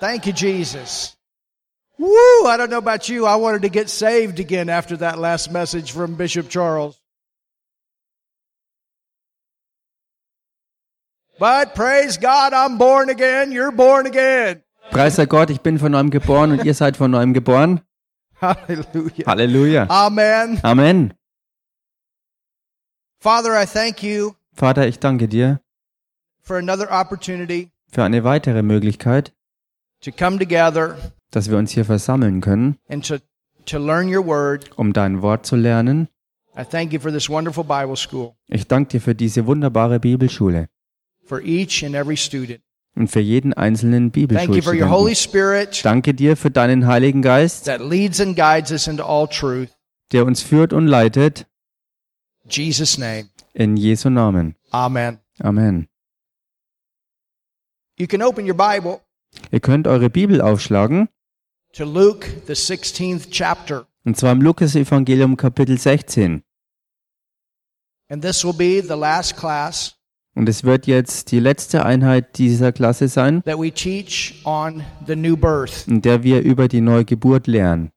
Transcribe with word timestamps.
Thank 0.00 0.26
you, 0.26 0.32
Jesus. 0.32 1.16
Woo! 1.98 2.46
I 2.46 2.56
don't 2.56 2.70
know 2.70 2.78
about 2.78 3.08
you. 3.08 3.26
I 3.26 3.36
wanted 3.36 3.62
to 3.62 3.68
get 3.68 3.90
saved 3.90 4.40
again 4.40 4.70
after 4.70 4.96
that 4.96 5.18
last 5.18 5.52
message 5.52 5.92
from 5.92 6.14
Bishop 6.14 6.48
Charles. 6.48 6.98
But 11.38 11.74
praise 11.74 12.16
God, 12.16 12.52
I'm 12.52 12.78
born 12.78 13.10
again. 13.10 13.52
You're 13.52 13.72
born 13.72 14.06
again. 14.06 14.62
Preis 14.90 15.16
sei 15.16 15.26
Gott, 15.26 15.50
ich 15.50 15.60
bin 15.60 15.78
von 15.78 15.92
neuem 15.92 16.10
geboren 16.10 16.52
und 16.52 16.64
ihr 16.64 16.74
seid 16.74 16.96
von 16.96 17.10
neuem 17.10 17.32
geboren. 17.32 17.80
Hallelujah. 18.40 19.26
Halleluja. 19.26 19.86
Amen. 19.88 20.60
Amen. 20.62 21.14
Father, 23.20 23.54
I 23.54 23.66
thank 23.66 24.02
you 24.02 24.34
Vater, 24.54 24.86
ich 24.86 24.98
danke 24.98 25.28
dir 25.28 25.60
for 26.42 26.56
another 26.56 26.90
opportunity 26.90 27.70
für 27.92 28.02
eine 28.02 28.24
weitere 28.24 28.62
Möglichkeit, 28.62 29.32
dass 31.30 31.50
wir 31.50 31.56
uns 31.58 31.70
hier 31.72 31.84
versammeln 31.84 32.40
können, 32.40 32.76
and 32.88 33.06
to, 33.06 33.16
to 33.66 33.78
learn 33.78 34.08
your 34.14 34.26
word. 34.26 34.70
um 34.76 34.92
dein 34.92 35.22
Wort 35.22 35.46
zu 35.46 35.56
lernen. 35.56 36.08
I 36.56 36.64
thank 36.64 36.92
you 36.92 36.98
for 37.00 37.12
this 37.12 37.28
wonderful 37.28 37.62
Bible 37.64 37.96
school, 37.96 38.34
Ich 38.48 38.66
danke 38.66 38.90
dir 38.90 39.00
für 39.00 39.14
diese 39.14 39.46
wunderbare 39.46 40.00
Bibelschule 40.00 40.68
for 41.24 41.40
each 41.42 41.84
and 41.84 41.94
every 41.94 42.16
student. 42.16 42.60
und 42.96 43.08
für 43.08 43.20
jeden 43.20 43.52
einzelnen 43.54 44.10
Bibelschulstudenten. 44.10 45.82
Danke 45.84 46.12
dir 46.14 46.36
für 46.36 46.50
deinen 46.50 46.86
Heiligen 46.88 47.22
Geist, 47.22 47.66
that 47.66 47.80
leads 47.80 48.20
and 48.20 48.36
guides 48.36 48.72
us 48.72 48.88
into 48.88 49.04
all 49.04 49.28
truth. 49.28 49.68
der 50.12 50.26
uns 50.26 50.42
führt 50.42 50.72
und 50.72 50.86
leitet. 50.88 51.46
In 52.44 52.50
Jesus' 52.50 52.98
name. 52.98 53.28
In 53.54 53.76
Jesu 53.76 54.10
Namen. 54.10 54.56
Amen. 54.70 55.18
Amen. 55.38 55.88
You 57.96 58.06
can 58.08 58.22
open 58.22 58.46
your 58.48 58.56
Bible 58.56 59.00
Ihr 59.50 59.60
könnt 59.60 59.86
eure 59.86 60.10
Bibel 60.10 60.40
aufschlagen, 60.40 61.08
to 61.72 61.84
Luke, 61.84 62.26
the 62.46 62.52
16th 62.54 63.30
chapter. 63.30 63.86
und 64.04 64.16
zwar 64.16 64.32
im 64.32 64.42
Lukas-Evangelium 64.42 65.36
Kapitel 65.36 65.78
16. 65.78 66.42
And 68.08 68.22
this 68.24 68.44
will 68.44 68.52
be 68.52 68.82
the 68.82 68.94
last 68.98 69.36
class 69.36 69.96
Und 70.34 70.48
es 70.48 70.64
wird 70.64 70.86
jetzt 70.86 71.32
die 71.32 71.40
letzte 71.40 71.84
Einheit 71.84 72.38
dieser 72.38 72.72
Klasse 72.72 73.08
sein, 73.08 73.42
that 73.44 73.58
we 73.58 73.70
teach 73.72 74.40
on 74.44 74.82
the 75.06 75.14
new 75.16 75.36
birth. 75.36 75.86
in 75.86 76.02
der 76.02 76.22
wir 76.22 76.40
über 76.42 76.68
die 76.68 76.80
Neugeburt 76.80 77.46
lernen. 77.46 77.90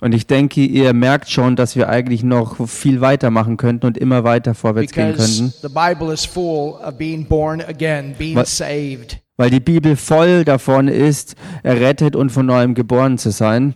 Und 0.00 0.14
ich 0.14 0.26
denke, 0.26 0.60
ihr 0.62 0.92
merkt 0.94 1.30
schon, 1.30 1.56
dass 1.56 1.76
wir 1.76 1.88
eigentlich 1.88 2.22
noch 2.22 2.68
viel 2.68 3.00
weitermachen 3.00 3.56
könnten 3.58 3.86
und 3.86 3.98
immer 3.98 4.24
weiter 4.24 4.54
vorwärts 4.54 4.92
gehen 4.92 5.14
könnten, 5.14 5.52
the 5.60 5.68
Bible 5.68 6.12
is 6.12 6.24
full 6.24 6.74
of 6.82 6.96
being 6.96 7.26
born 7.26 7.60
again, 7.60 8.14
being 8.16 8.36
What- 8.36 8.46
saved. 8.48 9.18
weil 9.36 9.50
die 9.50 9.60
Bibel 9.60 9.96
voll 9.96 10.44
davon 10.44 10.88
ist, 10.88 11.36
errettet 11.62 12.16
und 12.16 12.30
von 12.30 12.46
neuem 12.46 12.74
geboren 12.74 13.18
zu 13.18 13.30
sein. 13.30 13.74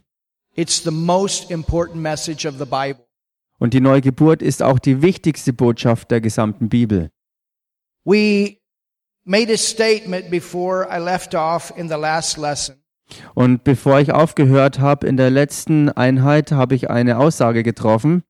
It's 0.54 0.82
the 0.82 0.90
most 0.90 1.50
important 1.50 2.00
message 2.00 2.46
of 2.46 2.54
the 2.58 2.64
Bible. 2.64 3.04
Und 3.58 3.74
die 3.74 3.80
Neugeburt 3.80 4.40
ist 4.42 4.62
auch 4.62 4.78
die 4.78 5.02
wichtigste 5.02 5.52
Botschaft 5.52 6.10
der 6.10 6.20
gesamten 6.22 6.68
Bibel. 6.68 7.10
We 8.04 8.55
made 9.26 9.52
a 9.52 9.56
statement 9.58 10.30
before 10.30 10.86
I 10.90 10.98
left 10.98 11.34
off 11.34 11.72
in 11.76 11.88
the 11.88 11.96
last 11.96 12.38
lesson 12.38 12.76
Und 13.34 13.62
bevor 13.64 14.00
ich 14.00 14.12
aufgehört 14.12 14.78
habe 14.80 15.06
in 15.06 15.16
der 15.16 15.30
letzten 15.30 15.88
Einheit, 15.90 16.50
habe 16.52 16.74
ich 16.74 16.90
eine 16.90 17.18
Aussage 17.18 17.62
getroffen, 17.62 18.22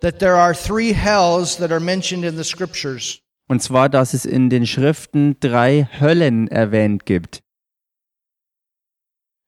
that 0.00 0.18
there 0.18 0.34
are 0.34 0.52
three 0.54 0.92
hells 0.92 1.56
that 1.56 1.70
are 1.72 1.80
mentioned 1.80 2.24
in 2.24 2.36
the 2.36 2.44
scriptures. 2.44 3.20
und 3.48 3.62
zwar, 3.62 3.88
dass 3.88 4.14
es 4.14 4.24
in 4.24 4.50
den 4.50 4.66
Schriften 4.66 5.38
drei 5.40 5.88
Höllen 6.00 6.48
erwähnt 6.48 7.06
gibt. 7.06 7.42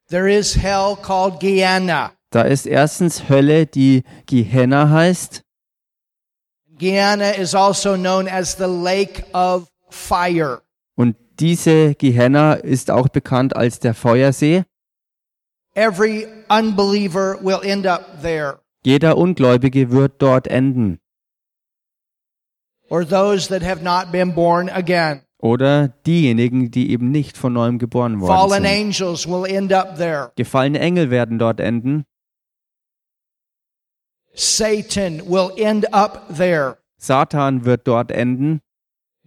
There 0.09 0.29
is 0.29 0.57
hell 0.57 0.97
called 1.01 1.39
Gehenna. 1.41 2.13
Da 2.31 2.42
ist 2.42 2.67
erstens 2.67 3.29
Hölle, 3.29 3.67
die 3.67 4.05
Gehenna 4.27 4.89
heißt, 4.91 5.42
Gehenna 6.79 7.31
is 7.31 7.55
also 7.55 7.95
known 7.97 8.29
as 8.29 8.57
the 8.57 8.67
lake 8.67 9.25
of 9.35 9.69
fire. 9.91 10.63
Und 10.98 11.17
diese 11.39 11.95
Gehenna 11.95 12.55
ist 12.55 12.91
auch 12.91 13.09
bekannt 13.09 13.55
als 13.55 13.79
der 13.79 13.95
Feuersee. 13.95 14.64
Every 15.75 16.27
unbeliever 16.48 17.39
will 17.41 17.61
end 17.63 17.86
up 17.86 18.20
there, 18.20 18.59
Jeder 18.85 19.17
Ungläubige 19.17 19.92
wird 19.92 20.20
dort 20.20 20.48
enden. 20.48 20.98
or 22.91 23.05
those 23.07 23.48
that 23.48 23.63
have 23.63 23.83
not 23.83 24.11
been 24.11 24.35
born 24.35 24.69
again. 24.69 25.20
Oder 25.41 25.89
diejenigen, 26.07 26.73
die 26.73 26.91
eben 26.91 27.13
nicht 27.13 27.37
von 27.37 27.53
neuem 27.53 27.79
geboren 27.79 28.20
worden 28.20 28.33
Fallen 28.35 28.64
sind. 28.64 28.67
angels 28.67 29.27
will 29.29 29.45
end 29.47 29.73
up 29.73 29.97
there. 29.97 30.33
Gefallene 30.35 30.81
Engel 30.81 31.11
werden 31.11 31.39
dort 31.39 31.61
enden. 31.61 32.05
Satan 34.35 35.20
will 35.29 35.51
end 35.57 35.92
up 35.95 36.35
there. 36.37 36.79
Satan 36.97 37.64
wird 37.64 37.87
dort 37.87 38.11
enden. 38.11 38.61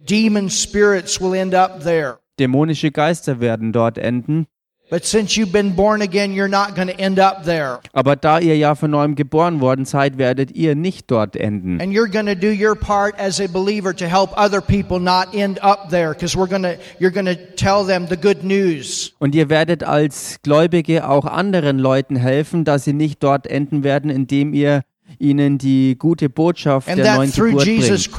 Demon 0.08 0.50
spirits 0.50 1.20
will 1.20 1.34
end 1.34 1.54
up 1.54 1.82
there. 1.82 2.18
Dämonische 2.38 2.90
Geister 2.90 3.40
werden 3.40 3.72
dort 3.72 3.98
enden. 3.98 4.46
But 4.92 5.06
since 5.06 5.40
you've 5.40 5.52
been 5.52 5.74
born 5.74 6.02
again, 6.02 6.34
you're 6.34 6.48
not 6.48 6.74
going 6.74 6.88
to 6.88 6.98
end 6.98 7.18
up 7.18 7.44
there. 7.44 7.80
Aber 7.94 8.14
da 8.14 8.38
ihr 8.38 8.58
ja 8.58 8.74
von 8.74 8.90
neuem 8.90 9.14
geboren 9.14 9.62
worden 9.62 9.86
seid, 9.86 10.18
werdet 10.18 10.54
ihr 10.54 10.74
nicht 10.74 11.10
dort 11.10 11.34
enden. 11.34 11.80
And 11.80 11.94
you're 11.94 12.10
going 12.10 12.26
to 12.26 12.34
do 12.34 12.48
your 12.48 12.74
part 12.74 13.18
as 13.18 13.40
a 13.40 13.46
believer 13.46 13.96
to 13.96 14.04
help 14.04 14.36
other 14.36 14.60
people 14.60 15.00
not 15.00 15.34
end 15.34 15.58
up 15.62 15.88
there 15.88 16.10
because 16.10 16.36
we're 16.36 16.46
going 16.46 16.62
to 16.62 16.76
you're 16.98 17.10
going 17.10 17.24
to 17.24 17.36
tell 17.56 17.86
them 17.86 18.06
the 18.06 18.18
good 18.18 18.44
news. 18.44 19.14
Und 19.18 19.34
ihr 19.34 19.48
werdet 19.48 19.82
als 19.82 20.40
Gläubige 20.42 21.08
auch 21.08 21.24
anderen 21.24 21.78
Leuten 21.78 22.16
helfen, 22.16 22.64
dass 22.64 22.84
sie 22.84 22.92
nicht 22.92 23.22
dort 23.22 23.46
enden 23.46 23.84
werden, 23.84 24.10
indem 24.10 24.52
ihr 24.52 24.82
ihnen 25.18 25.56
die 25.56 25.96
gute 25.98 26.28
Botschaft 26.28 26.88
And 26.88 26.98
der 26.98 27.16
neuen 27.16 27.32
Geburt 27.32 27.64
bringt. 27.64 28.10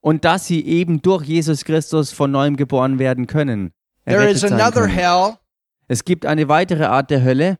Und 0.00 0.24
dass 0.24 0.46
sie 0.46 0.64
eben 0.64 1.02
durch 1.02 1.24
Jesus 1.24 1.64
Christus 1.64 2.10
von 2.12 2.30
neuem 2.30 2.56
geboren 2.56 2.98
werden 2.98 3.26
können. 3.26 3.72
There 4.06 4.16
errettet 4.16 4.36
is 4.36 4.40
sein 4.42 4.52
another 4.54 4.82
können. 4.86 4.94
hell, 4.94 5.36
Es 5.88 6.04
gibt 6.04 6.24
eine 6.24 6.48
weitere 6.48 6.84
Art 6.84 7.10
der 7.10 7.22
Hölle 7.22 7.56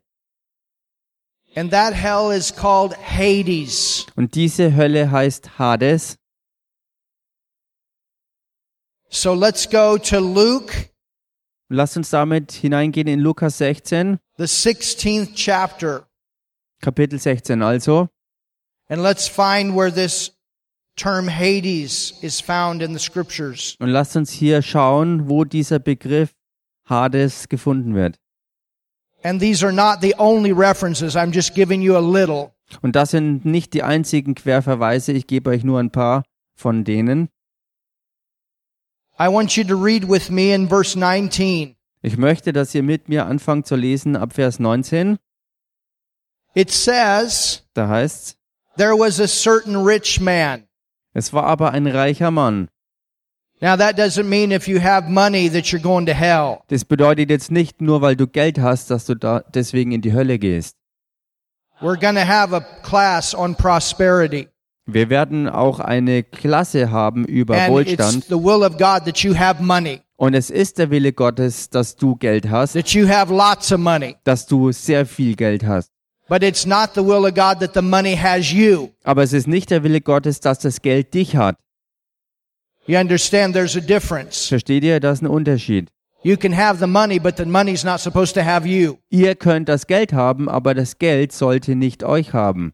and 1.55 1.69
that 1.71 1.93
hell 1.93 2.31
is 2.35 2.55
called 2.55 2.95
Hades. 2.97 4.05
und 4.15 4.33
diese 4.35 4.75
Hölle 4.75 5.11
heißt 5.11 5.59
Hades. 5.59 6.17
So 9.09 9.33
let's 9.33 9.69
go 9.69 9.97
to 9.97 10.19
Luke, 10.19 10.73
Lasst 11.69 11.95
uns 11.97 12.09
damit 12.09 12.51
hineingehen 12.51 13.07
in 13.07 13.19
Lukas 13.21 13.57
16, 13.59 14.19
the 14.37 14.43
16th 14.45 15.31
chapter, 15.35 16.07
Kapitel 16.81 17.19
16 17.19 17.61
also. 17.61 18.09
and 18.89 19.01
let's 19.01 19.27
find 19.27 19.75
where 19.75 19.91
this 19.91 20.31
term 21.01 21.27
Hades 21.27 22.13
is 22.21 22.39
found 22.39 22.81
in 22.81 22.93
the 22.93 22.99
scriptures. 22.99 23.75
Und 23.79 23.89
lasst 23.89 24.15
uns 24.15 24.31
hier 24.31 24.61
schauen, 24.61 25.27
wo 25.27 25.45
dieser 25.45 25.79
Begriff 25.79 26.35
Hades 26.85 27.49
gefunden 27.49 27.95
wird. 27.95 28.19
And 29.23 29.39
these 29.39 29.63
are 29.63 29.73
not 29.73 30.01
the 30.01 30.13
only 30.17 30.51
references. 30.51 31.15
I'm 31.15 31.31
just 31.31 31.55
giving 31.55 31.81
you 31.81 31.95
a 31.95 31.99
little. 31.99 32.51
Und 32.81 32.95
das 32.95 33.11
sind 33.11 33.45
nicht 33.45 33.73
die 33.73 33.83
einzigen 33.83 34.35
Querverweise, 34.35 35.11
ich 35.11 35.27
gebe 35.27 35.49
euch 35.49 35.63
nur 35.63 35.79
ein 35.79 35.91
paar 35.91 36.23
von 36.55 36.83
denen. 36.83 37.29
I 39.19 39.27
want 39.27 39.55
you 39.55 39.63
to 39.63 39.75
read 39.75 40.07
with 40.07 40.29
me 40.29 40.53
in 40.53 40.67
verse 40.67 40.97
19. 40.97 41.75
Ich 42.01 42.17
möchte, 42.17 42.53
dass 42.53 42.73
ihr 42.73 42.81
mit 42.83 43.09
mir 43.09 43.25
anfangt 43.25 43.67
zu 43.67 43.75
lesen 43.75 44.15
ab 44.15 44.33
Vers 44.33 44.59
19. 44.59 45.17
It 46.53 46.71
says, 46.71 47.63
Da 47.73 47.87
heißt's, 47.87 48.37
There 48.77 48.97
was 48.97 49.19
a 49.19 49.27
certain 49.27 49.75
rich 49.75 50.19
man. 50.19 50.67
Es 51.13 51.33
war 51.33 51.43
aber 51.45 51.71
ein 51.71 51.87
reicher 51.87 52.31
Mann. 52.31 52.67
Now 53.63 53.77
that 53.77 53.97
doesn't 53.99 54.23
mean 54.27 54.51
if 54.51 54.67
you 54.67 54.81
have 54.81 55.07
money 55.09 55.47
that 55.49 55.65
you're 55.65 55.81
going 55.81 56.05
to 56.07 56.13
hell. 56.13 56.59
Das 56.69 56.83
bedeutet 56.83 57.29
jetzt 57.29 57.51
nicht 57.51 57.79
nur, 57.81 58.01
weil 58.01 58.15
du 58.15 58.25
Geld 58.27 58.59
hast, 58.59 58.89
dass 58.89 59.05
du 59.05 59.13
da 59.15 59.41
deswegen 59.53 59.91
in 59.91 60.01
die 60.01 60.13
Hölle 60.13 60.39
gehst. 60.39 60.75
We're 61.79 61.99
going 61.99 62.15
to 62.15 62.25
have 62.27 62.55
a 62.55 62.61
class 62.83 63.35
on 63.35 63.55
prosperity. 63.55 64.47
Wir 64.87 65.09
werden 65.09 65.47
auch 65.47 65.79
eine 65.79 66.23
Klasse 66.23 66.89
haben 66.91 67.25
über 67.25 67.55
And 67.55 67.71
Wohlstand. 67.71 68.25
the 68.25 68.31
will 68.35 68.63
of 68.63 68.77
God 68.77 69.05
that 69.05 69.19
you 69.19 69.35
have 69.37 69.61
money, 69.61 70.01
Und 70.17 70.33
es 70.33 70.49
ist 70.49 70.79
der 70.79 70.89
Wille 70.89 71.13
Gottes, 71.13 71.69
dass 71.69 71.95
du 71.95 72.15
Geld 72.15 72.49
hast, 72.49 72.73
that 72.73 72.89
you 72.89 73.07
have 73.07 73.31
lots 73.33 73.71
of 73.71 73.79
money. 73.79 74.15
dass 74.23 74.47
du 74.47 74.71
sehr 74.71 75.05
viel 75.05 75.35
Geld 75.35 75.63
hast. 75.65 75.91
But 76.27 76.43
it's 76.43 76.65
not 76.65 76.93
the 76.93 77.01
will 77.03 77.25
of 77.25 77.35
God 77.35 77.59
that 77.59 77.73
the 77.73 77.81
money 77.81 78.15
has 78.15 78.51
you. 78.51 78.89
Aber 79.03 79.23
es 79.23 79.33
ist 79.33 79.47
nicht 79.47 79.69
der 79.69 79.83
Wille 79.83 80.01
Gottes, 80.01 80.39
dass 80.39 80.59
das 80.59 80.81
Geld 80.81 81.13
dich 81.13 81.35
hat. 81.35 81.57
You 82.87 82.97
understand 82.97 83.53
there's 83.53 83.75
a 83.75 83.81
difference. 83.81 84.47
Versteht 84.47 84.83
ihr? 84.83 84.99
Das 84.99 85.19
ist 85.19 85.23
ein 85.23 85.27
Unterschied. 85.27 85.89
You 86.23 86.37
can 86.37 86.55
have 86.55 86.79
the 86.79 86.87
money, 86.87 87.19
but 87.19 87.37
the 87.37 87.45
money's 87.45 87.83
not 87.83 87.99
supposed 87.99 88.35
to 88.35 88.43
have 88.43 88.67
you. 88.67 88.97
Ihr 89.09 89.35
könnt 89.35 89.67
das 89.67 89.87
Geld 89.87 90.13
haben, 90.13 90.49
aber 90.49 90.73
das 90.73 90.99
Geld 90.99 91.31
sollte 91.31 91.75
nicht 91.75 92.03
euch 92.03 92.33
haben. 92.33 92.73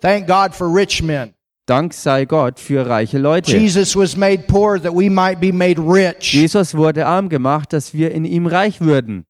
Thank 0.00 0.26
God 0.26 0.54
for 0.54 0.74
rich 0.74 1.02
men. 1.02 1.34
Dank 1.70 1.94
sei 1.94 2.24
Gott 2.24 2.58
für 2.58 2.88
reiche 2.88 3.18
Leute. 3.18 3.56
Jesus 3.56 3.94
was 3.94 4.16
made 4.16 4.38
poor 4.48 4.82
that 4.82 4.92
we 4.92 5.08
might 5.08 5.38
be 5.38 5.52
made 5.52 5.80
rich. 5.80 6.32
Jesus 6.32 6.74
wurde 6.74 7.06
arm 7.06 7.28
gemacht, 7.28 7.72
dass 7.72 7.94
wir 7.94 8.10
in 8.10 8.24
ihm 8.24 8.48
reich 8.48 8.80
würden. 8.80 9.24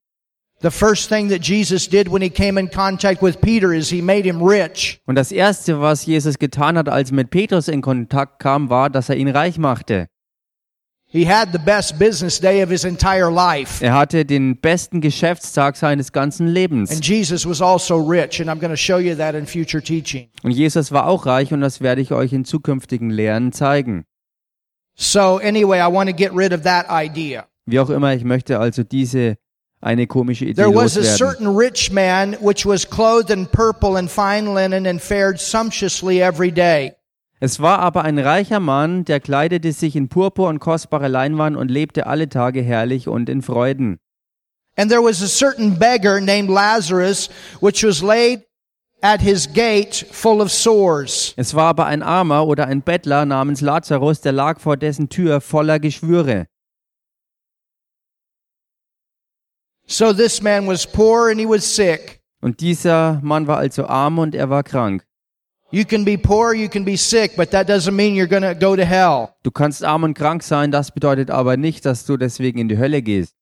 The 0.63 0.71
first 0.71 1.11
thing 1.11 1.29
that 1.29 1.47
Jesus 1.47 1.87
did 1.87 2.11
when 2.11 2.23
he 2.23 2.31
came 2.31 2.59
in 2.59 2.71
contact 2.71 3.23
with 3.23 3.43
Peter 3.43 3.75
is 3.75 3.91
he 3.91 4.01
made 4.01 4.23
him 4.23 4.43
rich. 4.43 5.03
Und 5.05 5.17
das 5.17 5.33
Erste, 5.33 5.83
was 5.83 6.07
Jesus 6.07 6.39
getan 6.39 6.79
hat, 6.79 6.89
als 6.89 7.11
er 7.11 7.17
mit 7.17 7.29
Petrus 7.29 7.69
in 7.69 7.83
Kontakt 7.83 8.39
kam, 8.39 8.71
war, 8.71 8.89
dass 8.89 9.11
er 9.11 9.17
ihn 9.17 9.29
reich 9.29 9.59
machte. 9.59 10.09
He 11.13 11.27
had 11.27 11.51
the 11.53 11.59
best 11.59 11.99
business 11.99 12.39
day 12.39 12.63
of 12.63 12.71
his 12.71 12.85
entire 12.85 13.33
life. 13.33 13.83
Er 13.85 13.95
hatte 13.95 14.25
den 14.25 14.57
besten 14.57 15.01
Geschäftstag 15.01 15.77
seines 15.77 16.13
ganzen 16.13 16.47
Lebens. 16.47 16.93
And 16.93 17.05
Jesus 17.05 17.45
was 17.45 17.61
also 17.61 17.97
rich, 17.97 18.41
and 18.41 18.49
I'm 18.49 18.61
going 18.61 18.71
to 18.71 18.77
show 18.77 18.99
you 18.99 19.17
that 19.17 19.35
in 19.35 19.45
future 19.45 19.83
teaching. 19.83 20.29
Und 20.45 20.53
Jesus 20.53 20.93
war 20.93 21.09
auch 21.09 21.27
reich 21.27 21.53
und 21.53 21.63
das 21.63 21.81
werde 21.81 22.01
ich 22.01 22.13
euch 22.13 22.33
in 22.33 22.45
zukünftigen 22.45 23.11
Lehren 23.11 23.51
zeigen. 23.51 24.05
So, 24.95 25.39
anyway, 25.39 25.81
I 25.81 25.93
want 25.93 26.09
to 26.09 26.15
get 26.15 26.33
rid 26.33 26.53
of 26.53 26.63
that 26.63 26.87
idea. 26.89 27.47
Wie 27.67 27.81
auch 27.81 27.91
immer, 27.91 28.15
ich 28.15 28.23
möchte 28.23 28.61
also 28.61 28.85
diese 28.85 29.37
eine 29.81 30.07
komische 30.07 30.45
Idee 30.45 30.63
There 30.63 30.73
was 30.73 30.97
a 30.97 31.03
certain 31.03 31.49
rich 31.49 31.91
man 31.91 32.37
which 32.41 32.65
was 32.65 32.89
clothed 32.89 33.31
in 33.31 33.47
purple 33.47 33.97
and 33.97 34.09
fine 34.09 34.55
linen 34.55 34.87
and 34.87 35.01
fared 35.03 35.41
sumptuously 35.41 36.23
every 36.23 36.53
day. 36.53 36.93
Es 37.43 37.59
war 37.59 37.79
aber 37.79 38.05
ein 38.05 38.19
reicher 38.19 38.61
Mann, 38.61 39.07
der 39.07 39.19
kleidete 39.19 39.73
sich 39.73 39.97
in 39.97 40.11
Purpur 40.11 40.49
und 40.49 40.59
kostbare 40.59 41.09
Leinwand 41.09 41.57
und 41.57 41.71
lebte 41.71 42.07
alle 42.07 42.29
Tage 42.29 42.61
herrlich 42.61 43.09
und 43.09 43.31
in 43.31 43.41
Freuden. 43.41 43.99
And 44.77 44.91
there 44.91 45.03
was 45.03 45.23
a 45.23 45.27
certain 45.27 45.79
beggar 45.79 46.21
named 46.21 46.51
Lazarus 46.51 47.31
which 47.61 47.83
was 47.83 48.03
laid 48.03 48.43
at 49.01 49.23
his 49.23 49.51
gate 49.51 50.07
full 50.11 50.43
of 50.43 50.53
sores. 50.53 51.33
Es 51.37 51.55
war 51.55 51.69
aber 51.69 51.87
ein 51.87 52.03
Armer 52.03 52.47
oder 52.47 52.67
ein 52.67 52.83
Bettler 52.83 53.25
namens 53.25 53.63
Lazarus, 53.63 54.21
der 54.21 54.33
lag 54.33 54.61
vor 54.61 54.77
dessen 54.77 55.09
Tür 55.09 55.41
voller 55.41 55.81
Geschwüre. 55.81 56.47
So 59.87 60.13
this 60.13 60.43
man 60.43 60.69
was 60.69 60.87
poor 60.87 61.31
and 61.31 61.41
he 61.41 61.47
was 61.49 61.65
sick. 61.65 62.21
Und 62.43 62.61
dieser 62.61 63.19
Mann 63.23 63.47
war 63.47 63.57
also 63.57 63.87
arm 63.87 64.19
und 64.19 64.35
er 64.35 64.51
war 64.51 64.63
krank. 64.63 65.05
You 65.73 65.85
can 65.85 66.05
be 66.05 66.17
poor, 66.17 66.53
you 66.53 66.69
can 66.69 66.85
be 66.85 66.97
sick, 66.97 67.37
but 67.37 67.51
that 67.53 67.69
doesn't 67.69 67.95
mean 67.95 68.17
you're 68.17 68.27
going 68.29 68.43
to 68.43 68.55
go 68.55 68.75
to 68.75 68.85
hell. 68.85 69.29
Du 69.45 69.53
kannst 69.53 69.85
arm 69.85 70.03
und 70.03 70.15
krank 70.15 70.43
sein, 70.43 70.73
das 70.73 70.91
bedeutet 70.91 71.31
aber 71.31 71.57
nicht, 71.57 71.87
dass 71.87 72.05
du 72.07 72.17
deswegen 72.17 72.59
in 72.59 72.69
die 72.69 72.77
Hölle 72.77 73.03
gehst. 73.03 73.35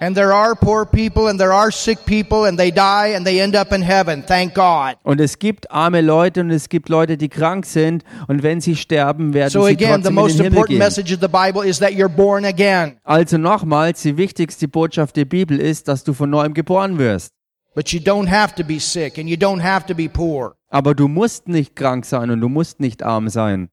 And 0.00 0.14
there 0.14 0.32
are 0.32 0.54
poor 0.54 0.86
people 0.86 1.26
and 1.28 1.40
there 1.40 1.52
are 1.52 1.72
sick 1.72 1.98
people 2.06 2.46
and 2.46 2.56
they 2.56 2.70
die 2.70 3.16
and 3.16 3.26
they 3.26 3.40
end 3.40 3.56
up 3.56 3.72
in 3.72 3.82
heaven. 3.82 4.24
Thank 4.24 4.54
God. 4.54 4.94
Und 5.02 5.20
es 5.20 5.40
gibt 5.40 5.68
arme 5.72 6.02
Leute 6.02 6.40
und 6.42 6.50
es 6.50 6.68
gibt 6.68 6.88
Leute, 6.88 7.16
die 7.16 7.28
krank 7.28 7.66
sind 7.66 8.04
und 8.28 8.44
wenn 8.44 8.60
sie 8.60 8.76
sterben, 8.76 9.34
werden 9.34 9.50
So 9.50 9.64
sie 9.64 9.72
again, 9.72 10.00
trotzdem 10.04 10.16
in 10.18 10.26
den 10.26 10.34
Himmel 10.36 10.46
important 10.46 10.68
gehen. 10.68 10.78
message 10.78 11.12
of 11.12 11.18
the 11.20 11.26
Bible 11.26 11.68
is 11.68 11.80
that 11.80 11.90
you're 11.94 12.08
born 12.08 12.44
again. 12.44 12.98
Also 13.02 13.38
nochmals, 13.38 14.02
die 14.02 14.16
wichtigste 14.16 14.68
Botschaft 14.68 15.16
der 15.16 15.24
Bibel 15.24 15.58
ist, 15.58 15.88
dass 15.88 16.04
du 16.04 16.12
von 16.12 16.30
neuem 16.30 16.54
geboren 16.54 16.96
wirst. 16.98 17.32
But 17.74 17.88
you 17.88 17.98
don't 17.98 18.28
have 18.30 18.54
to 18.54 18.62
be 18.62 18.78
sick 18.78 19.18
and 19.18 19.28
you 19.28 19.36
don't 19.36 19.60
have 19.60 19.84
to 19.88 19.96
be 19.96 20.08
poor. 20.08 20.54
Aber 20.68 20.94
du 20.94 21.08
musst 21.08 21.48
nicht 21.48 21.76
krank 21.76 22.04
sein 22.04 22.30
und 22.30 22.40
du 22.40 22.48
musst 22.48 22.80
nicht 22.80 23.02
arm 23.02 23.28
sein. 23.28 23.70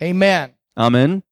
Amen. 0.00 0.50
Amen. 0.74 1.22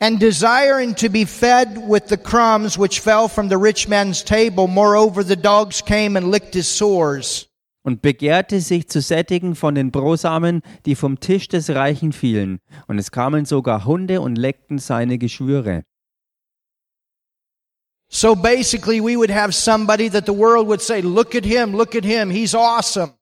And 0.00 0.20
desiring 0.20 0.94
to 0.94 1.08
be 1.08 1.26
fed 1.26 1.76
with 1.88 2.08
the 2.08 2.16
crumbs 2.16 2.78
which 2.78 3.00
fell 3.00 3.28
from 3.28 3.48
the 3.48 3.56
rich 3.56 3.88
man's 3.88 4.22
table, 4.22 4.68
moreover 4.68 5.24
the 5.24 5.36
dogs 5.36 5.82
came 5.82 6.16
and 6.16 6.30
licked 6.30 6.54
his 6.54 6.68
sores. 6.68 7.46
Und 7.82 8.00
begehrte 8.00 8.60
sich 8.60 8.88
zu 8.88 9.00
sättigen 9.00 9.56
von 9.56 9.74
den 9.74 9.90
Brosamen, 9.90 10.62
die 10.84 10.94
vom 10.94 11.18
Tisch 11.18 11.48
des 11.48 11.70
Reichen 11.70 12.12
fielen. 12.12 12.60
Und 12.86 12.98
es 12.98 13.10
kamen 13.10 13.44
sogar 13.44 13.86
Hunde 13.86 14.20
und 14.20 14.36
leckten 14.36 14.78
seine 14.78 15.18
Geschwüre. 15.18 15.84
So 18.08 18.36
basically 18.36 19.00
we 19.00 19.16
would 19.16 19.30
have 19.30 19.52
somebody 19.52 20.08
that 20.10 20.26
the 20.26 20.32
world 20.32 20.68
would 20.68 20.80
say, 20.80 21.00
look 21.00 21.34
at 21.34 21.44
him, 21.44 21.74
look 21.74 21.94
at 21.94 22.04
him, 22.04 22.30
he's 22.30 22.54
awesome. 22.54 23.17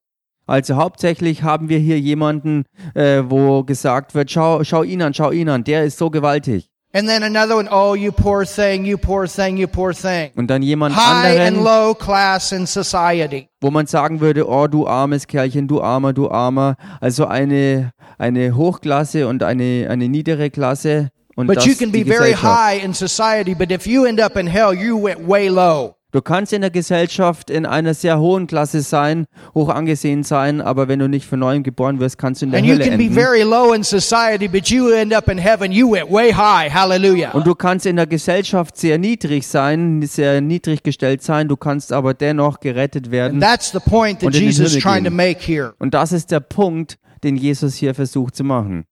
Also 0.46 0.76
hauptsächlich 0.76 1.42
haben 1.42 1.68
wir 1.68 1.78
hier 1.78 1.98
jemanden, 1.98 2.64
äh, 2.94 3.22
wo 3.26 3.64
gesagt 3.64 4.14
wird, 4.14 4.30
schau, 4.30 4.62
schau 4.62 4.82
ihn 4.82 5.02
an, 5.02 5.12
schau 5.12 5.32
ihn 5.32 5.48
an, 5.48 5.64
der 5.64 5.84
ist 5.84 5.98
so 5.98 6.10
gewaltig. 6.10 6.68
And 6.92 7.06
then 7.08 7.22
another 7.24 7.56
one, 7.58 7.68
oh, 7.70 7.94
you 7.94 8.10
poor 8.10 8.46
thing, 8.46 8.86
you 8.86 8.96
poor 8.96 9.26
thing, 9.26 9.58
you 9.58 9.66
poor 9.66 9.92
thing. 9.92 10.30
Und 10.34 10.46
dann 10.46 10.62
jemand 10.62 10.96
High 10.96 11.38
and 11.40 11.58
anderen, 11.58 11.64
low 11.64 11.94
class 11.94 12.52
in 12.52 12.66
society. 12.66 13.48
wo 13.60 13.70
man 13.70 13.86
sagen 13.86 14.20
würde, 14.20 14.48
oh 14.48 14.66
du 14.66 14.86
armes 14.86 15.26
Kerlchen, 15.26 15.68
du 15.68 15.82
armer, 15.82 16.14
du 16.14 16.30
armer. 16.30 16.76
Also 17.00 17.26
eine, 17.26 17.92
eine 18.16 18.56
Hochklasse 18.56 19.28
und 19.28 19.42
eine, 19.42 19.88
eine 19.90 20.08
niedere 20.08 20.48
Klasse. 20.48 21.10
Und 21.34 21.48
But 21.48 21.56
das 21.56 21.66
you 21.66 21.74
can 21.74 21.92
be 21.92 22.02
very 22.02 22.32
high 22.32 22.82
in 22.82 22.94
society, 22.94 23.54
but 23.54 23.70
if 23.70 23.86
you 23.86 24.06
end 24.06 24.18
up 24.18 24.36
in 24.36 24.46
hell, 24.46 24.72
you 24.72 24.96
went 24.96 25.28
way 25.28 25.48
low. 25.48 25.95
Du 26.12 26.22
kannst 26.22 26.52
in 26.52 26.60
der 26.60 26.70
Gesellschaft 26.70 27.50
in 27.50 27.66
einer 27.66 27.92
sehr 27.92 28.20
hohen 28.20 28.46
Klasse 28.46 28.80
sein, 28.80 29.26
hoch 29.54 29.68
angesehen 29.68 30.22
sein, 30.22 30.60
aber 30.60 30.86
wenn 30.86 31.00
du 31.00 31.08
nicht 31.08 31.26
von 31.26 31.40
neuem 31.40 31.64
geboren 31.64 31.98
wirst, 31.98 32.16
kannst 32.16 32.40
du 32.40 32.46
in 32.46 32.52
der 32.52 32.60
And 32.60 32.68
you 32.68 32.74
Hölle 32.74 32.84
can 32.88 32.96
be 32.96 33.04
enden. 33.06 33.14
very 33.14 33.42
low 33.42 33.72
in 33.74 33.82
society, 33.82 34.46
but 34.46 34.68
you 34.68 34.88
end 34.90 35.12
up 35.12 35.28
in 35.28 35.36
heaven, 35.36 35.72
you 35.72 35.90
went 35.90 36.08
way 36.10 36.32
high. 36.32 36.72
Hallelujah. 36.72 37.32
Und 37.32 37.44
du 37.46 37.54
kannst 37.56 37.86
in 37.86 37.96
der 37.96 38.06
Gesellschaft 38.06 38.76
sehr 38.76 38.98
niedrig 38.98 39.46
sein, 39.48 40.00
sehr 40.02 40.40
niedrig 40.40 40.84
gestellt 40.84 41.22
sein, 41.24 41.48
du 41.48 41.56
kannst 41.56 41.92
aber 41.92 42.14
dennoch 42.14 42.60
gerettet 42.60 43.06
And 43.06 43.12
werden. 43.12 43.40
that's 43.40 43.72
the 43.72 43.80
point 43.80 44.20
that 44.20 44.28
Und 44.28 44.34
in 44.36 44.40
den 44.42 44.46
Jesus 44.48 44.66
is 44.66 44.72
Himmel 44.74 44.82
trying 44.82 45.04
to 45.04 45.10
gehen. 45.10 45.16
make 45.16 45.40
here. 45.44 45.74
Und 45.80 45.92
das 45.92 46.12
ist 46.12 46.30
der 46.30 46.40
Punkt, 46.40 46.98
den 47.24 47.36
Jesus 47.36 47.74
hier 47.74 47.94
versucht 47.96 48.36
zu 48.36 48.44
machen. 48.44 48.84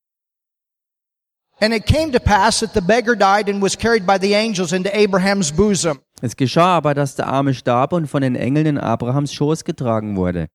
And 1.61 1.73
it 1.73 1.87
came 1.87 2.11
to 2.11 2.19
pass 2.19 2.59
that 2.61 2.75
the 2.75 2.81
beggar 2.81 3.15
died 3.15 3.49
and 3.49 3.63
was 3.63 3.79
carried 3.79 4.05
by 4.05 4.19
the 4.21 4.35
angels 4.35 4.73
into 4.73 4.91
Abraham's 4.93 5.53
bosom. 5.53 6.01
Es 6.25 6.37
geschah 6.37 6.79
aber, 6.79 6.95
dass 6.95 7.17
der 7.17 7.27
Arme 7.27 7.53
starb 7.53 7.93
und 7.93 8.07
von 8.07 8.23
den 8.23 8.35
Engeln 8.35 8.65
in 8.65 8.79
Abrahams 8.79 9.35
Schoß 9.35 9.63
getragen 9.63 10.17
wurde. 10.17 10.49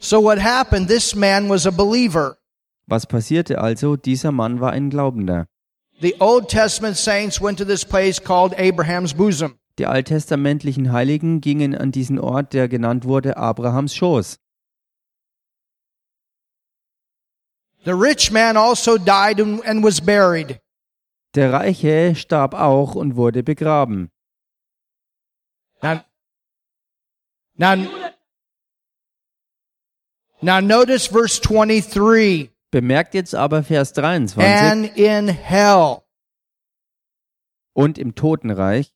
So 0.00 0.22
what 0.22 0.38
happened? 0.42 0.88
This 0.88 1.14
man 1.14 1.50
was 1.50 1.66
a 1.66 1.70
believer. 1.70 2.38
Was 2.86 3.06
passierte 3.06 3.58
also? 3.60 3.96
Dieser 3.96 4.32
Mann 4.32 4.58
war 4.58 4.72
ein 4.72 4.88
Glaubender. 4.88 5.48
The 6.00 6.14
Old 6.18 6.48
Testament 6.48 6.96
saints 6.96 7.42
went 7.42 7.58
to 7.58 7.64
this 7.66 7.84
place 7.84 8.18
called 8.18 8.58
Abraham's 8.58 9.12
bosom. 9.12 9.58
Die 9.78 9.84
alttestamentlichen 9.84 10.92
Heiligen 10.92 11.42
gingen 11.42 11.74
an 11.74 11.92
diesen 11.92 12.18
Ort, 12.18 12.54
der 12.54 12.68
genannt 12.68 13.04
wurde 13.04 13.36
Abrahams 13.36 13.94
Schoß. 13.94 14.38
The 17.84 17.92
rich 17.92 18.30
man 18.32 18.56
also 18.56 18.96
died 18.96 19.38
and, 19.38 19.62
and 19.66 19.84
was 19.84 20.00
buried. 20.00 20.58
Der 21.34 21.52
Reiche 21.52 22.14
starb 22.14 22.54
auch 22.54 22.94
und 22.94 23.16
wurde 23.16 23.42
begraben. 23.42 24.10
Now, 25.80 26.04
now, 27.54 27.76
now 30.40 30.60
notice 30.60 31.06
verse 31.06 31.40
23. 31.40 32.50
Bemerkt 32.70 33.14
jetzt 33.14 33.34
aber 33.34 33.62
Vers 33.62 33.92
23. 33.92 34.44
And 34.44 34.96
in 34.96 35.28
hell. 35.28 35.98
Und 37.74 37.98
im 37.98 38.14
Totenreich. 38.14 38.92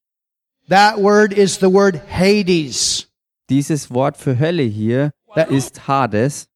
That 0.69 0.99
word 0.99 1.33
is 1.33 1.57
the 1.57 1.73
word 1.73 2.01
Hades. 2.11 3.09
Dieses 3.49 3.91
Wort 3.91 4.17
für 4.17 4.39
Hölle 4.39 4.65
hier 4.65 5.13
ist 5.49 5.87
Hades. 5.89 6.49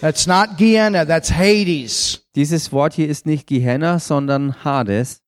That's 0.00 0.26
not 0.26 0.56
Gehenna, 0.56 1.04
that's 1.04 1.30
Hades. 1.30 2.24
Dieses 2.34 2.72
Wort 2.72 2.94
hier 2.94 3.08
ist 3.08 3.26
nicht 3.26 3.46
Gehenna, 3.46 3.98
sondern 3.98 4.64
Hades. 4.64 5.20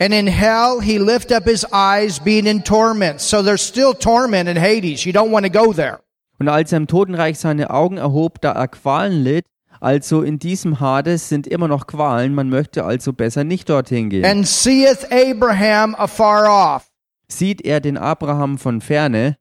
And 0.00 0.14
in 0.14 0.28
hell, 0.28 0.80
he 0.80 0.98
lift 0.98 1.32
up 1.32 1.44
his 1.44 1.66
eyes 1.72 2.20
being 2.20 2.46
in 2.46 2.62
torment. 2.62 3.20
So 3.20 3.42
there's 3.42 3.62
still 3.62 3.94
torment 3.94 4.48
in 4.48 4.56
Hades. 4.56 5.04
You 5.04 5.12
don't 5.12 5.32
want 5.32 5.44
to 5.44 5.50
go 5.50 5.72
there. 5.72 6.00
Und 6.38 6.48
als 6.48 6.72
er 6.72 6.78
im 6.78 6.86
Totenreich 6.86 7.38
seine 7.38 7.70
Augen 7.70 7.96
erhob, 7.96 8.40
da 8.40 8.52
er 8.52 8.68
Qualen 8.68 9.24
litt, 9.24 9.44
also 9.80 10.22
in 10.22 10.38
diesem 10.38 10.78
Hades 10.80 11.28
sind 11.28 11.46
immer 11.46 11.68
noch 11.68 11.86
Qualen, 11.86 12.34
man 12.34 12.48
möchte 12.48 12.84
also 12.84 13.12
besser 13.12 13.44
nicht 13.44 13.68
dorthin 13.68 14.08
gehen. 14.08 14.24
And 14.24 14.46
seeth 14.46 15.10
Abraham 15.10 15.94
afar 15.96 16.76
off, 16.76 16.90
Sieht 17.28 17.60
er 17.60 17.80
den 17.80 17.98
Abraham 17.98 18.56
von 18.56 18.80
ferne 18.80 19.36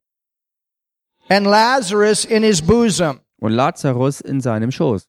and 1.30 1.46
Lazarus 1.46 2.26
in 2.26 2.44
his 2.44 2.62
bosom. 2.62 3.22
Und 3.40 3.52
Lazarus 3.52 4.22
in 4.22 4.42
seinem 4.42 4.72
Schoß. 4.72 5.08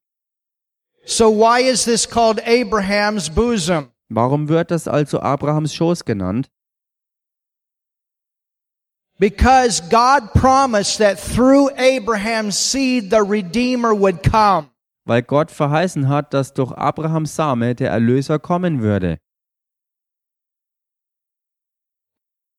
So 1.05 1.31
why 1.31 1.63
is 1.63 1.85
this 1.85 2.07
called 2.09 2.41
Abraham's 2.47 3.31
bosom? 3.31 3.91
Warum 4.11 4.49
wird 4.49 4.71
das 4.71 4.87
also 4.89 5.21
Abrahams 5.21 5.75
Schoß 5.75 6.05
genannt? 6.05 6.51
Because 9.19 9.81
God 9.81 10.33
promised 10.35 10.99
that 10.99 11.19
through 11.19 11.71
Abraham's 11.77 12.57
seed 12.57 13.11
the 13.11 13.23
Redeemer 13.23 13.93
would 13.93 14.23
come. 14.23 14.71
Weil 15.05 15.23
Gott 15.23 15.51
verheißen 15.51 16.09
hat, 16.09 16.33
dass 16.35 16.53
durch 16.53 16.73
Abrahams 16.73 17.35
Same 17.35 17.75
der 17.75 17.91
Erlöser 17.91 18.39
kommen 18.39 18.81
würde. 18.81 19.19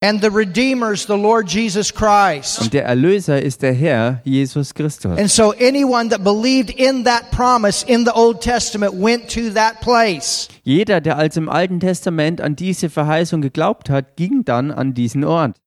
And 0.02 0.22
the 0.22 0.30
Redeemer 0.30 0.94
is 0.94 1.04
the 1.04 1.16
Lord 1.18 1.46
Jesus 1.46 1.92
Christ. 1.92 2.58
Und 2.62 2.72
der 2.72 2.86
Erlöser 2.86 3.42
ist 3.42 3.60
der 3.60 3.74
Herr, 3.74 4.22
Jesus 4.24 4.72
Christus. 4.72 5.18
And 5.18 5.30
so 5.30 5.52
anyone 5.52 6.08
that 6.08 6.24
believed 6.24 6.70
in 6.70 7.04
that 7.04 7.30
promise 7.30 7.84
in 7.86 8.06
the 8.06 8.12
Old 8.14 8.40
Testament 8.40 8.94
went 8.94 9.28
to 9.28 9.50
that 9.50 9.82
place. 9.82 10.48
Jeder, 10.64 11.02
der 11.02 11.18
also 11.18 11.40
im 11.40 11.50
Alten 11.50 11.80
Testament 11.80 12.40
an 12.40 12.56
diese 12.56 12.88
Verheißung 12.88 13.42
geglaubt 13.42 13.90
hat, 13.90 14.16
ging 14.16 14.42
dann 14.46 14.70
an 14.70 14.94
diesen 14.94 15.22
Ort. 15.22 15.60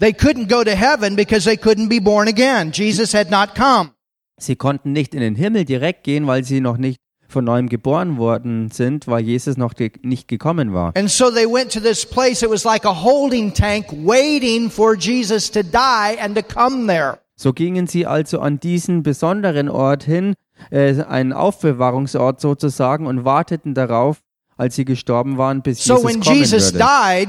They 0.00 0.12
couldn't 0.12 0.48
go 0.48 0.64
to 0.64 0.72
heaven 0.72 1.14
because 1.14 1.44
they 1.44 1.56
couldn't 1.56 1.88
be 1.88 2.00
born 2.00 2.26
again. 2.26 2.72
Jesus 2.72 3.14
had 3.14 3.30
not 3.30 3.54
come. 3.54 3.92
Sie 4.40 4.56
konnten 4.56 4.90
nicht 4.90 5.14
in 5.14 5.20
den 5.20 5.36
Himmel 5.36 5.64
direkt 5.64 6.02
gehen, 6.02 6.26
weil 6.26 6.42
sie 6.42 6.60
noch 6.60 6.78
nicht 6.78 7.00
von 7.28 7.44
neuem 7.44 7.68
geboren 7.68 8.16
worden 8.16 8.70
sind, 8.70 9.06
weil 9.06 9.22
Jesus 9.22 9.56
noch 9.56 9.74
ge 9.74 9.92
nicht 10.02 10.28
gekommen 10.28 10.72
war. 10.72 10.92
And 10.96 11.10
so 11.10 11.30
they 11.30 11.44
went 11.46 11.70
to 11.72 11.80
this 11.80 12.04
place. 12.06 12.42
It 12.42 12.50
was 12.50 12.64
like 12.64 12.84
a 12.86 13.02
holding 13.04 13.52
tank 13.52 13.86
waiting 13.92 14.70
for 14.70 14.96
Jesus 14.96 15.50
to 15.50 15.62
die 15.62 16.16
and 16.20 16.34
to 16.36 16.42
come 16.42 16.86
there. 16.86 17.18
So 17.36 17.52
gingen 17.52 17.86
sie 17.86 18.06
also 18.06 18.40
an 18.40 18.58
diesen 18.58 19.02
besonderen 19.02 19.68
Ort 19.68 20.02
hin, 20.02 20.34
äh, 20.70 21.02
einen 21.02 21.32
Aufbewahrungsort 21.32 22.40
sozusagen, 22.40 23.06
und 23.06 23.24
warteten 23.24 23.74
darauf, 23.74 24.18
als 24.56 24.74
sie 24.74 24.84
gestorben 24.84 25.36
waren, 25.38 25.62
bis 25.62 25.84
So 25.84 25.94
Jesus 25.96 26.04
when 26.10 26.20
kommen 26.20 26.36
Jesus 26.36 26.72
würde. 26.74 26.84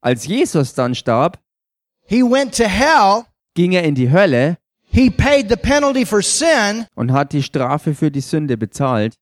Als 0.00 0.26
Jesus 0.26 0.72
dann 0.74 0.94
starb, 0.94 1.38
he 2.06 2.22
went 2.22 2.56
to 2.56 2.64
hell. 2.64 3.24
ging 3.54 3.72
er 3.72 3.82
in 3.82 3.94
die 3.94 4.10
Hölle 4.10 4.56
He 4.94 5.08
paid 5.10 5.48
the 5.48 5.56
penalty 5.56 6.04
for 6.06 6.22
sin. 6.22 6.86
und 6.94 7.12
hat 7.12 7.32
die 7.32 7.42
Strafe 7.42 7.94
für 7.94 8.10
die 8.10 8.20
Sünde 8.20 8.56
bezahlt. 8.56 9.14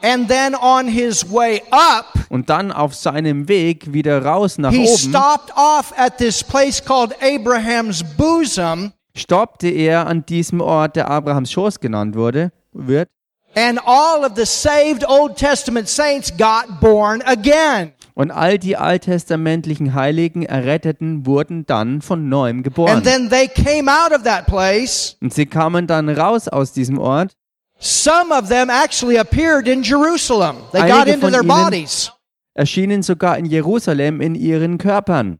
And 0.00 0.28
then 0.28 0.54
on 0.54 0.86
his 0.86 1.28
way 1.28 1.60
up, 1.70 2.06
Und 2.28 2.50
dann 2.50 2.70
auf 2.70 2.94
seinem 2.94 3.48
Weg 3.48 3.92
wieder 3.92 4.24
raus 4.24 4.58
nach 4.58 4.70
he 4.70 4.86
oben 4.86 4.96
stopped 4.96 5.52
off 5.56 5.92
at 5.98 6.18
this 6.18 6.44
place 6.44 6.84
called 6.84 7.14
Abraham's 7.20 8.04
bosom. 8.16 8.92
stoppte 9.16 9.68
er 9.68 10.06
an 10.06 10.24
diesem 10.24 10.60
Ort, 10.60 10.94
der 10.94 11.10
Abrahams 11.10 11.50
Schoß 11.50 11.80
genannt 11.80 12.14
wurde, 12.14 12.52
wird. 12.72 13.08
And 13.56 13.80
all 13.84 14.24
of 14.24 14.32
the 14.36 14.44
saved 14.44 15.04
Old 15.08 15.36
Testament 15.36 15.88
saints 15.88 16.30
got 16.36 16.80
born 16.80 17.22
again. 17.22 17.92
Und 18.14 18.30
all 18.30 18.58
die 18.58 18.76
alttestamentlichen 18.76 19.94
Heiligen 19.94 20.42
Erretteten 20.44 21.24
wurden 21.24 21.66
dann 21.66 22.02
von 22.02 22.28
neuem 22.28 22.62
geboren. 22.62 22.96
And 22.96 23.04
then 23.04 23.30
they 23.30 23.48
came 23.48 23.90
out 23.90 24.12
of 24.12 24.22
that 24.24 24.46
place. 24.46 25.16
Und 25.20 25.32
sie 25.34 25.46
kamen 25.46 25.86
dann 25.86 26.08
raus 26.08 26.46
aus 26.48 26.72
diesem 26.72 26.98
Ort. 26.98 27.32
Some 27.80 28.32
of 28.32 28.48
them 28.48 28.70
actually 28.70 29.16
appeared 29.18 29.68
in 29.68 29.82
Jerusalem. 29.82 30.56
They 30.72 30.80
got 30.80 31.06
Einige 31.06 31.14
into 31.14 31.20
von 31.26 31.32
their 31.32 31.44
bodies. 31.44 32.10
erschienen 32.56 33.02
sogar 33.02 33.38
in 33.38 33.48
Jerusalem 33.48 34.20
in 34.20 34.34
ihren 34.34 34.78
Körpern. 34.78 35.38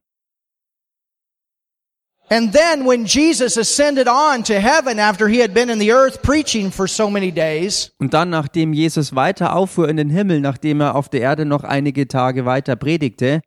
And 2.31 2.53
then 2.53 2.85
when 2.85 3.07
Jesus 3.07 3.57
ascended 3.57 4.07
on 4.07 4.43
to 4.45 4.61
heaven 4.61 4.99
after 4.99 5.29
he 5.29 5.39
had 5.41 5.55
been 5.55 5.71
in 5.71 5.79
the 5.79 5.91
earth 5.93 6.21
preaching 6.23 6.71
for 6.71 6.87
so 6.87 7.09
many 7.09 7.33
days, 7.33 7.91
Und 7.99 8.13
dann, 8.13 8.29
nachdem 8.29 8.75
Jesus 8.75 9.15
weiter 9.15 9.57
auffuhr 9.57 9.89
in 9.89 9.97
den 9.97 10.11
Himmel, 10.11 10.41
nachdem 10.41 10.83
er 10.83 10.95
auf 10.95 11.09
der 11.09 11.23
Erde 11.23 11.47
noch 11.47 11.65
einige 11.65 12.07
Tage 12.07 12.45
weiter 12.45 12.77
predigte, 12.77 13.41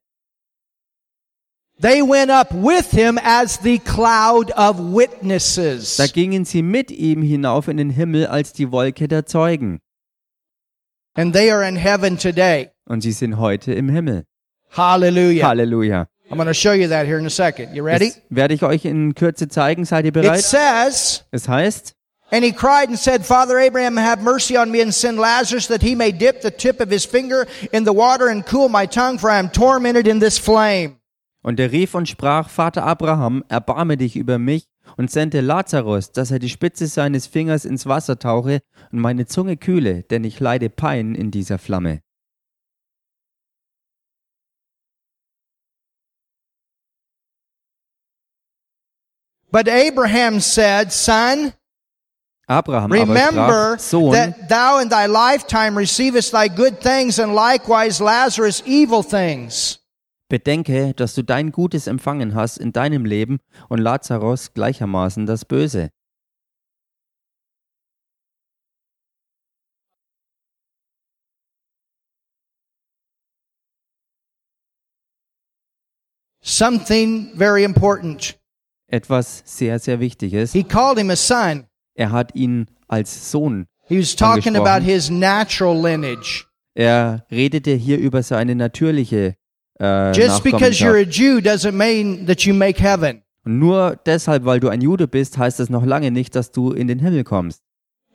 they 1.81 2.01
went 2.01 2.31
up 2.31 2.53
with 2.53 2.91
him 2.91 3.17
as 3.23 3.57
the 3.59 3.79
cloud 3.79 4.51
of 4.51 4.79
witnesses. 4.79 5.97
da 5.97 6.07
gingen 6.07 6.45
sie 6.45 6.61
mit 6.61 6.91
ihm 6.91 7.21
hinauf 7.21 7.67
in 7.67 7.77
den 7.77 7.89
Himmel 7.89 8.27
als 8.27 8.53
die 8.53 8.71
Wolke 8.71 9.07
der 9.07 9.25
Zeugen. 9.25 9.79
And 11.15 11.33
they 11.33 11.51
are 11.51 11.67
in 11.67 11.75
heaven 11.75 12.17
today. 12.17 12.69
Und 12.87 13.01
sie 13.01 13.11
sind 13.11 13.37
heute 13.37 13.73
im 13.73 13.89
Himmel. 13.89 14.25
Hallelujah. 14.69 15.47
Halleluja. 15.47 16.07
I'm 16.29 16.37
going 16.37 16.47
to 16.47 16.53
show 16.53 16.71
you 16.71 16.87
that 16.87 17.05
here 17.05 17.19
in 17.19 17.25
a 17.25 17.29
second. 17.29 17.75
You 17.75 17.83
ready? 17.83 18.11
Das 18.11 18.21
werde 18.29 18.53
ich 18.53 18.63
euch 18.63 18.85
in 18.85 19.13
Kürze 19.15 19.49
zeigen. 19.49 19.83
Seid 19.83 20.05
ihr 20.05 20.13
bereit? 20.13 20.39
It 20.39 20.45
says, 20.45 21.25
Es 21.31 21.49
heißt, 21.49 21.93
And 22.31 22.45
he 22.45 22.53
cried 22.53 22.87
and 22.87 22.97
said, 22.97 23.25
Father 23.25 23.59
Abraham, 23.59 23.97
have 23.97 24.23
mercy 24.23 24.55
on 24.55 24.71
me 24.71 24.81
and 24.81 24.93
send 24.93 25.19
Lazarus 25.19 25.67
that 25.67 25.81
he 25.81 25.95
may 25.95 26.13
dip 26.13 26.41
the 26.41 26.51
tip 26.51 26.79
of 26.79 26.89
his 26.89 27.03
finger 27.05 27.45
in 27.73 27.83
the 27.83 27.91
water 27.91 28.29
and 28.29 28.45
cool 28.45 28.69
my 28.69 28.85
tongue, 28.85 29.17
for 29.17 29.29
I 29.29 29.37
am 29.37 29.49
tormented 29.49 30.07
in 30.07 30.19
this 30.19 30.37
flame. 30.37 31.00
Und 31.41 31.59
er 31.59 31.71
rief 31.71 31.95
und 31.95 32.07
sprach, 32.07 32.49
Vater 32.49 32.83
Abraham, 32.83 33.43
erbarme 33.49 33.97
dich 33.97 34.15
über 34.15 34.37
mich 34.37 34.67
und 34.97 35.11
sende 35.11 35.41
Lazarus, 35.41 36.11
dass 36.11 36.31
er 36.31 36.39
die 36.39 36.49
Spitze 36.49 36.87
seines 36.87 37.27
Fingers 37.27 37.65
ins 37.65 37.85
Wasser 37.85 38.19
tauche 38.19 38.61
und 38.91 38.99
meine 38.99 39.25
Zunge 39.25 39.57
kühle, 39.57 40.03
denn 40.03 40.23
ich 40.23 40.39
leide 40.39 40.69
Pein 40.69 41.15
in 41.15 41.31
dieser 41.31 41.57
Flamme. 41.57 42.01
But 49.51 49.67
Abraham 49.67 50.39
said, 50.39 50.93
Son, 50.93 51.51
Abraham 52.47 52.89
remember 52.89 53.75
sprach, 53.75 53.79
Sohn, 53.79 54.13
that 54.13 54.47
thou 54.47 54.79
in 54.79 54.87
thy 54.87 55.07
lifetime 55.07 55.77
receivest 55.77 56.31
thy 56.31 56.47
good 56.47 56.79
things 56.79 57.19
and 57.19 57.35
likewise 57.35 57.99
Lazarus 57.99 58.63
evil 58.65 59.03
things. 59.03 59.80
Bedenke, 60.31 60.93
dass 60.93 61.13
du 61.13 61.23
dein 61.23 61.51
Gutes 61.51 61.87
empfangen 61.87 62.35
hast 62.35 62.57
in 62.57 62.71
deinem 62.71 63.03
Leben 63.03 63.39
und 63.67 63.79
Lazarus 63.79 64.53
gleichermaßen 64.53 65.25
das 65.25 65.43
Böse. 65.43 65.89
Something 76.41 77.33
very 77.35 77.63
important. 77.63 78.39
Etwas 78.87 79.43
sehr, 79.45 79.79
sehr 79.79 79.99
Wichtiges. 79.99 80.53
He 80.53 80.63
called 80.63 80.97
him 80.97 81.09
a 81.09 81.15
son. 81.17 81.67
Er 81.93 82.11
hat 82.11 82.35
ihn 82.35 82.67
als 82.87 83.31
Sohn. 83.31 83.67
He 83.87 83.99
was 83.99 84.15
talking 84.15 84.55
about 84.55 84.83
his 84.83 85.09
natural 85.09 85.75
lineage. 85.75 86.47
Er 86.73 87.25
redete 87.29 87.71
hier 87.71 87.99
über 87.99 88.23
seine 88.23 88.55
natürliche 88.55 89.35
äh, 89.81 90.11
Just 90.13 90.43
because 90.43 90.83
you're 90.83 90.97
a. 90.97 91.05
Jew 91.05 91.39
doesn't 91.39 91.73
mean 91.73 92.25
that 92.27 92.41
you 92.41 92.53
make 92.53 92.81
heaven. 92.81 93.23
Und 93.43 93.59
nur 93.59 93.97
deshalb, 94.05 94.45
weil 94.45 94.59
du 94.59 94.69
ein 94.69 94.81
Jude 94.81 95.07
bist, 95.07 95.37
heißt 95.37 95.59
das 95.59 95.69
noch 95.69 95.85
lange 95.85 96.11
nicht, 96.11 96.35
dass 96.35 96.51
du 96.51 96.71
in 96.71 96.87
den 96.87 96.99
Himmel 96.99 97.23
kommst. 97.23 97.61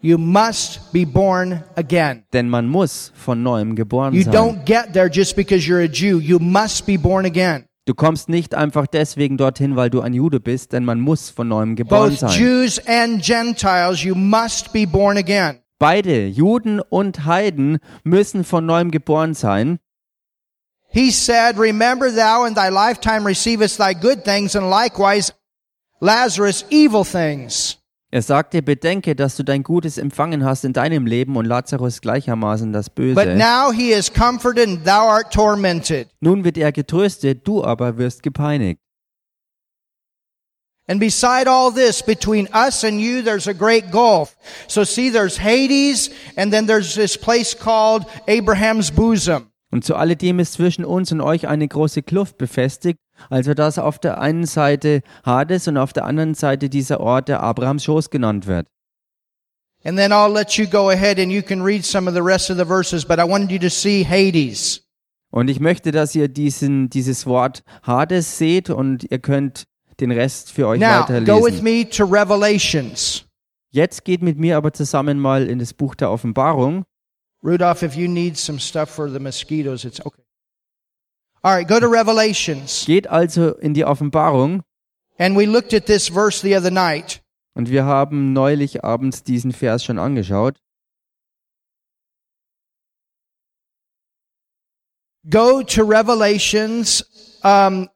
You 0.01 0.19
must 0.19 0.93
be 0.93 1.05
born 1.07 1.65
again. 1.75 2.23
Denn 2.33 2.49
man 2.49 2.69
muss 2.69 3.13
von 3.15 3.43
neuem 3.43 3.75
geboren 3.75 4.15
You 4.15 4.23
sein. 4.23 4.35
don't 4.35 4.65
get 4.65 4.93
there 4.93 5.11
just 5.11 5.35
because 5.35 5.67
you're 5.67 5.83
a 5.83 5.89
Jew. 5.91 6.21
You 6.21 6.39
must 6.39 6.87
be 6.87 6.97
born 6.99 7.25
again. 7.25 7.65
Du 7.87 7.95
kommst 7.95 8.29
nicht 8.29 8.55
einfach 8.55 8.87
deswegen 8.87 9.37
dorthin, 9.37 9.77
weil 9.77 9.91
du 9.91 10.01
ein 10.01 10.13
Jude 10.13 10.41
bist, 10.41 10.73
denn 10.73 10.85
man 10.85 11.01
muss 11.01 11.31
von 11.31 11.49
neuem 11.49 11.77
geboren 11.77 12.11
Both 12.11 12.19
sein. 12.19 12.31
Jews 12.31 12.81
and 12.87 13.23
Gentiles, 13.23 14.03
you 14.03 14.15
must 14.15 14.73
be 14.73 14.87
born 14.87 15.17
again. 15.17 15.61
Beide, 15.79 16.27
Juden 16.27 16.81
und 16.81 17.25
Heiden, 17.27 17.79
müssen 18.03 18.45
von 18.45 18.67
neuem 18.67 18.91
geboren 18.91 19.35
sein. 19.35 19.79
He 20.97 21.11
said, 21.11 21.59
Remember 21.59 22.11
thou 22.11 22.47
in 22.47 22.55
thy 22.55 22.71
lifetime 22.71 23.27
receivest 23.27 23.77
thy 23.77 23.93
good 23.93 24.25
things, 24.25 24.57
and 24.57 24.71
likewise 24.71 25.31
Lazarus 26.01 26.65
evil 26.71 27.05
things. 27.05 27.77
Er 28.11 28.23
sagte, 28.23 28.63
bedenke, 28.63 29.15
dass 29.15 29.37
du 29.37 29.43
dein 29.43 29.63
Gutes 29.63 29.99
empfangen 29.99 30.43
hast 30.43 30.65
in 30.65 30.73
deinem 30.73 31.05
Leben 31.05 31.37
und 31.37 31.45
Lazarus 31.45 32.01
gleichermaßen 32.01 32.73
das 32.73 32.89
But 32.89 33.15
Böse. 33.15 33.37
now 33.37 33.73
he 33.73 33.93
is 33.93 34.11
comforted, 34.11 34.67
and 34.67 34.87
thou 34.87 35.07
art 35.07 35.31
tormented. 35.35 36.09
Nun 36.21 36.45
wird 36.45 36.57
er 36.57 36.73
getröstet, 36.73 37.47
du 37.47 37.63
aber 37.63 37.99
wirst 37.99 38.23
gepeinigt. 38.23 38.81
And 40.89 40.99
beside 40.99 41.47
all 41.47 41.71
this, 41.71 42.01
between 42.01 42.49
us 42.55 42.85
and 42.85 43.03
you, 43.03 43.21
there's 43.21 43.47
a 43.47 43.53
great 43.53 43.91
gulf. 43.91 44.35
So 44.67 44.85
see, 44.85 45.11
there's 45.11 45.37
Hades, 45.37 46.09
and 46.39 46.51
then 46.51 46.67
there's 46.67 46.95
this 46.95 47.19
place 47.19 47.53
called 47.53 48.07
Abraham's 48.27 48.91
bosom. 48.91 49.51
Und 49.77 49.85
zu 49.85 49.95
alledem 49.95 50.39
ist 50.39 50.55
zwischen 50.55 50.87
uns 50.87 51.13
und 51.13 51.21
euch 51.21 51.49
eine 51.49 51.69
große 51.69 52.03
Kluft 52.03 52.39
befestigt, 52.39 52.99
also 53.29 53.53
dass 53.53 53.79
auf 53.79 53.99
der 53.99 54.19
einen 54.19 54.47
Seite 54.47 55.03
Hades 55.23 55.69
und 55.69 55.77
auf 55.77 55.93
der 55.93 56.07
anderen 56.07 56.33
Seite 56.33 56.71
dieser 56.71 56.99
Ort, 56.99 57.29
der 57.29 57.43
Abrahams 57.43 57.85
Schoß 57.85 58.09
genannt 58.09 58.47
wird. 58.47 58.69
And 59.85 59.99
then 59.99 60.13
I'll 60.13 60.33
let 60.33 60.53
you 60.53 60.67
go 60.67 60.89
ahead 60.89 61.21
and 61.21 61.31
you 61.31 61.43
can 61.43 61.61
read 61.61 61.85
some 61.85 62.09
of 62.09 62.15
the 62.15 62.23
rest 62.23 62.51
of 62.51 62.57
the 62.57 62.65
verses, 62.65 63.05
but 63.05 63.19
I 63.19 63.29
wanted 63.29 63.51
you 63.51 63.59
to 63.59 63.69
see 63.69 64.03
Hades. 64.03 64.83
Und 65.31 65.49
ich 65.49 65.61
möchte, 65.61 65.93
dass 65.93 66.15
ihr 66.15 66.29
diesen, 66.29 66.89
dieses 66.89 67.27
Wort 67.27 67.63
Hades 67.83 68.39
seht 68.39 68.71
und 68.71 69.05
ihr 69.11 69.19
könnt 69.19 69.65
den 70.01 70.11
Rest 70.11 70.53
für 70.53 70.69
euch 70.69 70.81
Now, 70.81 71.05
go 71.07 71.45
with 71.45 71.63
weiterlesen. 71.63 71.65
me 71.65 71.87
to 71.91 72.05
Revelations. 72.07 73.27
Jetzt 73.73 74.07
geht 74.07 74.23
mit 74.23 74.39
mir 74.39 74.57
aber 74.57 74.73
zusammen 74.73 75.19
mal 75.19 75.47
in 75.47 75.59
das 75.59 75.75
Buch 75.75 75.95
der 75.95 76.11
Offenbarung. 76.11 76.87
Rudolph, 77.47 77.85
if 77.85 77.95
you 77.97 78.09
need 78.09 78.37
some 78.37 78.59
stuff 78.59 78.91
for 78.91 79.09
the 79.09 79.21
mosquitoes, 79.21 79.85
it's 79.85 80.01
okay. 80.05 80.23
All 81.45 81.55
right, 81.55 81.67
go 81.69 81.79
to 81.79 81.87
Revelations. 81.87 82.85
Geht 82.85 83.07
also 83.07 83.55
in 83.55 83.73
die 83.73 83.85
Offenbarung 83.85 84.65
And 85.19 85.37
we 85.37 85.47
looked 85.47 85.73
at 85.73 85.87
this 85.87 86.09
verse 86.09 86.43
the 86.43 86.57
other 86.57 86.73
night. 86.73 87.23
und 87.55 87.71
wir 87.71 87.85
haben 87.85 88.33
neulich 88.33 88.83
abends 88.85 89.23
diesen 89.23 89.53
Vers 89.53 89.85
schon 89.85 89.99
angeschaut. 89.99 90.59
go 95.29 95.63
to 95.63 95.85
Revelations 95.85 97.03
um, 97.43 97.89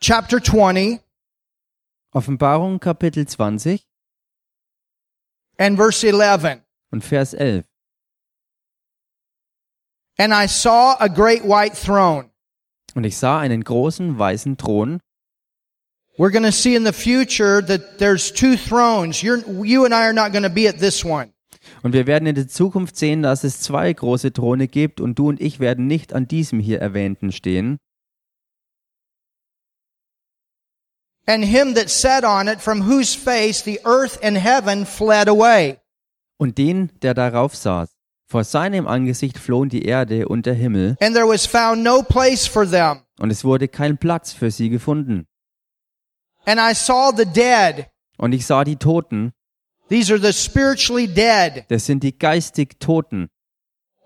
chapter 0.00 0.40
20 0.40 1.00
Offenbarung 2.14 2.78
Kapitel 2.80 3.26
20 3.26 3.84
and 5.58 5.76
verse 5.76 6.02
11. 6.04 6.62
und 6.92 7.04
Vers 7.04 7.34
11. 7.34 7.64
And 10.18 10.34
I 10.34 10.46
saw 10.46 10.96
a 10.98 11.08
great 11.08 11.44
white 11.44 11.76
throne. 11.76 12.30
Und 12.94 13.04
ich 13.04 13.16
sah 13.16 13.38
einen 13.38 13.62
großen 13.62 14.18
weißen 14.18 14.56
Thron. 14.56 15.00
We're 16.16 16.32
going 16.32 16.42
to 16.42 16.50
see 16.50 16.74
in 16.74 16.84
the 16.84 16.92
future 16.92 17.62
that 17.64 17.98
there's 17.98 18.32
two 18.32 18.56
thrones. 18.56 19.22
You're, 19.22 19.38
you 19.64 19.84
and 19.84 19.94
I 19.94 20.04
are 20.04 20.12
not 20.12 20.32
going 20.32 20.42
to 20.42 20.50
be 20.50 20.66
at 20.66 20.80
this 20.80 21.04
one. 21.04 21.32
Und 21.84 21.92
wir 21.92 22.08
werden 22.08 22.26
in 22.26 22.34
der 22.34 22.48
Zukunft 22.48 22.96
sehen, 22.96 23.22
dass 23.22 23.44
es 23.44 23.60
zwei 23.60 23.92
große 23.92 24.32
Throne 24.32 24.66
gibt 24.66 25.00
und 25.00 25.18
du 25.18 25.28
und 25.28 25.40
ich 25.40 25.60
werden 25.60 25.86
nicht 25.86 26.12
an 26.12 26.26
diesem 26.26 26.58
hier 26.58 26.80
erwähnten 26.80 27.30
stehen. 27.30 27.78
And 31.26 31.44
him 31.44 31.74
that 31.74 31.90
sat 31.90 32.24
on 32.24 32.48
it, 32.48 32.60
from 32.60 32.88
whose 32.88 33.14
face 33.14 33.62
the 33.62 33.78
earth 33.84 34.18
and 34.24 34.36
heaven 34.36 34.86
fled 34.86 35.28
away. 35.28 35.78
Und 36.38 36.58
den, 36.58 36.90
der 37.02 37.14
darauf 37.14 37.54
saß. 37.54 37.97
Vor 38.30 38.44
seinem 38.44 38.86
Angesicht 38.86 39.38
flohen 39.38 39.70
die 39.70 39.86
Erde 39.86 40.28
und 40.28 40.44
der 40.44 40.52
Himmel, 40.54 40.96
And 41.00 41.14
there 41.14 41.26
was 41.26 41.46
found 41.46 41.82
no 41.82 42.02
place 42.02 42.46
for 42.46 42.68
them. 42.68 42.98
und 43.18 43.30
es 43.30 43.42
wurde 43.42 43.68
kein 43.68 43.96
Platz 43.96 44.32
für 44.34 44.50
sie 44.50 44.68
gefunden. 44.68 45.26
And 46.44 46.60
I 46.60 46.74
saw 46.74 47.10
the 47.16 47.24
dead. 47.24 47.86
Und 48.18 48.32
ich 48.32 48.44
sah 48.46 48.64
die 48.64 48.76
Toten, 48.76 49.32
These 49.88 50.12
are 50.12 50.20
the 50.20 50.34
spiritually 50.34 51.06
dead. 51.08 51.64
das 51.68 51.86
sind 51.86 52.02
die 52.02 52.18
geistig 52.18 52.78
Toten, 52.78 53.28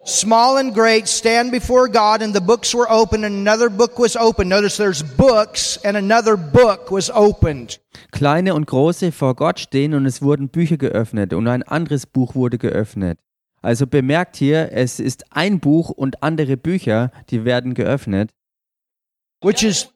Small 0.05 0.57
and 0.59 0.75
great 0.75 1.09
stand 1.09 1.51
before 1.53 1.89
God 1.89 2.23
and 2.23 2.35
the 2.35 2.41
books 2.41 2.75
were 2.75 2.89
opened 2.89 3.25
and 3.25 3.37
another 3.47 3.69
book 3.71 3.99
was 3.99 4.17
opened. 4.17 4.49
Notice 4.51 4.77
there's 4.77 5.03
books 5.17 5.79
and 5.85 5.97
another 5.97 6.37
book 6.37 6.91
was 6.91 7.09
opened. 7.11 7.81
kleine 8.13 8.55
und 8.55 8.67
große 8.67 9.11
vor 9.13 9.35
Gott 9.37 9.59
stehen 9.61 9.95
und 9.95 10.07
es 10.07 10.21
wurden 10.23 10.49
Bücher 10.49 10.77
geöffnet 10.77 11.33
und 11.33 11.47
ein 11.49 11.63
anderes 11.65 12.07
Buch 12.07 12.35
wurde 12.37 12.59
geöffnet. 12.59 13.19
Also 13.63 13.87
bemerkt 13.87 14.37
hier, 14.37 14.73
es 14.73 14.99
ist 15.01 15.25
ein 15.33 15.61
Buch 15.61 15.91
und 15.91 16.23
andere 16.23 16.57
Bücher, 16.57 17.13
die 17.31 17.45
werden 17.45 17.75
geöffnet. 17.75 18.31
which 19.41 19.63
is 19.65 19.89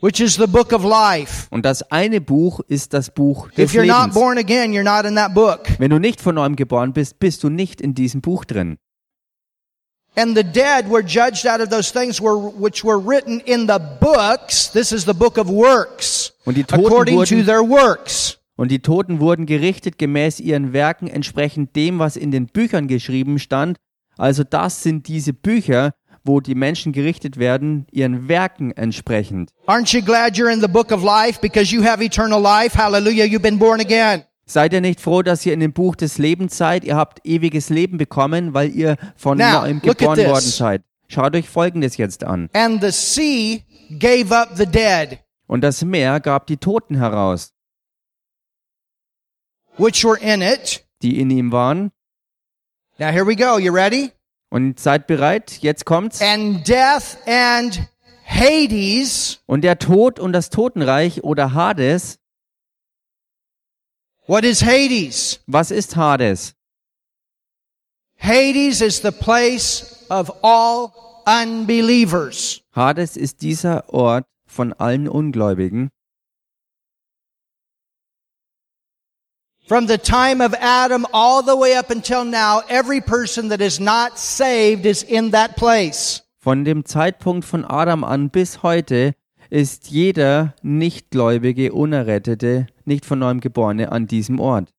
which 0.00 0.20
is 0.20 0.36
the 0.36 0.46
book 0.46 0.72
of 0.72 0.82
life. 0.84 1.46
Und 1.50 1.64
das 1.64 1.82
eine 1.90 2.20
Buch 2.20 2.60
ist 2.68 2.94
das 2.94 3.10
Buch 3.10 3.50
des 3.50 3.70
If 3.70 3.76
you're 3.76 3.86
not 3.86 4.06
Lebens. 4.06 4.14
born 4.14 4.38
again, 4.38 4.72
you're 4.72 4.82
not 4.84 5.04
in 5.04 5.14
that 5.16 5.34
book. 5.34 5.68
Wenn 5.78 5.90
du 5.90 5.98
nicht 5.98 6.20
von 6.20 6.34
neuem 6.36 6.56
geboren 6.56 6.92
bist, 6.92 7.18
bist 7.18 7.42
du 7.44 7.48
nicht 7.50 7.80
in 7.80 7.94
diesem 7.94 8.20
Buch 8.20 8.44
drin. 8.44 8.78
And 10.16 10.36
the 10.36 10.42
dead 10.42 10.90
were 10.90 11.02
judged 11.04 11.46
out 11.46 11.60
of 11.60 11.68
those 11.68 11.92
things 11.92 12.20
were, 12.20 12.36
which 12.36 12.84
were 12.84 12.98
written 12.98 13.40
in 13.40 13.68
the 13.68 13.78
books. 14.00 14.70
This 14.72 14.90
is 14.90 15.04
the 15.04 15.12
book 15.12 15.38
of 15.38 15.48
works. 15.48 16.32
Und 16.44 16.56
die 16.56 16.64
Toten 16.64 16.86
According 16.86 17.14
to 17.14 17.20
wurden- 17.36 17.46
their 17.46 17.62
works. 17.62 18.38
Und 18.60 18.70
die 18.70 18.80
Toten 18.80 19.20
wurden 19.20 19.46
gerichtet 19.46 19.96
gemäß 19.96 20.38
ihren 20.38 20.74
Werken, 20.74 21.06
entsprechend 21.06 21.74
dem, 21.76 21.98
was 21.98 22.18
in 22.18 22.30
den 22.30 22.44
Büchern 22.44 22.88
geschrieben 22.88 23.38
stand. 23.38 23.78
Also 24.18 24.44
das 24.44 24.82
sind 24.82 25.08
diese 25.08 25.32
Bücher, 25.32 25.94
wo 26.24 26.40
die 26.40 26.54
Menschen 26.54 26.92
gerichtet 26.92 27.38
werden, 27.38 27.86
ihren 27.90 28.28
Werken 28.28 28.72
entsprechend. 28.72 29.48
Aren't 29.66 29.96
you 29.96 30.04
glad 30.04 30.34
you're 30.34 30.52
in 30.52 30.60
the 30.60 30.68
book 30.68 30.92
of 30.92 31.02
life 31.02 31.40
because 31.40 31.74
you 31.74 31.82
have 31.82 32.04
eternal 32.04 32.38
life? 32.38 32.76
Hallelujah, 32.76 33.24
you've 33.24 33.40
been 33.40 33.58
born 33.58 33.80
again. 33.80 34.24
Seid 34.44 34.74
ihr 34.74 34.82
nicht 34.82 35.00
froh, 35.00 35.22
dass 35.22 35.46
ihr 35.46 35.54
in 35.54 35.60
dem 35.60 35.72
Buch 35.72 35.96
des 35.96 36.18
Lebens 36.18 36.58
seid? 36.58 36.84
Ihr 36.84 36.96
habt 36.96 37.26
ewiges 37.26 37.70
Leben 37.70 37.96
bekommen, 37.96 38.52
weil 38.52 38.76
ihr 38.76 38.98
von 39.16 39.38
Now, 39.38 39.62
neuem 39.62 39.80
geboren 39.80 40.18
worden 40.18 40.40
seid. 40.40 40.82
Schaut 41.08 41.34
euch 41.34 41.48
Folgendes 41.48 41.96
jetzt 41.96 42.24
an. 42.24 42.50
And 42.52 42.82
the 42.82 42.90
sea 42.90 43.60
gave 43.98 44.36
up 44.36 44.50
the 44.54 44.66
dead, 44.66 45.18
Und 45.46 45.62
das 45.62 45.82
Meer 45.82 46.20
gab 46.20 46.46
die 46.46 46.58
Toten 46.58 46.96
heraus, 46.96 47.54
which 49.78 50.04
were 50.04 50.18
in 50.20 50.42
it. 50.42 50.84
die 51.02 51.20
in 51.20 51.30
ihm 51.30 51.52
waren. 51.52 51.92
Now 52.98 53.10
here 53.10 53.26
we 53.26 53.34
go. 53.36 53.56
You 53.58 53.72
ready? 53.72 54.12
Und 54.50 54.78
seid 54.80 55.06
bereit, 55.06 55.58
jetzt 55.62 55.84
kommt's. 55.86 56.20
And 56.20 56.66
death 56.68 57.16
and 57.26 57.88
Hades. 58.26 59.40
Und 59.46 59.62
der 59.62 59.78
Tod 59.78 60.18
und 60.18 60.32
das 60.32 60.50
Totenreich 60.50 61.22
oder 61.24 61.54
Hades, 61.54 62.18
What 64.26 64.44
is 64.44 64.62
Hades? 64.62 65.40
was 65.46 65.70
ist 65.70 65.96
Hades? 65.96 66.54
Hades 68.18 68.80
is 68.80 69.00
the 69.02 69.10
place 69.10 70.04
of 70.10 70.30
all 70.44 70.92
unbelievers. 71.26 72.60
Hades 72.72 73.16
ist 73.16 73.42
dieser 73.42 73.92
Ort 73.92 74.26
von 74.46 74.72
allen 74.74 75.08
Ungläubigen. 75.08 75.90
From 79.70 79.86
the 79.86 79.98
time 79.98 80.40
of 80.40 80.52
Adam 80.54 81.06
all 81.12 81.44
the 81.44 81.54
way 81.54 81.76
up 81.76 81.90
until 81.90 82.24
now, 82.24 82.62
every 82.68 83.00
person 83.00 83.50
that 83.50 83.60
is 83.60 83.78
not 83.78 84.18
saved 84.18 84.84
is 84.84 85.04
in 85.04 85.30
that 85.30 85.54
place. 85.54 86.22
Von 86.40 86.64
dem 86.64 86.84
Zeitpunkt 86.84 87.44
von 87.44 87.64
Adam 87.64 88.02
an 88.02 88.30
bis 88.30 88.64
heute 88.64 89.14
ist 89.48 89.88
jeder 89.88 90.56
Nichtgläubige, 90.62 91.72
Unerrettete, 91.72 92.66
nicht 92.84 93.06
von 93.06 93.20
neuem 93.20 93.38
Geborene 93.38 93.92
an 93.92 94.08
diesem 94.08 94.40
Ort. 94.40 94.70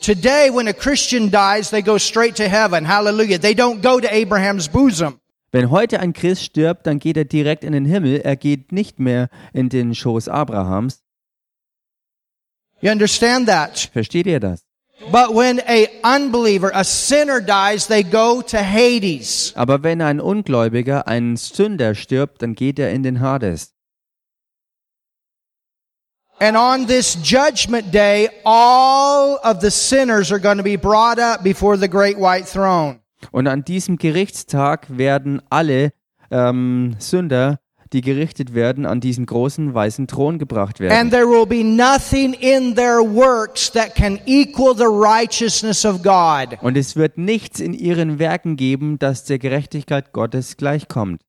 Today, 0.00 0.48
when 0.54 0.68
a 0.68 0.72
Christian 0.72 1.32
dies, 1.32 1.70
they 1.70 1.82
go 1.82 1.98
straight 1.98 2.36
to 2.36 2.44
heaven. 2.44 2.86
Hallelujah. 2.86 3.38
They 3.40 3.54
don't 3.56 3.82
go 3.82 3.98
to 3.98 4.06
Abraham's 4.08 4.68
bosom. 4.68 5.18
Wenn 5.50 5.72
heute 5.72 5.98
ein 5.98 6.12
Christ 6.12 6.44
stirbt, 6.44 6.86
dann 6.86 7.00
geht 7.00 7.16
er 7.16 7.24
direkt 7.24 7.64
in 7.64 7.72
den 7.72 7.84
Himmel, 7.84 8.20
er 8.20 8.36
geht 8.36 8.70
nicht 8.70 9.00
mehr 9.00 9.28
in 9.52 9.70
den 9.70 9.96
Schoß 9.96 10.28
Abrahams. 10.28 11.02
You 12.80 12.90
understand 12.90 13.48
that? 13.48 13.90
Versteht 13.92 14.26
ihr 14.26 14.40
das? 14.40 14.62
But 15.10 15.34
when 15.34 15.60
a 15.60 15.88
unbeliever, 16.02 16.70
a 16.74 16.82
sinner 16.82 17.40
dies, 17.40 17.86
they 17.86 18.02
go 18.02 18.40
to 18.42 18.58
Hades. 18.58 19.52
Aber 19.54 19.82
wenn 19.82 20.00
ein 20.00 20.20
Ungläubiger, 20.20 21.06
ein 21.06 21.36
Sünder 21.36 21.94
stirbt, 21.94 22.42
dann 22.42 22.54
geht 22.54 22.78
er 22.78 22.90
in 22.90 23.02
den 23.02 23.20
Hades. 23.20 23.72
And 26.38 26.56
on 26.56 26.86
this 26.86 27.16
judgment 27.22 27.92
day, 27.92 28.28
all 28.44 29.38
of 29.42 29.60
the 29.60 29.70
sinners 29.70 30.30
are 30.30 30.40
going 30.40 30.58
to 30.58 30.64
be 30.64 30.76
brought 30.76 31.18
up 31.18 31.42
before 31.42 31.78
the 31.78 31.88
great 31.88 32.18
white 32.18 32.46
throne. 32.46 33.00
Und 33.32 33.46
an 33.46 33.64
diesem 33.64 33.96
Gerichtstag 33.96 34.86
werden 34.90 35.40
alle 35.48 35.92
ähm, 36.30 36.96
Sünder, 36.98 37.58
die 37.92 38.00
gerichtet 38.00 38.54
werden, 38.54 38.86
an 38.86 39.00
diesen 39.00 39.26
großen 39.26 39.72
weißen 39.74 40.06
Thron 40.06 40.38
gebracht 40.38 40.80
And 40.80 40.90
werden. 40.90 41.10
there 41.10 41.26
will 41.26 41.46
be 41.46 41.62
nothing 41.64 42.32
in 42.34 42.74
their 42.74 42.98
works 43.00 43.70
that 43.72 43.94
can 43.94 44.18
equal 44.26 44.74
the 44.74 44.84
righteousness 44.84 45.84
of 45.84 46.02
God. 46.02 46.58
Und 46.62 46.76
es 46.76 46.96
wird 46.96 47.18
nichts 47.18 47.60
in 47.60 47.72
ihren 47.72 48.18
Werken 48.18 48.56
geben, 48.56 48.98
das 48.98 49.24
der 49.24 49.38
Gerechtigkeit 49.38 50.12
Gottes 50.12 50.56
gleichkommt. 50.56 51.20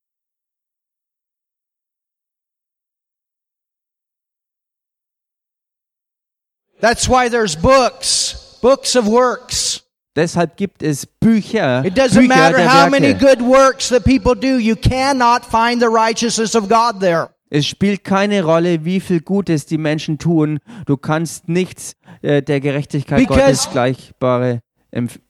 That's 6.79 7.09
why 7.09 7.29
there's 7.29 7.55
books, 7.55 8.59
books 8.61 8.95
of 8.95 9.07
works. 9.07 9.76
Deshalb 10.17 10.57
gibt 10.57 10.81
es 10.81 11.05
Bücher, 11.05 11.85
It 11.85 11.95
doesn't 11.95 12.23
Bücher 12.23 12.27
matter 12.27 12.67
how 12.67 12.89
many 12.89 13.13
good 13.13 13.39
works 13.39 13.89
that 13.89 14.03
people 14.03 14.33
do, 14.33 14.57
you 14.57 14.75
cannot 14.75 15.45
find 15.45 15.79
the 15.79 15.87
righteousness 15.87 16.55
of 16.55 16.67
God 16.67 16.99
there. 16.99 17.29
Es 17.51 17.67
spielt 17.67 18.03
keine 18.03 18.43
Rolle, 18.43 18.83
wie 18.83 18.99
viel 18.99 19.21
Gutes 19.21 19.67
die 19.67 19.77
Menschen 19.77 20.17
tun. 20.17 20.59
Du 20.87 20.97
kannst 20.97 21.47
nichts 21.47 21.95
äh, 22.23 22.41
der 22.41 22.59
Gerechtigkeit 22.59 23.19
Because- 23.19 23.39
Gottes 23.39 23.69
gleichbare 23.71 24.61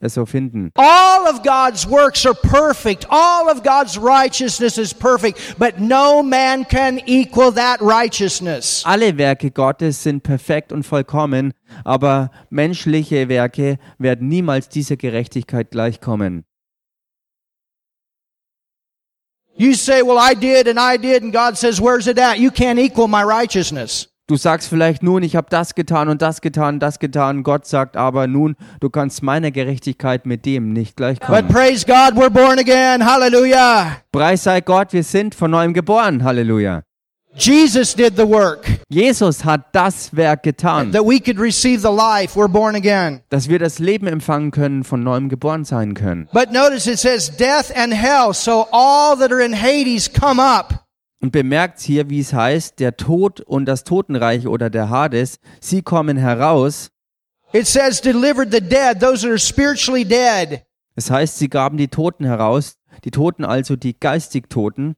so 0.07 0.25
finden. 0.25 0.71
All 0.75 1.27
of 1.27 1.43
God's 1.43 1.85
works 1.87 2.25
are 2.25 2.33
perfect. 2.33 3.05
All 3.09 3.49
of 3.49 3.63
God's 3.63 3.97
righteousness 3.97 4.77
is 4.77 4.93
perfect, 4.93 5.55
but 5.57 5.79
no 5.79 6.23
man 6.23 6.65
can 6.65 7.01
equal 7.05 7.51
that 7.53 7.81
righteousness. 7.81 8.83
Alle 8.85 9.17
Werke 9.17 9.51
Gottes 9.51 10.03
sind 10.03 10.23
perfekt 10.23 10.71
und 10.71 10.83
vollkommen, 10.83 11.53
aber 11.83 12.31
menschliche 12.49 13.29
Werke 13.29 13.77
werden 13.97 14.27
niemals 14.27 14.69
dieser 14.69 14.95
Gerechtigkeit 14.95 15.71
gleichkommen. 15.71 16.43
You 19.59 19.73
say, 19.73 20.03
well, 20.03 20.19
I 20.19 20.35
did 20.35 20.67
and 20.67 20.79
I 20.79 20.97
did, 20.97 21.23
and 21.23 21.33
God 21.33 21.57
says, 21.57 21.81
where's 21.81 22.05
it 22.05 22.19
at? 22.19 22.37
You 22.37 22.51
can't 22.51 22.77
equal 22.77 23.07
my 23.07 23.23
righteousness. 23.23 24.07
Du 24.29 24.35
sagst 24.35 24.67
vielleicht 24.67 25.03
nun, 25.03 25.23
ich 25.23 25.37
habe 25.37 25.47
das 25.49 25.73
getan 25.73 26.09
und 26.09 26.21
das 26.21 26.41
getan, 26.41 26.81
das 26.81 26.99
getan. 26.99 27.43
Gott 27.43 27.65
sagt 27.65 27.95
aber 27.95 28.27
nun, 28.27 28.57
du 28.81 28.89
kannst 28.89 29.23
meiner 29.23 29.51
Gerechtigkeit 29.51 30.25
mit 30.25 30.45
dem 30.45 30.73
nicht 30.73 30.97
But 30.97 31.17
gleichkommen. 31.19 31.47
praise 31.47 31.85
God, 31.85 32.21
we're 32.21 32.29
born 32.29 32.59
again. 32.59 33.05
Hallelujah. 33.05 34.01
Preis 34.11 34.43
sei 34.43 34.59
Gott, 34.59 34.91
wir 34.91 35.03
sind 35.03 35.33
von 35.33 35.51
neuem 35.51 35.73
geboren. 35.73 36.25
Halleluja. 36.25 36.83
Jesus 37.35 37.93
did 37.95 38.17
the 38.17 38.27
work 38.27 38.65
Jesus 38.89 39.45
hat 39.45 39.67
das 39.71 40.13
Werk 40.13 40.43
getan, 40.43 40.91
that 40.91 41.05
we 41.05 41.19
could 41.19 41.39
receive 41.39 41.81
the 41.81 41.87
life. 41.87 42.37
We're 42.37 42.49
born 42.49 42.75
again. 42.75 43.21
dass 43.29 43.47
wir 43.47 43.59
das 43.59 43.79
Leben 43.79 44.07
empfangen 44.07 44.51
können, 44.51 44.83
von 44.83 45.03
neuem 45.03 45.29
geboren 45.29 45.63
sein 45.63 45.93
können. 45.93 46.27
But 46.33 46.51
notice 46.51 46.85
it 46.87 46.99
says 46.99 47.29
death 47.29 47.71
and 47.77 47.93
hell. 47.93 48.33
So 48.33 48.67
all 48.71 49.15
that 49.19 49.31
are 49.31 49.39
in 49.41 49.53
Hades 49.53 50.11
come 50.11 50.41
up. 50.41 50.86
Und 51.19 51.31
bemerkt 51.31 51.79
hier, 51.79 52.09
wie 52.09 52.19
es 52.19 52.31
heißt, 52.33 52.79
der 52.79 52.95
Tod 52.95 53.41
und 53.41 53.65
das 53.65 53.83
Totenreich 53.83 54.47
oder 54.47 54.69
der 54.69 54.89
Hades, 54.89 55.39
sie 55.59 55.81
kommen 55.81 56.15
heraus. 56.17 56.91
It 57.53 57.65
says 57.65 58.01
delivered 58.01 58.51
the 58.51 58.61
dead, 58.61 58.99
those 58.99 59.21
that 59.21 59.29
are 59.31 59.39
spiritually 59.39 60.05
dead. 60.05 60.63
Das 60.95 61.09
heißt, 61.09 61.37
sie 61.37 61.49
gaben 61.49 61.77
die 61.77 61.87
Toten 61.87 62.25
heraus, 62.25 62.77
die 63.03 63.11
Toten 63.11 63.45
also 63.45 63.75
die 63.75 63.97
geistig 63.99 64.49
Toten, 64.49 64.95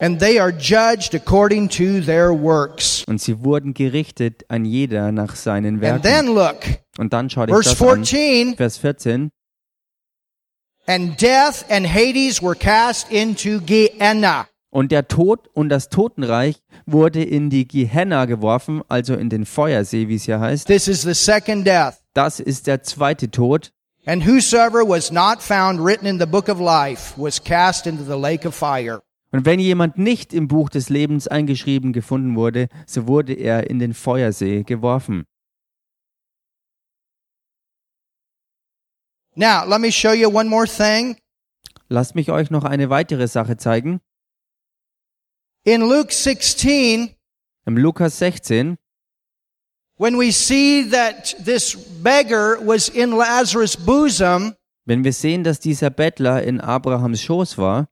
And 0.00 0.20
they 0.20 0.38
are 0.38 0.50
judged 0.52 1.12
according 1.16 1.68
to 1.70 2.00
their 2.00 2.30
works. 2.30 3.02
und 3.08 3.20
sie 3.20 3.42
wurden 3.42 3.74
gerichtet, 3.74 4.44
ein 4.48 4.64
jeder 4.64 5.10
nach 5.10 5.34
seinen 5.34 5.74
And 5.74 5.80
Werken. 5.82 6.02
then 6.02 6.26
look, 6.34 6.60
Und 6.98 7.12
dann 7.12 7.28
schaut 7.28 7.50
euch 7.50 7.64
das 7.64 7.80
an. 7.82 8.04
14. 8.04 8.56
Vers 8.56 8.78
14. 8.78 9.30
And 10.90 11.20
death 11.20 11.66
and 11.68 11.86
Hades 11.86 12.42
were 12.42 12.54
cast 12.54 13.12
into 13.12 13.60
Gehenna. 13.60 14.46
Und 14.70 14.90
der 14.90 15.06
Tod 15.06 15.50
und 15.52 15.68
das 15.68 15.90
Totenreich 15.90 16.62
wurde 16.86 17.22
in 17.22 17.50
die 17.50 17.68
Gehenna 17.68 18.24
geworfen, 18.24 18.80
also 18.88 19.12
in 19.12 19.28
den 19.28 19.44
Feuersee, 19.44 20.08
wie 20.08 20.14
es 20.14 20.22
hier 20.22 20.40
heißt. 20.40 20.66
This 20.66 20.88
is 20.88 21.02
the 21.02 21.12
second 21.12 21.66
death. 21.66 21.96
Das 22.14 22.40
ist 22.40 22.66
der 22.66 22.82
zweite 22.84 23.30
Tod. 23.30 23.70
And 24.06 24.26
whosoever 24.26 24.82
was 24.82 25.12
not 25.12 25.42
found 25.42 25.78
written 25.78 26.06
in 26.06 26.18
the 26.18 26.24
book 26.24 26.48
of 26.48 26.58
life 26.58 27.12
was 27.18 27.38
cast 27.44 27.86
into 27.86 28.02
the 28.02 28.18
lake 28.18 28.48
of 28.48 28.54
fire. 28.54 29.02
Und 29.30 29.44
wenn 29.44 29.60
jemand 29.60 29.98
nicht 29.98 30.32
im 30.32 30.48
Buch 30.48 30.70
des 30.70 30.88
Lebens 30.88 31.28
eingeschrieben 31.28 31.92
gefunden 31.92 32.34
wurde, 32.34 32.68
so 32.86 33.06
wurde 33.06 33.34
er 33.34 33.68
in 33.68 33.78
den 33.78 33.92
Feuersee 33.92 34.62
geworfen. 34.62 35.26
Now, 39.38 39.64
let 39.64 39.80
me 39.80 39.92
show 39.92 40.10
you 40.10 40.28
one 40.28 40.48
more 40.48 40.66
thing. 40.66 41.16
Lasst 41.88 42.16
mich 42.16 42.32
euch 42.32 42.50
noch 42.50 42.64
eine 42.64 42.90
weitere 42.90 43.28
Sache 43.28 43.56
zeigen. 43.56 44.00
In 45.64 45.80
Luke 45.82 46.12
16, 46.12 47.14
Im 47.64 47.76
Lukas 47.76 48.18
16, 48.18 48.78
when 49.96 50.18
we 50.18 50.32
see 50.32 50.82
that 50.90 51.36
this 51.38 51.76
beggar 52.02 52.58
was 52.66 52.88
in 52.88 53.12
Lazarus' 53.12 53.76
bosom, 53.76 54.56
wenn 54.86 55.04
wir 55.04 55.12
sehen, 55.12 55.44
dass 55.44 55.60
dieser 55.60 55.90
Bettler 55.90 56.42
in 56.42 56.60
Abrahams 56.60 57.22
Schoß 57.22 57.58
war, 57.58 57.86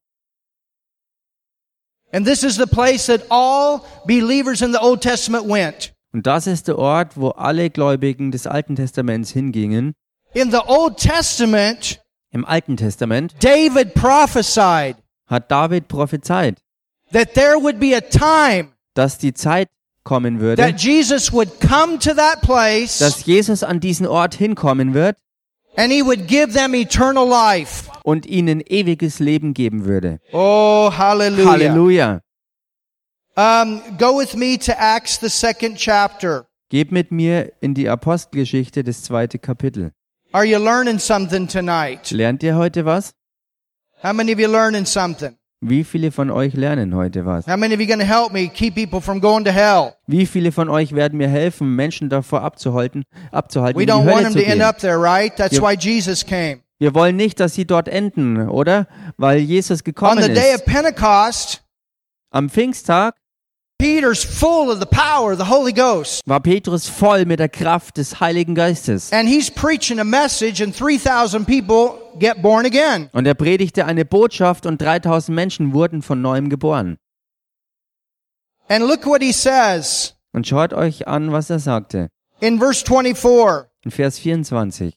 and 2.12 2.26
this 2.26 2.42
is 2.42 2.56
the 2.56 2.66
place 2.66 3.06
that 3.06 3.24
all 3.30 3.82
believers 4.04 4.62
in 4.62 4.72
the 4.72 4.80
Old 4.80 5.00
Testament 5.00 5.46
went. 5.46 5.94
und 6.12 6.26
das 6.26 6.48
ist 6.48 6.66
der 6.66 6.76
Ort, 6.76 7.16
wo 7.16 7.28
alle 7.28 7.70
Gläubigen 7.70 8.32
des 8.32 8.48
Alten 8.48 8.74
Testaments 8.74 9.30
hingingen, 9.30 9.94
In 10.34 10.50
the 10.50 10.60
Old 10.66 10.98
Testament, 10.98 12.00
im 12.30 12.44
Alten 12.44 12.76
Testament, 12.76 13.34
David 13.42 13.94
prophesied 13.94 14.96
hat 15.28 15.50
David 15.50 15.88
prophezeit, 15.88 16.58
that 17.12 17.34
there 17.34 17.56
would 17.60 17.78
be 17.80 17.94
a 17.96 18.00
time 18.00 18.72
dass 18.94 19.18
die 19.18 19.34
Zeit 19.34 19.68
kommen 20.04 20.40
würde, 20.40 20.62
that 20.62 20.80
Jesus 20.80 21.32
would 21.32 21.60
come 21.60 21.98
to 21.98 22.14
that 22.14 22.42
place 22.42 22.98
dass 22.98 23.24
Jesus 23.26 23.62
an 23.62 23.80
diesen 23.80 24.06
Ort 24.06 24.34
hinkommen 24.34 24.94
wird 24.94 25.16
and 25.76 25.92
he 25.92 26.02
would 26.02 26.26
give 26.28 26.52
them 26.52 26.74
eternal 26.74 27.26
life. 27.28 27.90
und 28.04 28.24
ihnen 28.26 28.62
ewiges 28.64 29.18
Leben 29.18 29.52
geben 29.52 29.84
würde. 29.84 30.20
Oh, 30.32 30.90
hallelujah. 30.96 31.50
Halleluja. 31.50 32.20
Um, 33.36 33.82
go 33.98 34.16
with 34.18 34.34
me 34.36 34.56
to 34.58 34.72
Acts, 34.78 35.18
the 35.18 35.28
second 35.28 35.76
chapter. 35.76 36.46
Geht 36.70 36.90
mit 36.92 37.10
mir 37.10 37.52
in 37.60 37.74
die 37.74 37.88
Apostelgeschichte, 37.88 38.82
das 38.84 39.02
zweite 39.02 39.38
Kapitel. 39.38 39.92
Are 40.36 40.44
you 40.44 40.58
learning 40.58 40.98
something 40.98 41.48
tonight? 41.48 42.10
Lernt 42.10 42.42
ihr 42.42 42.56
heute 42.56 42.84
was? 42.84 43.14
How 44.02 44.12
many 44.12 44.34
of 44.34 44.38
you 44.38 44.46
learning 44.48 44.84
something? 44.84 45.38
Wie 45.62 45.82
viele 45.82 46.12
von 46.12 46.30
euch 46.30 46.52
lernen 46.52 46.94
heute 46.94 47.24
was? 47.24 47.46
How 47.46 47.56
many 47.56 47.72
of 47.72 47.80
you 47.80 47.86
going 47.86 48.00
to 48.00 48.04
help 48.04 48.34
me 48.34 48.46
keep 48.46 48.74
people 48.74 49.00
from 49.00 49.18
going 49.18 49.46
to 49.46 49.50
hell? 49.50 49.94
Wie 50.06 50.26
viele 50.26 50.52
von 50.52 50.68
euch 50.68 50.94
werden 50.94 51.16
mir 51.16 51.28
helfen, 51.28 51.74
Menschen 51.74 52.10
davor 52.10 52.42
abzuhalten, 52.42 53.04
abzuhalten, 53.32 53.78
We 53.78 53.84
in 53.84 53.86
die 53.86 53.92
don't 53.94 54.04
want 54.04 54.10
Hölle 54.16 54.22
them 54.24 54.32
zu 54.34 54.38
to 54.40 54.44
end 54.44 54.52
gehen? 54.56 54.62
up 54.62 54.78
there, 54.78 54.98
right? 55.00 55.34
That's 55.34 55.54
Yep. 55.54 55.62
why 55.62 55.72
Jesus 55.74 56.26
came. 56.26 56.60
Wir 56.78 56.92
wollen 56.94 57.16
nicht, 57.16 57.40
dass 57.40 57.54
sie 57.54 57.64
dort 57.66 57.88
enden, 57.88 58.50
oder? 58.50 58.88
Weil 59.16 59.38
Jesus 59.38 59.80
On 59.80 59.84
gekommen 59.84 60.22
the 60.22 60.28
day 60.34 60.52
ist. 60.52 60.60
of 60.60 60.66
Pentecost, 60.66 61.62
Am 62.30 62.50
Pfingsttag 62.50 63.14
Peter's 63.80 64.24
full 64.24 64.70
of 64.70 64.80
the 64.80 64.86
power 64.86 65.32
of 65.32 65.38
the 65.38 65.44
Holy 65.50 65.72
Ghost. 65.72 66.22
war 66.26 66.40
Petrus 66.40 66.88
voll 66.88 67.26
mit 67.26 67.38
der 67.40 67.48
Kraft 67.50 67.98
des 67.98 68.20
Heiligen 68.20 68.54
Geistes. 68.54 69.12
And 69.12 69.28
he's 69.28 69.50
preaching 69.50 69.98
a 70.00 70.04
message 70.04 70.62
and 70.62 70.74
3,000 70.74 71.44
people 71.46 71.98
get 72.18 72.40
born 72.40 72.64
again. 72.64 73.10
Und 73.12 73.26
er 73.26 73.34
predigte 73.34 73.84
eine 73.84 74.04
Botschaft 74.06 74.64
und 74.64 74.80
3000 74.80 75.34
Menschen 75.34 75.74
wurden 75.74 76.00
von 76.02 76.22
neuem 76.22 76.48
geboren. 76.48 76.96
And 78.68 78.86
look 78.86 79.04
what 79.06 79.22
he 79.22 79.32
says 79.32 80.14
Und 80.32 80.46
schaut 80.46 80.72
euch 80.72 81.06
an, 81.06 81.32
was 81.32 81.50
er 81.50 81.58
sagte. 81.58 82.08
in 82.40 82.58
verse 82.58 82.82
24. 82.84 83.66
In 83.84 83.90
Vers 83.90 84.18
24. 84.18 84.94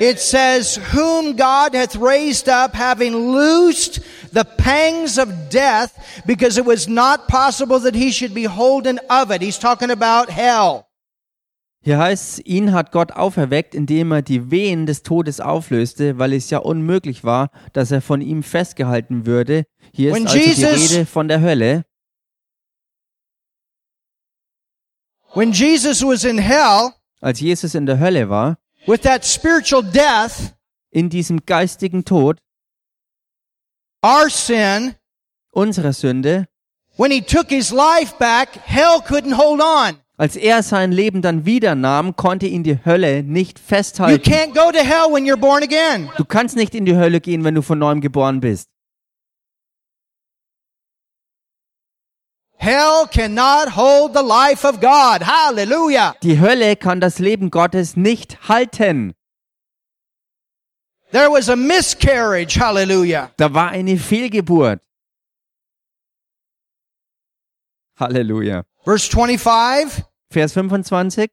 It 0.00 0.18
says, 0.18 0.76
whom 0.92 1.36
God 1.36 1.74
hath 1.74 1.94
raised 1.94 2.48
up, 2.48 2.74
having 2.74 3.14
loosed 3.14 4.00
the 4.32 4.44
pangs 4.44 5.18
of 5.18 5.28
death, 5.50 5.92
because 6.26 6.58
it 6.58 6.66
was 6.66 6.88
not 6.88 7.28
possible 7.28 7.78
that 7.80 7.94
he 7.94 8.10
should 8.10 8.34
be 8.34 8.44
holden 8.46 8.98
of 9.08 9.30
it. 9.30 9.40
He's 9.40 9.58
talking 9.58 9.90
about 9.90 10.30
hell. 10.30 10.86
Hier 11.84 11.98
heißt 11.98 12.40
ihn 12.46 12.72
hat 12.72 12.92
Gott 12.92 13.12
auferweckt, 13.12 13.74
indem 13.74 14.10
er 14.10 14.22
die 14.22 14.50
Wehen 14.50 14.86
des 14.86 15.02
Todes 15.02 15.38
auflöste, 15.40 16.18
weil 16.18 16.32
es 16.32 16.48
ja 16.50 16.58
unmöglich 16.58 17.22
war, 17.24 17.50
dass 17.74 17.90
er 17.90 18.00
von 18.00 18.20
ihm 18.22 18.42
festgehalten 18.42 19.26
würde. 19.26 19.64
Hier 19.92 20.08
ist 20.08 20.16
When 20.16 20.26
also 20.26 20.38
die 20.38 20.44
Jesus- 20.44 20.92
Rede 20.92 21.06
von 21.06 21.28
der 21.28 21.40
Hölle. 21.42 21.84
When 25.34 25.52
Jesus 25.52 26.02
was 26.02 26.24
in 26.24 26.38
hell, 26.38 26.92
Als 27.20 27.40
Jesus 27.40 27.74
in 27.74 27.86
der 27.86 27.98
Hölle 27.98 28.28
war, 28.28 28.58
with 28.86 29.02
that 29.02 29.24
spiritual 29.24 29.82
death, 29.82 30.54
in 30.90 31.08
diesem 31.10 31.44
geistigen 31.46 32.04
Tod, 32.04 32.38
our 34.02 34.28
sin, 34.30 34.94
unserer 35.52 35.92
Sünde, 35.92 36.46
when 36.96 37.10
he 37.10 37.20
took 37.20 37.48
his 37.50 37.72
life 37.72 38.14
back, 38.18 38.50
hell 38.64 39.00
couldn't 39.00 39.36
hold 39.36 39.60
on. 39.60 39.96
als 40.16 40.36
er 40.36 40.62
sein 40.62 40.92
Leben 40.92 41.22
dann 41.22 41.44
wieder 41.44 41.74
nahm, 41.74 42.14
konnte 42.14 42.46
ihn 42.46 42.62
die 42.62 42.78
Hölle 42.84 43.24
nicht 43.24 43.58
You 43.58 43.64
festhalten. 43.66 44.22
can't 44.30 44.54
go 44.54 44.70
to 44.70 44.78
hell 44.78 45.10
when 45.12 45.24
you're 45.26 45.36
born 45.36 45.62
again. 45.64 46.08
Du 46.16 46.24
kannst 46.24 46.54
nicht 46.54 46.74
in 46.74 46.84
die 46.84 46.94
Hölle 46.96 47.20
gehen, 47.20 47.42
wenn 47.42 47.54
du 47.56 47.62
von 47.62 47.78
neuem 47.80 48.00
geboren 48.00 48.40
bist. 48.40 48.68
Hell 52.64 53.06
cannot 53.06 53.68
hold 53.68 54.14
the 54.14 54.22
life 54.22 54.64
of 54.64 54.80
God. 54.80 55.20
Hallelujah. 55.20 56.14
Die 56.22 56.40
Hölle 56.40 56.76
kann 56.76 56.98
das 56.98 57.18
Leben 57.18 57.50
Gottes 57.50 57.94
nicht 57.94 58.48
halten. 58.48 59.12
There 61.12 61.30
was 61.30 61.50
a 61.50 61.56
miscarriage. 61.56 62.58
Hallelujah. 62.58 63.32
Da 63.36 63.52
war 63.52 63.68
eine 63.68 63.98
Fehlgeburt. 63.98 64.80
Halleluja. 68.00 68.64
Verse 68.82 69.10
25. 69.10 70.02
Vers 70.30 70.54
25. 70.54 71.28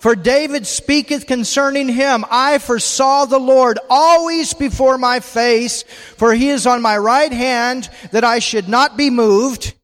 For 0.00 0.16
David 0.16 0.66
speaketh 0.66 1.28
concerning 1.28 1.88
him, 1.88 2.24
I 2.32 2.58
foresaw 2.58 3.26
the 3.26 3.38
Lord 3.38 3.78
always 3.88 4.54
before 4.54 4.98
my 4.98 5.20
face, 5.20 5.84
for 6.16 6.32
he 6.34 6.48
is 6.48 6.66
on 6.66 6.82
my 6.82 6.98
right 6.98 7.32
hand, 7.32 7.88
that 8.10 8.24
I 8.24 8.40
should 8.40 8.68
not 8.68 8.96
be 8.96 9.08
moved. 9.08 9.77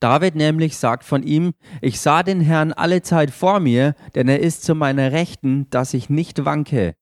David 0.00 0.36
nämlich 0.36 0.76
sagt 0.76 1.04
von 1.04 1.22
ihm, 1.22 1.54
ich 1.80 2.00
sah 2.00 2.22
den 2.22 2.40
Herrn 2.40 2.72
alle 2.72 3.02
Zeit 3.02 3.30
vor 3.30 3.58
mir, 3.58 3.94
denn 4.14 4.28
er 4.28 4.40
ist 4.40 4.62
zu 4.62 4.74
meiner 4.74 5.10
Rechten, 5.12 5.68
dass 5.70 5.92
ich 5.92 6.08
nicht 6.08 6.44
wanke. 6.44 6.94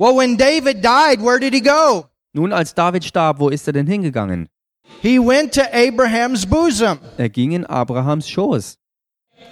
Well, 0.00 0.16
when 0.16 0.36
David 0.36 0.82
died, 0.82 1.20
where 1.20 1.40
did 1.40 1.52
he 1.52 1.60
go? 1.60 2.08
Nun, 2.32 2.52
als 2.52 2.72
David 2.74 3.04
starb, 3.04 3.40
wo 3.40 3.48
ist 3.48 3.66
er 3.66 3.72
denn 3.72 3.86
hingegangen? 3.86 4.48
He 5.02 5.18
went 5.18 5.54
to 5.54 5.62
Abraham's 5.72 6.46
bosom. 6.46 6.98
Er 7.16 7.28
ging 7.28 7.52
in 7.52 7.64
Abrahams 7.66 8.28
Schoß. 8.28 8.78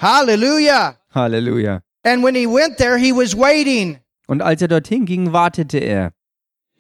Hallelujah. 0.01 0.99
Halleluja. 1.15 1.83
And 2.05 2.23
when 2.23 2.35
he 2.35 2.47
went 2.47 2.77
there, 2.79 2.97
he 2.97 3.13
was 3.13 3.37
waiting. 3.37 3.99
Und 4.27 4.43
als 4.43 4.61
er 4.63 4.69
dorthin 4.69 5.07
ging, 5.07 5.33
wartete 5.33 5.79
er. 5.79 6.13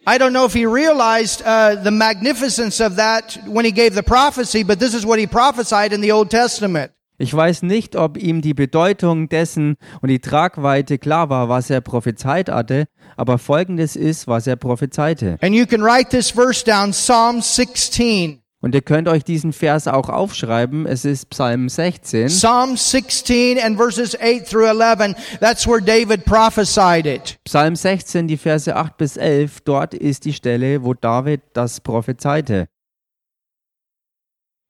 I 0.09 0.19
don't 0.19 0.31
know 0.31 0.47
if 0.47 0.55
he 0.55 0.67
realized 0.67 1.43
uh, 1.43 1.75
the 1.83 1.91
magnificence 1.91 2.81
of 2.81 2.97
that 2.97 3.41
when 3.47 3.65
he 3.65 3.73
gave 3.73 3.95
the 3.97 4.05
prophecy, 4.05 4.63
but 4.63 4.79
this 4.79 4.95
is 4.95 5.05
what 5.05 5.19
he 5.19 5.27
prophesied 5.27 5.93
in 5.93 6.01
the 6.01 6.13
Old 6.13 6.31
Testament. 6.31 6.93
Ich 7.19 7.35
weiß 7.35 7.63
nicht, 7.63 7.97
ob 7.97 8.19
ihm 8.19 8.43
die 8.43 8.53
Bedeutung 8.53 9.29
dessen 9.29 9.77
und 10.03 10.11
die 10.11 10.21
Tragweite 10.21 10.99
klar 10.99 11.31
war, 11.31 11.49
was 11.49 11.71
er 11.71 11.81
prophezeit 11.81 12.51
hatte, 12.51 12.85
aber 13.17 13.39
folgendes 13.39 13.97
ist, 13.97 14.29
was 14.29 14.47
er 14.47 14.57
prophezeite. 14.57 15.39
And 15.41 15.55
you 15.55 15.67
can 15.67 15.83
write 15.83 16.11
this 16.11 16.31
verse 16.31 16.63
down, 16.63 16.93
Psalm 16.93 17.41
16. 17.41 18.43
Und 18.63 18.75
ihr 18.75 18.81
könnt 18.83 19.07
euch 19.07 19.23
diesen 19.23 19.53
Vers 19.53 19.87
auch 19.87 20.09
aufschreiben. 20.09 20.87
Es 20.87 21.05
ist 21.05 21.29
Psalm 21.31 21.69
16. 21.69 22.29
Psalm 22.29 22.77
16 22.77 23.61
and 23.61 23.77
verses 23.77 24.17
8 24.19 24.47
through 24.49 24.67
11. 24.67 25.15
That's 25.41 25.67
where 25.67 25.81
David 25.83 26.25
prophesied 26.25 27.07
it. 27.07 27.39
Psalm 27.45 27.77
16, 27.77 28.27
die 28.27 28.39
Verse 28.39 28.75
8 28.75 28.97
bis 28.97 29.17
11. 29.19 29.61
Dort 29.61 29.93
ist 29.95 30.25
die 30.25 30.33
Stelle, 30.33 30.83
wo 30.83 30.95
David 30.95 31.43
das 31.53 31.81
prophezeite. 31.81 32.67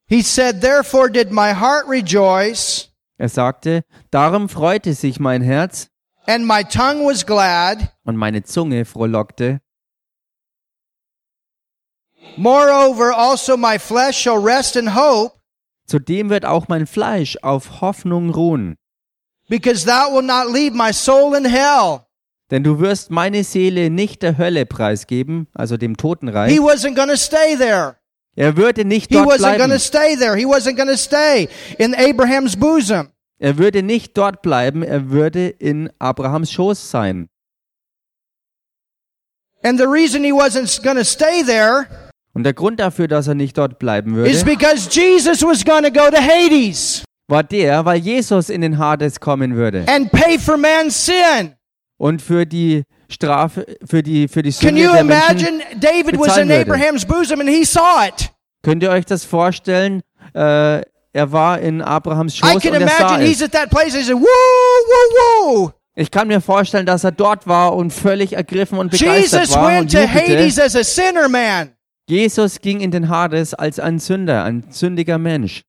He 0.09 0.23
said, 0.23 0.61
Therefore 0.61 1.11
did 1.11 1.31
my 1.33 1.53
heart 1.55 1.89
rejoice, 1.89 2.91
Er 3.19 3.29
sagte, 3.29 3.83
darum 4.11 4.49
freute 4.49 4.93
sich 4.95 5.19
mein 5.19 5.43
Herz 5.43 5.89
and 6.27 6.47
my 6.47 6.63
tongue 6.65 7.05
was 7.07 7.25
glad. 7.25 7.93
und 8.05 8.17
meine 8.17 8.43
Zunge 8.43 8.85
frohlockte. 8.85 9.61
Moreover, 12.37 13.13
also 13.13 13.57
my 13.57 13.79
flesh 13.79 14.17
shall 14.19 14.39
rest 14.43 14.77
in 14.77 14.95
hope, 14.95 15.33
Zudem 15.89 16.31
wird 16.31 16.45
auch 16.45 16.67
mein 16.69 16.87
Fleisch 16.87 17.37
auf 17.43 17.81
Hoffnung 17.81 18.31
ruhen. 18.31 18.77
because 19.49 19.85
thou 19.87 20.13
wilt 20.15 20.25
not 20.27 20.53
leave 20.53 20.75
my 20.77 20.93
soul 20.93 21.35
in 21.37 21.45
hell. 21.45 22.01
Denn 22.51 22.63
du 22.65 22.79
wirst 22.81 23.11
meine 23.11 23.43
Seele 23.45 23.91
nicht 23.91 24.23
der 24.23 24.37
Hölle 24.39 24.67
preisgeben, 24.67 25.47
also 25.55 25.77
dem 25.77 25.93
He 25.93 25.97
Totenreich. 25.97 26.59
wasn't 26.59 26.95
going 26.97 27.09
to 27.09 27.17
stay 27.17 27.57
there. 27.57 27.97
Er 28.37 28.57
würde 28.57 28.85
nicht 28.85 29.11
He 29.11 29.15
dort 29.17 29.29
wasn't 29.29 29.57
going 29.59 29.71
bleiben. 29.71 29.73
to 29.73 29.79
stay 29.79 30.17
there. 30.17 30.37
He 30.37 30.45
wasn't 30.45 30.77
going 30.77 30.89
to 30.89 30.97
stay 30.97 31.49
in 31.79 31.95
Abraham's 31.95 32.57
bosom. 32.57 33.09
Er 33.39 33.57
würde 33.59 33.83
nicht 33.83 34.17
dort 34.17 34.43
bleiben, 34.43 34.83
er 34.83 35.11
würde 35.11 35.49
in 35.49 35.91
Abrahams 35.99 36.51
Schoß 36.53 36.91
sein. 36.91 37.29
And 39.63 39.79
the 39.79 39.87
reason 39.87 40.23
he 40.23 40.33
wasn't 40.33 40.83
going 40.83 40.97
to 40.97 41.05
stay 41.05 41.43
there 41.45 41.87
Und 42.37 42.43
der 42.43 42.53
Grund 42.53 42.81
dafür, 42.81 43.09
dass 43.09 43.29
er 43.29 43.35
nicht 43.35 43.57
dort 43.57 43.79
bleiben 43.79 44.11
is 44.27 44.45
würde, 44.45 44.59
because 44.59 44.91
Jesus 44.91 45.43
was 45.43 45.65
going 45.65 45.83
to 45.83 45.91
go 45.91 46.11
to 46.11 46.19
Hades 46.21 47.03
war 47.29 47.43
der, 47.43 47.83
weil 47.87 47.99
Jesus 47.99 48.51
in 48.51 48.61
den 48.61 48.77
Hades 48.77 49.19
kommen 49.21 49.57
würde 49.57 49.87
and 49.89 50.13
pay 50.13 50.39
for 50.39 50.59
man's 50.59 51.07
sin. 51.07 51.55
und 51.97 52.21
für 52.21 52.45
die 52.45 52.83
Strafe, 53.09 53.65
für 53.87 54.03
die, 54.03 54.29
für 54.29 54.43
die 54.43 54.53
Can 54.53 54.69
Sünde 54.77 54.83
you 54.83 54.93
der 54.93 55.05
Menschen. 55.05 55.61
imagine? 55.61 55.81
David 55.81 56.19
was 56.19 56.37
in 56.37 56.51
würde. 56.51 56.71
Abraham's 56.71 57.07
bosom 57.07 57.41
and 57.41 57.49
he 57.49 57.65
saw 57.65 58.07
it. 58.07 58.31
Könnt 58.63 58.83
ihr 58.83 58.91
euch 58.91 59.07
das 59.07 59.25
vorstellen? 59.25 60.03
Äh, 60.35 60.83
er 61.15 61.33
war 61.33 61.59
in 61.61 61.81
Abrahams 61.81 62.35
I 62.35 62.39
Schoß 62.41 62.63
can 62.63 62.75
und 62.75 62.83
er 62.83 62.89
sah 62.89 63.17
imagine 63.17 63.25
he's 63.25 63.41
es. 63.41 63.51
Ich 65.95 66.11
kann 66.11 66.29
mir 66.29 66.43
vorstellen, 66.43 66.85
dass 66.85 67.03
er 67.03 67.13
dort 67.13 67.47
war 67.47 67.75
und 67.75 67.95
völlig 67.95 68.35
ergriffen 68.35 68.79
und 68.79 68.91
begeistert 68.91 69.41
Jesus 69.41 69.57
war 69.57 69.69
went 69.69 69.81
und 69.81 69.93
to 69.93 70.07
Hades 70.07 70.57
jubelte. 70.59 71.76
Jesus 72.09 72.61
ging 72.61 72.81
in 72.81 72.91
den 72.91 73.09
Hades 73.09 73.53
als 73.55 73.81
ein 73.81 73.99
Sünder, 73.99 74.45
ein 74.45 74.65
sündiger 74.71 75.19
Mensch. 75.19 75.63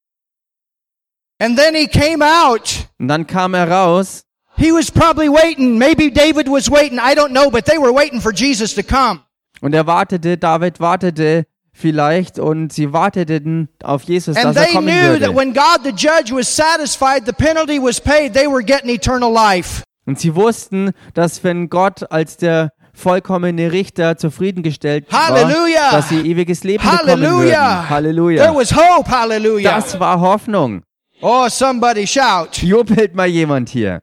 And 1.39 1.58
then 1.58 1.76
he 1.76 1.88
came 1.88 2.23
out. 2.23 2.88
Und 3.00 3.08
dann 3.08 3.28
kam 3.28 3.54
er 3.54 3.69
raus 3.69 4.23
He 4.60 4.71
was 4.71 4.89
probably 4.89 5.30
waiting. 5.30 5.78
Maybe 5.78 6.10
David 6.12 6.47
was 6.50 6.69
waiting. 6.69 6.97
I 6.97 7.13
don't 7.13 7.30
know, 7.32 7.52
but 7.52 7.65
they 7.65 7.78
were 7.78 7.93
waiting 7.93 8.19
for 8.19 8.32
Jesus 8.34 8.73
to 8.73 8.82
come. 8.84 9.21
und 9.62 9.73
er 9.73 9.86
wartete, 9.88 10.38
David 10.38 10.80
wartete 10.80 11.45
vielleicht 11.73 12.39
und 12.39 12.73
sie 12.73 12.91
warteten 12.91 13.69
auf 13.84 14.04
Jesus, 14.04 14.36
And 14.36 14.45
dass 14.45 14.56
er 14.56 14.63
they 14.63 14.73
kommen 14.73 14.88
knew 14.88 15.19
that 15.19 15.30
würde. 15.30 15.36
when 15.36 15.54
God 15.54 15.82
the 15.84 15.91
judge 15.91 16.32
was 16.34 16.47
satisfied, 16.47 17.26
the 17.26 17.34
penalty 17.34 17.80
was 17.80 18.02
paid, 18.02 18.34
they 18.34 18.47
were 18.47 18.63
getting 18.63 18.89
eternal 18.89 19.32
life. 19.32 19.84
Und 20.08 20.19
sie 20.19 20.34
wussten, 20.36 20.91
dass 21.13 21.43
wenn 21.43 21.69
Gott 21.69 22.12
als 22.12 22.38
der 22.38 22.71
vollkommene 22.97 23.71
Richter 23.71 24.17
zufriedengestellt 24.17 25.05
Halleluja! 25.12 25.81
war, 25.83 25.91
dass 25.91 26.10
sie 26.10 26.19
ewiges 26.19 26.63
Leben 26.63 26.83
bekommen 26.83 26.99
Hallelujah. 27.10 27.77
würden. 27.77 27.89
Halleluja. 27.89 28.43
There 28.43 28.55
was 28.55 28.75
hope. 28.75 29.10
Hallelujah. 29.10 29.75
Das 29.75 29.99
war 29.99 30.19
Hoffnung. 30.19 30.81
Oh, 31.21 31.47
somebody 31.49 32.05
shout. 32.05 32.57
Jubelt 32.62 33.15
mal 33.15 33.27
jemand 33.27 33.69
hier. 33.69 34.01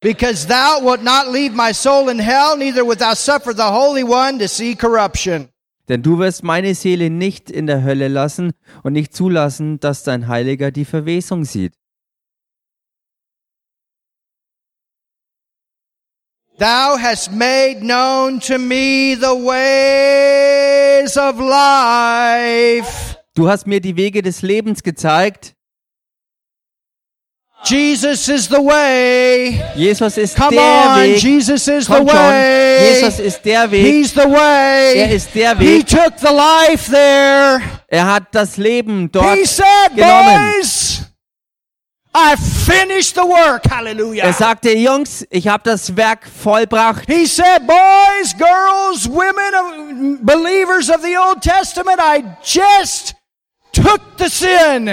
Because 0.00 0.46
thou 0.46 0.80
wilt 0.82 1.02
not 1.02 1.32
leave 1.32 1.54
my 1.54 1.72
soul 1.72 2.10
in 2.10 2.18
hell, 2.18 2.56
neither 2.58 2.86
wilt 2.86 3.00
thou 3.00 3.14
suffer 3.14 3.54
the 3.54 3.62
Holy 3.62 4.04
One 4.04 4.38
to 4.38 4.46
see 4.46 4.74
corruption. 4.74 5.48
Denn 5.88 6.02
du 6.02 6.18
wirst 6.18 6.42
meine 6.42 6.74
Seele 6.74 7.10
nicht 7.10 7.50
in 7.50 7.66
der 7.66 7.82
Hölle 7.82 8.08
lassen 8.08 8.52
und 8.82 8.94
nicht 8.94 9.14
zulassen, 9.14 9.80
dass 9.80 10.02
dein 10.02 10.28
Heiliger 10.28 10.70
die 10.70 10.84
Verwesung 10.84 11.44
sieht. 11.44 11.74
Thou 16.58 16.96
hast 16.96 17.32
made 17.32 17.82
known 17.82 18.38
to 18.40 18.58
me 18.58 19.16
the 19.16 19.34
ways 19.34 21.16
of 21.16 21.40
life. 21.40 23.16
Du 23.34 23.48
hast 23.48 23.66
mir 23.66 23.80
die 23.80 23.96
Wege 23.96 24.22
des 24.22 24.42
Lebens 24.42 24.82
gezeigt. 24.84 25.54
Jesus 27.64 28.28
is 28.28 28.46
the 28.48 28.58
way. 28.58 29.58
Jesus 29.74 30.16
ist 30.18 30.36
Come 30.36 30.50
der 30.54 30.90
on, 30.90 31.00
Weg. 31.02 31.22
Jesus 31.22 31.66
is 31.66 31.86
the 31.86 31.92
Komm 31.94 32.06
schon. 32.08 32.18
way. 32.18 32.90
Jesus 32.92 33.18
ist 33.18 33.44
der 33.44 33.70
Weg. 33.70 33.86
He's 33.86 34.12
the 34.12 34.20
way. 34.30 34.98
Er 34.98 35.10
ist 35.10 35.34
der 35.34 35.56
He 35.58 35.82
took 35.82 36.12
the 36.18 36.26
life 36.32 36.90
there. 36.90 37.62
Er 37.88 38.06
hat 38.12 38.24
das 38.32 38.58
Leben 38.58 39.10
dort 39.10 39.34
He 39.34 39.46
said, 39.46 39.64
genommen. 39.96 40.52
boys, 40.60 40.93
I 42.16 42.36
finished 42.36 43.16
the 43.16 43.24
work. 43.24 43.68
Hallelujah. 43.68 44.22
Er 44.22 44.32
sagte, 44.32 44.70
Jungs, 44.70 45.26
ich 45.30 45.48
habe 45.48 45.64
das 45.64 45.96
Werk 45.96 46.26
vollbracht. 46.26 47.06
He 47.08 47.26
said, 47.26 47.66
boys, 47.66 48.32
girls, 48.38 49.08
women, 49.08 50.24
believers 50.24 50.88
of 50.90 51.02
the 51.02 51.16
Old 51.18 51.42
Testament, 51.42 51.98
I 52.00 52.22
just 52.44 53.16
took 53.72 54.00
the 54.16 54.28
sin. 54.28 54.88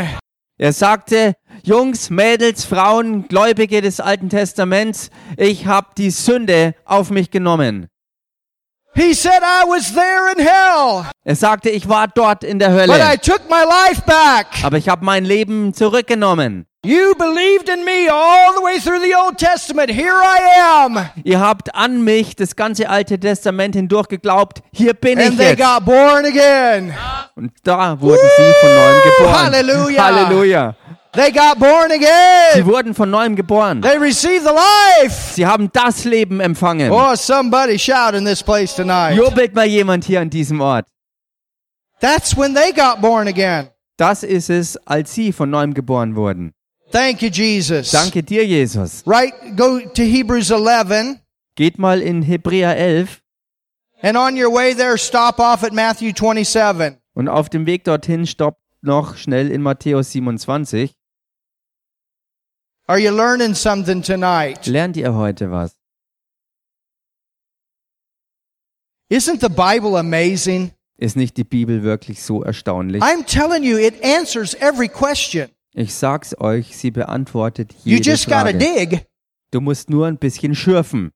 Er 0.57 0.73
sagte, 0.73 1.35
Jungs, 1.63 2.09
Mädels, 2.09 2.65
Frauen, 2.65 3.27
Gläubige 3.27 3.81
des 3.81 3.99
Alten 3.99 4.29
Testaments, 4.29 5.11
ich 5.37 5.67
habe 5.67 5.89
die 5.97 6.09
Sünde 6.09 6.73
auf 6.85 7.11
mich 7.11 7.29
genommen. 7.29 7.87
He 8.93 9.13
said, 9.13 9.41
I 9.41 9.63
was 9.69 9.93
there 9.93 10.31
in 10.35 10.39
hell, 10.45 11.05
Er 11.23 11.35
sagte, 11.35 11.69
ich 11.69 11.87
war 11.87 12.07
dort 12.07 12.43
in 12.43 12.59
der 12.59 12.69
but 12.71 12.89
I 12.89 12.91
Hölle, 12.91 13.21
took 13.21 13.49
my 13.49 13.63
life 13.63 14.01
back. 14.05 14.47
aber 14.63 14.77
ich 14.77 14.89
habe 14.89 15.05
mein 15.05 15.23
Leben 15.23 15.73
zurückgenommen. 15.73 16.65
You 16.83 17.13
believed 17.15 17.69
in 17.69 17.85
me 17.85 18.09
all 18.11 18.53
the 18.57 18.63
way 18.63 18.79
through 18.79 19.01
the 19.01 19.15
Old 19.15 19.37
Testament. 19.37 19.91
Here 19.91 20.15
I 20.15 20.85
am. 20.85 21.05
Ihr 21.23 21.39
habt 21.39 21.75
an 21.75 22.03
mich 22.03 22.35
das 22.35 22.55
ganze 22.55 22.89
Alte 22.89 23.19
Testament 23.19 23.75
hindurch 23.75 24.07
geglaubt. 24.07 24.63
Hier 24.73 24.95
bin 24.95 25.19
ich 25.19 25.27
And 25.27 25.37
they 25.37 25.49
jetzt. 25.51 25.59
got 25.61 25.85
born 25.85 26.25
again. 26.25 26.91
Und 27.35 27.51
da 27.63 28.01
wurden 28.01 28.17
sie 28.35 28.53
von 28.61 28.75
neuem 28.75 29.01
geboren. 29.03 29.41
Halleluja. 29.45 30.03
Halleluja. 30.03 30.75
They 31.13 31.29
got 31.31 31.59
born 31.59 31.89
Sie 31.89 31.95
again. 31.97 32.65
wurden 32.65 32.93
von 32.93 33.09
neuem 33.09 33.35
geboren. 33.35 33.81
They 33.81 33.97
received 33.97 34.45
the 34.45 34.53
life. 34.53 35.33
Sie 35.33 35.45
haben 35.45 35.69
das 35.73 36.05
Leben 36.05 36.39
empfangen. 36.39 36.89
Oh, 36.89 37.15
somebody 37.15 37.77
shout 37.77 38.13
in 38.13 38.23
this 38.23 38.41
place 38.41 38.73
tonight. 38.75 39.17
Jubelt 39.17 39.53
mal 39.53 39.65
jemand 39.65 40.05
hier 40.05 40.21
an 40.21 40.29
diesem 40.29 40.61
Ort. 40.61 40.87
That's 41.99 42.35
when 42.37 42.55
they 42.55 42.71
got 42.71 43.01
born 43.01 43.27
again. 43.27 43.69
Das 43.97 44.23
ist 44.23 44.49
es, 44.49 44.77
als 44.87 45.13
sie 45.13 45.33
von 45.33 45.49
neuem 45.49 45.73
geboren 45.73 46.15
wurden. 46.15 46.53
Thank 46.91 47.21
you, 47.21 47.29
Jesus. 47.29 47.91
Danke 47.91 48.23
dir, 48.23 48.45
Jesus. 48.45 49.03
Right, 49.05 49.33
go 49.55 49.79
to 49.79 50.01
Hebrews 50.01 50.49
11. 50.49 51.19
Geht 51.55 51.77
mal 51.77 52.01
in 52.01 52.21
Hebräer 52.21 52.75
11 52.77 53.21
And 54.01 54.17
on 54.17 54.35
your 54.35 54.51
way 54.51 54.73
there, 54.73 54.97
stop 54.97 55.39
off 55.39 55.63
at 55.63 55.73
Matthew 55.73 56.11
27. 56.13 56.97
und 57.13 57.27
auf 57.27 57.49
dem 57.49 57.65
Weg 57.65 57.83
dorthin 57.83 58.25
stoppt 58.25 58.59
noch 58.81 59.15
schnell 59.15 59.51
in 59.51 59.61
Matthäus 59.61 60.11
27. 60.11 60.95
Are 62.87 62.99
you 62.99 63.11
learning 63.11 63.55
something 63.55 64.01
tonight? 64.01 64.65
Lernt 64.67 64.97
ihr 64.97 65.13
heute 65.13 65.49
was? 65.51 65.75
Isn't 69.09 69.41
the 69.41 69.49
Bible 69.49 69.97
amazing? 69.97 70.71
Ist 70.97 71.15
nicht 71.15 71.35
die 71.37 71.43
Bibel 71.43 71.83
wirklich 71.83 72.21
so 72.21 72.43
erstaunlich? 72.43 73.01
I'm 73.01 73.25
telling 73.25 73.63
you, 73.63 73.77
it 73.77 74.03
answers 74.03 74.53
every 74.55 74.87
question. 74.87 75.49
Ich 75.73 75.93
sag's 75.93 76.35
euch, 76.39 76.75
sie 76.77 76.91
beantwortet 76.91 77.73
You 77.83 77.95
jede 77.97 78.09
just 78.09 78.25
gotta 78.25 78.51
Frage. 78.51 78.57
dig. 78.57 79.07
Du 79.51 79.61
musst 79.61 79.89
nur 79.89 80.07
ein 80.07 80.17
bisschen 80.17 80.55
schürfen. 80.55 81.11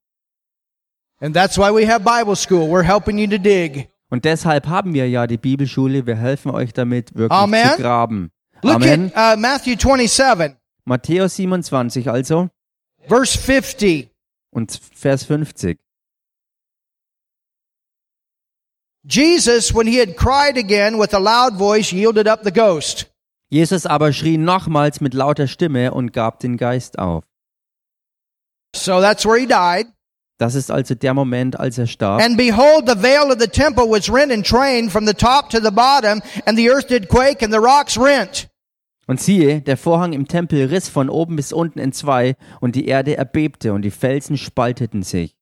And 1.20 1.34
that's 1.34 1.56
why 1.56 1.70
we 1.70 1.86
have 1.86 2.04
Bible 2.04 2.36
school. 2.36 2.68
We're 2.68 2.82
helping 2.84 3.18
you 3.18 3.26
to 3.28 3.38
dig. 3.38 3.88
Und 4.10 4.24
deshalb 4.24 4.66
haben 4.66 4.92
wir 4.92 5.08
ja 5.08 5.26
die 5.26 5.38
Bibelschule. 5.38 6.06
Wir 6.06 6.16
helfen 6.16 6.50
euch 6.50 6.72
damit, 6.72 7.14
wirklich 7.14 7.38
Amen. 7.38 7.70
zu 7.76 7.82
graben. 7.82 8.30
Look 8.62 8.76
Amen. 8.76 9.12
at 9.14 9.36
uh, 9.36 9.40
Matthew 9.40 9.76
27, 9.78 10.56
Matthäus 10.86 11.36
27 11.36 12.08
also 12.08 12.48
verse 13.08 13.36
50. 13.36 14.10
und 14.50 14.80
Vers 14.94 15.24
50. 15.24 15.78
Jesus, 19.04 19.72
when 19.72 19.86
he 19.86 19.98
had 19.98 20.16
cried 20.16 20.56
again 20.56 20.98
with 20.98 21.14
a 21.14 21.18
loud 21.18 21.56
voice, 21.56 21.92
yielded 21.92 22.26
up 22.26 22.42
the 22.42 22.50
ghost. 22.50 23.06
Jesus 23.50 23.86
aber 23.86 24.12
schrie 24.12 24.38
nochmals 24.38 25.00
mit 25.00 25.14
lauter 25.14 25.46
Stimme 25.46 25.92
und 25.92 26.12
gab 26.12 26.40
den 26.40 26.56
Geist 26.56 26.98
auf. 26.98 27.22
So 28.74 29.00
that's 29.00 29.24
where 29.24 29.38
he 29.38 29.46
died. 29.46 29.86
Das 30.38 30.54
ist 30.54 30.70
also 30.70 30.94
der 30.94 31.14
Moment, 31.14 31.58
als 31.58 31.78
er 31.78 31.86
starb. 31.86 32.20
And 32.20 32.36
behold, 32.36 32.86
the 32.88 33.00
veil 33.00 33.30
of 33.30 33.38
the 33.40 33.46
temple 33.46 33.84
was 33.88 34.10
rent 34.10 34.32
in 34.32 34.42
twain 34.42 34.90
from 34.90 35.06
the 35.06 35.14
top 35.14 35.50
to 35.50 35.60
the 35.60 35.70
bottom, 35.70 36.20
and 36.44 36.58
the 36.58 36.68
earth 36.68 36.88
did 36.88 37.08
quake, 37.08 37.42
and 37.42 37.52
the 37.52 37.60
rocks 37.60 37.96
rent. 37.96 38.48
Und 39.06 39.20
siehe, 39.20 39.60
der 39.60 39.76
Vorhang 39.76 40.12
im 40.12 40.26
Tempel 40.26 40.66
riss 40.66 40.88
von 40.88 41.08
oben 41.08 41.36
bis 41.36 41.52
unten 41.52 41.78
in 41.78 41.92
zwei, 41.92 42.34
und 42.60 42.74
die 42.74 42.86
Erde 42.86 43.16
erbebte, 43.16 43.72
und 43.72 43.82
die 43.82 43.90
Felsen 43.90 44.36
spalteten 44.36 45.02
sich. 45.02 45.36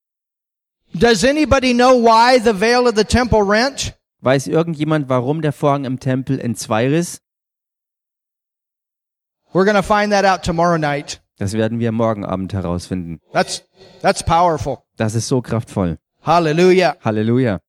Does 0.93 1.25
anybody 1.25 1.73
know 1.73 2.01
why 2.03 2.39
the 2.39 2.61
veil 2.61 2.87
of 2.87 2.95
the 2.97 3.05
temple 3.05 3.41
rent? 3.41 3.99
Weiß 4.21 4.47
irgendjemand, 4.47 5.09
warum 5.09 5.43
der 5.43 5.53
Vorhang 5.53 5.85
im 5.85 5.99
Tempel 5.99 6.39
in 6.39 6.55
zwei 6.55 6.89
riss? 6.89 7.21
We're 9.53 9.65
going 9.65 9.77
to 9.77 9.83
find 9.83 10.13
that 10.13 10.25
out 10.25 10.43
tomorrow 10.43 10.79
night. 10.79 11.21
Das 11.39 11.53
werden 11.53 11.79
wir 11.79 11.91
morgen 11.93 12.25
Abend 12.25 12.53
herausfinden. 12.53 13.21
That's 13.33 13.65
that's 14.03 14.23
powerful. 14.23 14.79
Das 14.97 15.15
ist 15.15 15.27
so 15.29 15.43
kraftvoll. 15.43 15.99
Hallelujah. 16.23 16.97
Halleluja. 17.05 17.61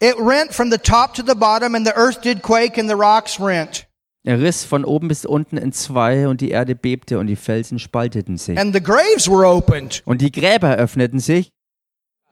It 0.00 0.16
rent 0.18 0.52
from 0.52 0.70
the 0.70 0.78
top 0.78 1.14
to 1.14 1.22
the 1.22 1.34
bottom 1.34 1.74
and 1.74 1.86
the 1.86 1.94
earth 1.96 2.20
did 2.22 2.42
quake 2.42 2.78
and 2.78 2.88
the 2.88 2.96
rocks 2.96 3.40
rent. 3.40 3.86
Er 4.26 4.40
riss 4.40 4.64
von 4.64 4.84
oben 4.84 5.08
bis 5.08 5.26
unten 5.26 5.58
in 5.58 5.72
zwei, 5.72 6.26
und 6.28 6.40
die 6.40 6.50
Erde 6.50 6.74
bebte, 6.74 7.18
und 7.18 7.26
die 7.26 7.36
Felsen 7.36 7.78
spalteten 7.78 8.38
sich. 8.38 8.58
And 8.58 8.74
the 8.74 8.82
graves 8.82 9.28
were 9.28 9.46
opened. 9.46 10.02
Und 10.06 10.22
die 10.22 10.32
Gräber 10.32 10.76
öffneten 10.76 11.20
sich. 11.20 11.52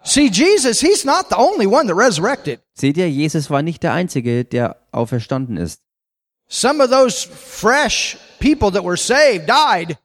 See, 0.03 0.29
Jesus, 0.29 0.81
he's 0.81 1.05
not 1.05 1.27
the 1.29 1.37
only 1.37 1.67
one 1.67 1.87
that 1.87 1.97
resurrected. 1.97 2.61
Seht 2.75 2.97
ihr, 2.97 3.11
Jesus 3.11 3.51
war 3.51 3.63
nicht 3.63 3.83
der 3.83 3.93
Einzige, 3.93 4.45
der 4.45 4.77
auferstanden 4.91 5.59
ist. 5.59 5.83
Some 6.49 6.83
of 6.83 6.91
those 6.91 7.29
fresh 7.29 8.17
people 8.41 8.73
that 8.73 8.85
were 8.85 8.97
saved 8.97 9.49
died 9.49 9.99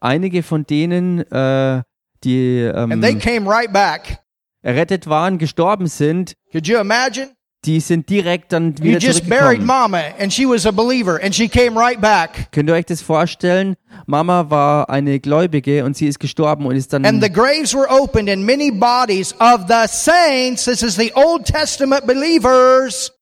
Einige 0.00 0.42
von 0.42 0.66
denen, 0.66 1.20
äh, 1.30 1.82
die 2.22 2.70
and 2.74 3.02
they 3.02 3.12
ähm, 3.12 3.18
came 3.18 3.46
right 3.48 3.72
back. 3.72 4.20
Errettet 4.66 5.06
waren, 5.06 5.38
gestorben 5.38 5.86
sind, 5.86 6.34
Could 6.50 6.66
you 6.66 6.78
imagine? 6.78 7.28
die 7.64 7.80
sind 7.80 8.08
direkt 8.08 8.52
dann 8.52 8.74
You 8.78 8.84
wieder 8.84 8.98
just 8.98 9.28
buried 9.28 9.60
zurückgekommen. 9.60 9.66
mama 9.66 10.00
and 10.18 10.32
she 10.32 10.44
was 10.46 10.66
a 10.66 10.70
believer 10.70 11.20
and 11.22 11.34
she 11.34 11.48
came 11.48 11.78
right 11.78 12.00
back. 12.00 12.48
Könnt 12.52 12.68
ihr 12.68 12.74
euch 12.74 12.86
das 12.86 13.00
vorstellen? 13.00 13.74
Mama 14.06 14.50
war 14.50 14.88
eine 14.90 15.18
Gläubige 15.20 15.84
und 15.84 15.96
sie 15.96 16.06
ist 16.06 16.18
gestorben 16.20 16.66
und 16.66 16.76
ist 16.76 16.92
dann 16.92 17.04
And 17.04 17.22
the 17.22 17.30
graves 17.30 17.74
were 17.74 17.88
opened 17.88 18.28
and 18.28 18.44
many 18.44 18.70
bodies 18.70 19.34
of 19.40 19.62
the 19.68 19.86
saints, 19.88 20.64
this 20.64 20.82
is 20.82 20.96
the 20.96 21.12
Old 21.14 21.44
Testament 21.44 22.06
believers, 22.06 23.12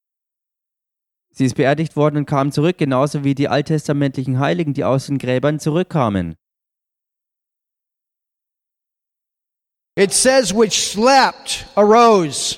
sie 1.31 1.45
ist 1.47 1.57
beerdigt 1.57 1.97
worden 1.97 2.17
und 2.19 2.27
kam 2.27 2.53
zurück, 2.53 2.77
genauso 2.79 3.25
wie 3.25 3.35
die 3.35 3.49
alttestamentlichen 3.49 4.39
Heiligen, 4.39 4.73
die 4.75 4.85
aus 4.85 5.07
den 5.07 5.19
Gräbern 5.19 5.59
zurückkamen. 5.59 6.37
It 9.97 10.13
says, 10.13 10.53
which 10.55 10.91
slept 10.91 11.67
arose. 11.77 12.57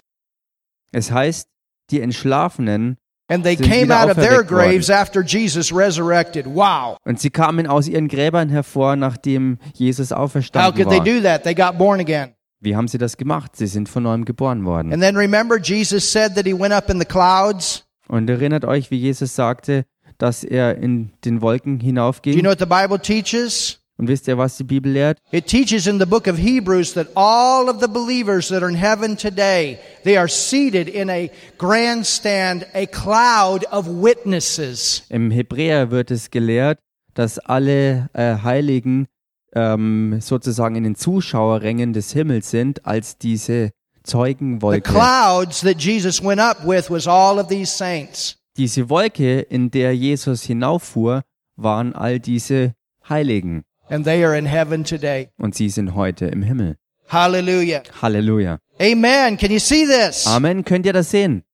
Es 0.92 1.10
heißt, 1.10 1.48
die 1.90 2.00
Entschlafenen 2.00 2.96
And 3.28 3.42
they 3.42 3.56
Sind 3.56 3.66
came 3.68 3.82
wieder 3.86 4.02
out 4.04 4.10
of 4.10 4.16
their 4.16 4.34
auferweckt 4.40 4.50
worden. 4.52 4.70
graves 4.70 4.88
after 4.90 5.20
Jesus 5.20 5.72
resurrected. 5.72 6.46
Wow. 6.46 6.96
und 7.04 7.18
sie 7.20 7.30
kamen 7.30 7.66
aus 7.66 7.88
ihren 7.88 8.06
Gräbern 8.06 8.48
hervor, 8.50 8.94
nachdem 8.94 9.58
Jesus 9.74 10.10
How 10.12 10.18
auferstanden 10.18 10.74
could 10.76 10.88
they 10.88 10.98
war. 10.98 11.04
do 11.04 11.20
that? 11.22 11.42
They 11.42 11.54
got 11.54 11.76
born 11.76 11.98
again. 11.98 12.34
Wie 12.60 12.76
haben 12.76 12.86
sie 12.88 12.98
das 12.98 13.16
gemacht? 13.16 13.56
Sie 13.56 13.66
sind 13.66 13.88
von 13.88 14.04
neuem 14.04 14.24
geboren 14.24 14.64
worden. 14.64 14.92
And 14.92 15.02
then 15.02 15.16
remember, 15.16 15.58
Jesus 15.60 16.10
said 16.10 16.36
that 16.36 16.46
he 16.46 16.52
went 16.56 16.72
up 16.72 16.88
in 16.88 17.00
the 17.00 17.04
clouds. 17.04 17.84
Und 18.08 18.30
erinnert 18.30 18.64
euch, 18.64 18.92
wie 18.92 18.96
Jesus 18.98 19.34
sagte, 19.34 19.84
dass 20.18 20.44
er 20.44 20.76
in 20.78 21.10
den 21.24 21.42
Wolken 21.42 21.80
Do 21.80 21.82
you 21.84 21.88
hinaufging. 21.88 22.38
know 22.40 22.50
what 22.50 22.60
the 22.60 22.64
Bible 22.64 22.98
teaches? 23.00 23.80
Und 23.98 24.08
wisst 24.08 24.28
ihr, 24.28 24.36
was 24.36 24.56
die 24.58 24.64
Bibel 24.64 24.92
lehrt? 24.92 25.18
It 25.30 25.46
teaches 25.46 25.86
in 25.86 25.98
the 25.98 26.04
book 26.04 26.26
of 26.26 26.36
Hebrews 26.36 26.92
that 26.94 27.08
all 27.14 27.68
of 27.70 27.80
the 27.80 27.88
believers 27.88 28.48
that 28.48 28.62
are 28.62 28.68
in 28.70 28.76
heaven 28.76 29.16
today, 29.16 29.78
they 30.04 30.18
are 30.18 30.28
seated 30.28 30.88
in 30.88 31.08
a 31.08 31.30
grandstand, 31.56 32.66
a 32.74 32.86
cloud 32.86 33.64
of 33.72 33.86
witnesses. 33.88 35.02
Im 35.08 35.30
Hebräer 35.30 35.90
wird 35.90 36.10
es 36.10 36.30
gelehrt, 36.30 36.78
dass 37.14 37.38
alle 37.38 38.10
äh, 38.12 38.36
Heiligen 38.42 39.06
ähm, 39.54 40.18
sozusagen 40.20 40.76
in 40.76 40.84
den 40.84 40.94
Zuschauerrängen 40.94 41.92
des 41.94 42.12
Himmels 42.12 42.50
sind, 42.50 42.84
als 42.84 43.16
diese 43.16 43.70
The 43.94 44.02
Zeugenwolke. 44.12 44.82
clouds 44.82 45.62
that 45.62 45.80
Jesus 45.80 46.22
went 46.22 46.40
up 46.40 46.58
with 46.66 46.90
was 46.90 47.06
all 47.08 47.38
of 47.38 47.48
these 47.48 47.70
saints. 47.74 48.36
Diese 48.58 48.88
Wolke, 48.88 49.40
in 49.40 49.70
der 49.70 49.94
Jesus 49.96 50.42
hinauffuhr, 50.42 51.22
waren 51.56 51.94
all 51.94 52.20
diese 52.20 52.74
Heiligen. 53.08 53.62
And 53.88 54.04
they 54.04 54.24
are 54.24 54.36
in 54.36 54.46
heaven 54.46 54.84
today. 54.84 55.30
Und 55.38 55.54
sie 55.54 55.68
sind 55.68 55.94
heute 55.94 56.26
im 56.26 56.42
Himmel. 56.42 56.76
Hallelujah. 57.08 57.82
Halleluja. 58.02 58.58
Amen. 58.80 59.36
Can 59.38 59.50
you 59.52 59.60
see 59.60 59.86
this? 59.86 60.26
Amen. 60.26 60.64
Könnt 60.64 60.86
ihr 60.86 60.92
das 60.92 61.10
sehen? 61.10 61.44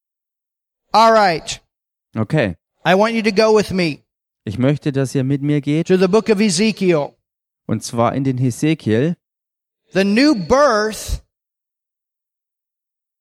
All 0.93 1.13
right. 1.13 1.61
Okay. 2.17 2.57
I 2.87 2.95
want 2.95 3.15
you 3.15 3.23
to 3.23 3.33
go 3.33 3.55
with 3.57 3.71
me 3.71 3.99
Ich 4.45 4.59
möchte, 4.59 4.93
dass 4.93 5.15
ihr 5.15 5.25
mit 5.25 5.41
mir 5.43 5.61
geht. 5.61 5.87
to 5.89 5.97
the 5.97 6.09
book 6.09 6.29
of 6.31 6.41
Ezekiel. 6.41 7.11
Und 7.67 7.83
zwar 7.85 8.15
in 8.15 8.25
den 8.25 8.39
Hesekiel, 8.39 9.17
The 9.93 10.05
new 10.05 10.35
birth 10.35 11.23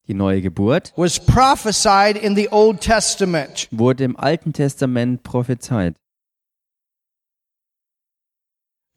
die 0.07 0.13
neue 0.15 0.41
Geburt, 0.41 0.93
was 0.95 1.19
prophesied 1.19 2.17
in 2.17 2.35
the 2.35 2.49
Old 2.49 2.81
Testament. 2.81 3.67
wurde 3.71 4.03
im 4.03 4.17
Alten 4.17 4.51
Testament 4.51 5.21
prophezeit. 5.23 5.95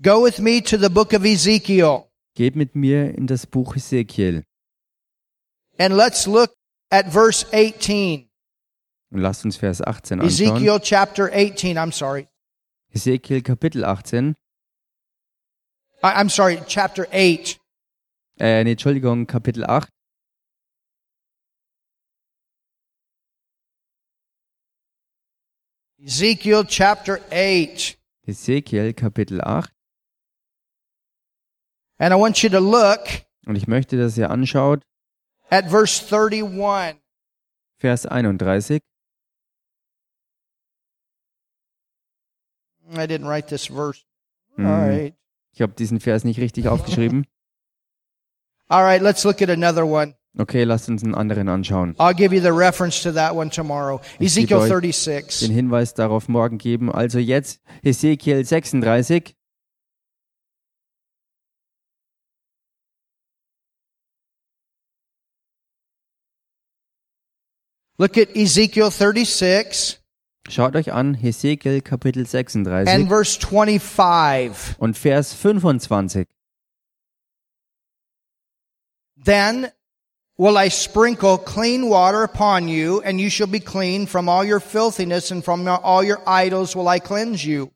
Go 0.04 0.22
with 0.22 0.38
me 0.38 0.60
to 0.60 0.76
the 0.76 0.90
book 0.90 1.14
of 1.14 1.24
Ezekiel 1.24 2.10
Geht 2.36 2.56
mit 2.56 2.74
mir 2.74 3.14
in 3.16 3.26
das 3.26 3.46
Buch 3.46 3.74
Hesekiel 3.74 4.44
and 5.78 5.96
let's 5.96 6.26
look 6.26 6.52
at 6.90 7.10
verse 7.10 7.46
18. 7.52 8.28
und 9.10 9.18
lasst 9.20 9.44
uns 9.46 9.56
Vers 9.56 9.80
18 9.80 10.20
anschauen. 10.20 10.56
Ezekiel 10.56 10.78
chapter 10.80 11.30
18. 11.32 11.78
I'm 11.78 11.90
sorry. 11.92 12.28
Hesekiel 12.90 13.40
Kapitel 13.42 13.82
18, 13.84 14.34
I- 16.02 16.06
I'm 16.20 16.28
sorry, 16.28 16.60
chapter 16.66 17.06
8. 17.10 17.58
äh, 18.38 18.62
nee, 18.64 18.72
Entschuldigung, 18.72 19.26
Kapitel 19.26 19.64
8. 19.64 19.88
Ezekiel 25.98 26.64
chapter 26.64 27.18
8. 27.30 27.96
Hesekiel 28.26 28.92
Kapitel 28.92 29.40
8. 29.40 29.73
And 32.04 32.12
I 32.12 32.16
want 32.16 32.42
you 32.42 32.50
to 32.50 32.60
look 32.60 33.24
Und 33.46 33.56
ich 33.56 33.66
möchte, 33.66 33.96
dass 33.96 34.18
ihr 34.18 34.30
anschaut, 34.30 34.82
at 35.48 35.70
verse 35.70 36.02
31. 36.04 37.00
Vers 37.78 38.04
31. 38.04 38.82
I 42.92 43.06
didn't 43.06 43.26
write 43.26 43.48
this 43.48 43.68
verse. 43.68 44.02
Hm, 44.56 44.66
All 44.66 44.86
right. 44.86 45.14
Ich 45.54 45.62
habe 45.62 45.72
diesen 45.72 45.98
Vers 45.98 46.24
nicht 46.24 46.38
richtig 46.38 46.68
aufgeschrieben. 46.68 47.26
All 48.68 48.82
right, 48.82 49.00
let's 49.00 49.24
look 49.24 49.40
at 49.40 49.48
another 49.48 49.86
one. 49.86 50.14
Okay, 50.36 50.64
lasst 50.64 50.90
uns 50.90 51.02
einen 51.02 51.14
anderen 51.14 51.48
anschauen. 51.48 51.94
I'll 51.96 52.14
give 52.14 52.34
you 52.34 52.42
the 52.42 52.52
reference 52.52 53.02
to 53.02 53.12
that 53.12 53.34
one 53.34 53.48
tomorrow. 53.48 54.02
Ezekiel 54.20 54.58
euch 54.58 54.68
36. 54.68 55.48
Den 55.48 55.54
Hinweis 55.54 55.94
darauf 55.94 56.28
morgen 56.28 56.58
geben. 56.58 56.92
Also 56.92 57.18
jetzt 57.18 57.62
Hesekiel 57.82 58.44
36. 58.44 59.34
Look 67.96 68.18
at 68.18 68.34
Ezekiel 68.34 68.90
36 68.90 70.00
Schaut 70.48 70.76
euch 70.76 70.92
an, 70.92 71.14
Hesekiel 71.14 71.80
Kapitel 71.80 72.20
and 72.20 72.28
36 72.28 73.08
verse 73.08 73.38
25. 73.38 74.76
und 74.78 74.98
Vers 74.98 75.32
25. 75.32 76.26
Then 79.16 79.68
will 80.36 80.56
I 80.58 80.68
sprinkle 80.70 81.38
clean 81.38 81.88
water 81.88 82.24
upon 82.24 82.68
you, 82.68 83.00
and 83.00 83.18
you 83.18 83.30
shall 83.30 83.46
be 83.46 83.60
clean 83.60 84.06
from 84.06 84.28
all 84.28 84.44
your 84.44 84.60
filthiness, 84.60 85.30
and 85.30 85.42
from 85.42 85.66
all 85.66 86.04
your 86.04 86.20
idols 86.26 86.76
will 86.76 86.88
I 86.88 87.00
cleanse 87.00 87.46
you. 87.46 87.70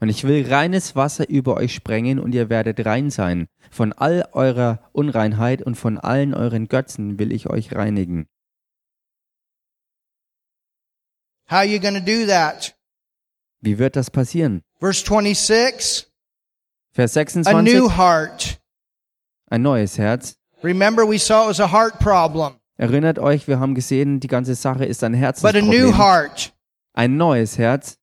Und 0.00 0.08
ich 0.10 0.24
will 0.24 0.46
reines 0.46 0.96
Wasser 0.96 1.28
über 1.28 1.56
euch 1.56 1.74
sprengen 1.74 2.18
und 2.18 2.34
ihr 2.34 2.50
werdet 2.50 2.84
rein 2.84 3.10
sein. 3.10 3.46
Von 3.70 3.92
all 3.92 4.28
eurer 4.32 4.80
Unreinheit 4.92 5.62
und 5.62 5.76
von 5.76 5.96
allen 5.96 6.34
euren 6.34 6.68
Götzen 6.68 7.18
will 7.18 7.32
ich 7.32 7.48
euch 7.48 7.74
reinigen. 7.74 8.26
How 11.50 11.58
are 11.58 11.66
you 11.66 11.80
going 11.80 11.94
to 11.94 12.00
do 12.00 12.26
that? 12.26 12.74
Wie 13.60 13.78
wird 13.78 13.96
das 13.96 14.10
passieren? 14.10 14.62
Verse 14.78 15.04
26, 15.04 16.06
Vers 16.92 17.16
a 17.16 17.24
26. 17.24 17.64
new 17.74 17.88
heart. 17.88 18.60
Ein 19.50 19.62
neues 19.62 19.98
Herz. 19.98 20.36
Remember 20.62 21.04
we 21.04 21.18
saw 21.18 21.44
it 21.44 21.48
was 21.48 21.60
a 21.60 21.66
heart 21.72 21.98
problem, 21.98 22.54
Erinnert 22.76 23.18
euch, 23.18 23.46
wir 23.46 23.60
haben 23.60 23.74
gesehen, 23.74 24.20
die 24.20 24.26
ganze 24.28 24.54
Sache 24.54 24.84
ist 24.86 25.04
ein 25.04 25.12
but 25.12 25.20
a 25.20 25.60
new 25.60 25.92
Herzensproblem. 25.92 25.98
heart. 25.98 26.52
ein 26.94 27.16
neues 27.16 27.58
Herz. 27.58 27.98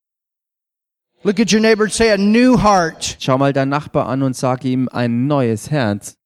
Look 1.24 1.40
at 1.40 1.52
your 1.52 1.62
neighbor 1.62 1.86
and 1.86 1.94
say, 1.94 2.12
a 2.12 2.18
new 2.18 2.62
heart. 2.62 3.16
Schau 3.20 3.38
mal 3.38 3.54
deinen 3.54 3.70
Nachbar 3.70 4.08
an 4.08 4.22
und 4.22 4.36
sag 4.36 4.64
ihm 4.66 4.88
ein 4.90 5.26
neues 5.26 5.72
Herz. 5.72 6.18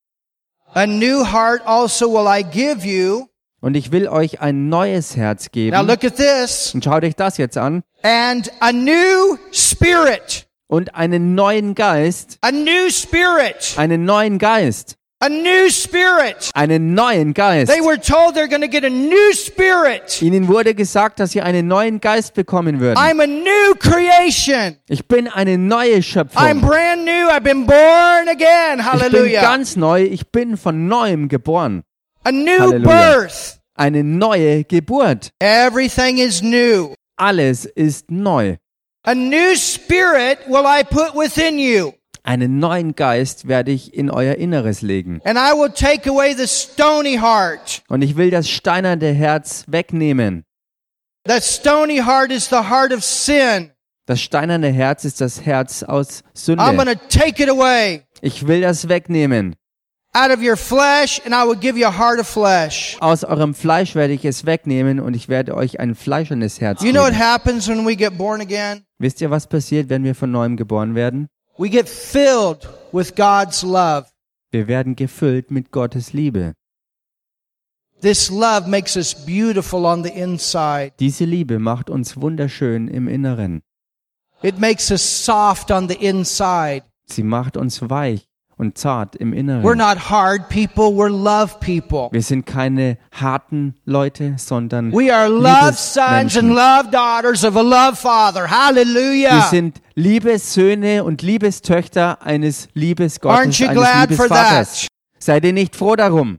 A 0.74 0.86
new 0.86 1.24
heart 1.24 1.62
also 1.66 2.10
will 2.12 2.28
I 2.28 2.44
give 2.44 2.86
you. 2.86 3.28
Und 3.62 3.76
ich 3.78 3.92
will 3.92 4.08
euch 4.08 4.42
ein 4.42 4.70
neues 4.70 5.16
Herz 5.16 5.46
Now 5.46 5.50
geben. 5.52 5.88
look 5.88 6.04
at 6.04 6.16
this. 6.16 6.74
Und 6.74 6.84
schaut 6.84 7.04
euch 7.04 7.16
das 7.16 7.38
jetzt 7.38 7.58
an. 7.58 7.84
And 8.02 8.52
a 8.60 8.72
new 8.72 9.38
spirit. 9.52 10.48
Und 10.68 10.96
einen 10.96 11.36
neuen 11.36 11.76
Geist. 11.76 12.38
A 12.42 12.52
new 12.52 12.90
spirit. 12.90 13.76
Einen 13.78 14.04
neuen 14.06 14.40
Geist. 14.40 14.96
A 15.20 15.30
new 15.30 15.70
spirit. 15.70 16.50
Einen 16.56 16.96
neuen 16.96 17.36
Geist. 17.36 17.72
They 17.72 17.82
were 17.82 18.00
told 18.02 18.36
they're 18.36 18.48
going 18.50 18.64
to 18.64 18.68
get 18.68 18.84
a 18.84 18.90
new 18.90 19.32
spirit. 19.34 20.20
Ihnen 20.24 20.48
wurde 20.48 20.74
gesagt, 20.74 21.20
dass 21.20 21.30
sie 21.30 21.42
einen 21.42 21.68
neuen 21.68 22.02
Geist 22.02 22.34
bekommen 22.34 22.80
würden. 22.80 22.98
I'm 22.98 23.22
a 23.22 23.28
new 23.28 23.76
creation. 23.78 24.78
Ich 24.90 25.08
bin 25.08 25.28
eine 25.28 25.60
neue 25.60 25.98
I'm 25.98 26.02
Schöpfung. 26.02 26.62
brand 26.62 27.06
new. 27.06 27.30
I've 27.30 27.42
been 27.44 27.68
born 27.68 28.28
again. 28.28 28.80
Ich 28.80 28.86
bin 28.86 28.86
Hallelujah. 28.86 29.42
ganz 29.44 29.76
neu. 29.76 30.02
Ich 30.02 30.32
bin 30.32 30.58
von 30.58 30.88
neuem 30.88 31.28
geboren. 31.28 31.84
A 32.24 32.32
new 32.32 32.60
Halleluja. 32.60 32.84
birth. 32.84 33.60
Eine 33.76 34.04
neue 34.04 34.64
Geburt. 34.64 35.32
Everything 35.40 36.18
is 36.20 36.42
new. 36.42 36.94
Alles 37.18 37.66
ist 37.66 38.12
neu. 38.12 38.58
A 39.04 39.16
new 39.16 39.56
spirit 39.56 40.40
will 40.48 40.66
I 40.66 40.84
put 40.84 41.16
within 41.16 41.58
you. 41.58 41.94
Einen 42.24 42.60
neuen 42.60 42.94
Geist 42.96 43.48
werde 43.48 43.72
ich 43.72 43.96
in 43.96 44.12
euer 44.12 44.36
Inneres 44.36 44.84
legen. 44.84 45.22
And 45.24 45.40
I 45.40 45.54
will 45.54 45.72
take 45.72 46.08
away 46.08 46.36
the 46.36 46.46
stony 46.48 47.18
heart. 47.18 47.82
Und 47.90 48.04
ich 48.04 48.16
will 48.16 48.30
das 48.30 48.48
steinerne 48.48 49.12
Herz 49.12 49.64
wegnehmen. 49.68 50.44
That 51.26 51.44
stony 51.44 51.98
heart 51.98 52.32
is 52.32 52.48
the 52.50 52.70
heart 52.70 52.94
of 52.94 53.04
sin. 53.04 53.72
Das 54.06 54.22
steinerne 54.22 54.68
Herz 54.70 55.06
ist 55.06 55.22
das 55.22 55.44
Herz 55.46 55.82
aus 55.82 56.22
I'm 56.36 56.78
Sünde. 56.78 56.86
to 56.86 56.96
take 57.10 57.42
it 57.42 57.50
away 57.50 58.04
Ich 58.22 58.46
will 58.48 58.62
das 58.62 58.88
wegnehmen. 58.88 59.56
Out 60.14 60.32
of 60.32 60.42
your 60.44 60.58
flesh 60.58 61.22
and 61.26 61.34
I 61.34 61.44
will 61.46 61.56
give 61.58 61.78
you 61.78 61.88
a 61.88 61.92
heart 61.92 62.20
of 62.20 62.28
flesh. 62.28 62.98
Aus 63.00 63.24
eurem 63.24 63.54
Fleisch 63.54 63.96
werde 63.96 64.14
ich 64.14 64.26
es 64.26 64.46
wegnehmen 64.46 65.00
und 65.00 65.16
ich 65.16 65.30
werde 65.30 65.56
euch 65.56 65.80
ein 65.80 65.96
fleischernes 65.96 66.60
Herz 66.60 66.84
You 66.84 66.92
know 66.92 67.02
what 67.02 67.12
geben. 67.14 67.24
happens 67.24 67.68
when 67.68 67.86
we 67.86 67.96
get 67.96 68.18
born 68.18 68.42
again? 68.42 68.84
Wisst 69.00 69.22
ihr, 69.22 69.32
was 69.32 69.48
passiert, 69.48 69.90
wenn 69.90 70.04
wir 70.04 70.16
von 70.16 70.32
neuem 70.32 70.58
geboren 70.58 70.96
werden? 70.96 71.28
We 71.58 71.70
get 71.70 71.88
filled 71.88 72.68
with 72.92 73.16
God's 73.16 73.64
love. 73.64 74.06
Wir 74.52 74.68
werden 74.68 74.96
gefüllt 74.96 75.52
mit 75.52 75.72
Gottes 75.72 76.14
Liebe. 76.14 76.54
This 78.02 78.30
love 78.30 78.68
makes 78.68 78.98
us 78.98 79.14
beautiful 79.14 79.86
on 79.86 80.04
the 80.04 80.10
inside. 80.10 80.94
Diese 81.00 81.24
Liebe 81.24 81.60
macht 81.60 81.90
uns 81.90 82.20
wunderschön 82.20 82.88
im 82.88 83.08
Inneren. 83.08 83.62
It 84.42 84.60
makes 84.60 84.90
us 84.90 85.26
soft 85.26 85.70
on 85.70 85.88
the 85.88 85.96
inside. 85.96 86.82
Sie 87.06 87.22
macht 87.24 87.58
uns 87.58 87.88
weich 87.90 88.28
und 88.62 88.78
zart 88.78 89.16
im 89.16 89.34
We're 89.34 89.38
Inneren. 89.40 89.78
not 89.78 90.10
hard 90.10 90.48
people, 90.50 90.86
we're 90.96 91.10
love 91.10 91.56
people. 91.60 92.10
Wir 92.12 92.22
sind 92.22 92.46
keine 92.46 92.98
harten 93.12 93.74
Leute, 93.86 94.36
sondern 94.38 94.94
We 94.94 95.14
are 95.14 95.28
love 95.28 95.74
sons 95.74 96.38
and 96.38 96.54
love 96.54 96.92
daughters 96.92 97.44
of 97.44 97.58
a 97.58 97.62
love 97.62 97.96
father. 97.96 98.44
Wir 98.44 98.52
Hallelujah. 98.52 99.42
sind 99.50 99.82
Liebessöhne 99.96 101.04
und 101.04 101.24
Liebestöchter 101.24 102.22
eines 102.22 102.68
Aren't 102.68 102.70
Liebesgottes, 102.76 103.60
you 103.60 103.68
eines 103.68 103.82
glad 103.82 104.14
for 104.14 104.26
Liebesvaters. 104.28 104.82
that? 104.82 104.88
Seid 105.18 105.44
ihr 105.46 105.54
nicht 105.54 105.76
froh 105.76 105.96
darum? 105.96 106.38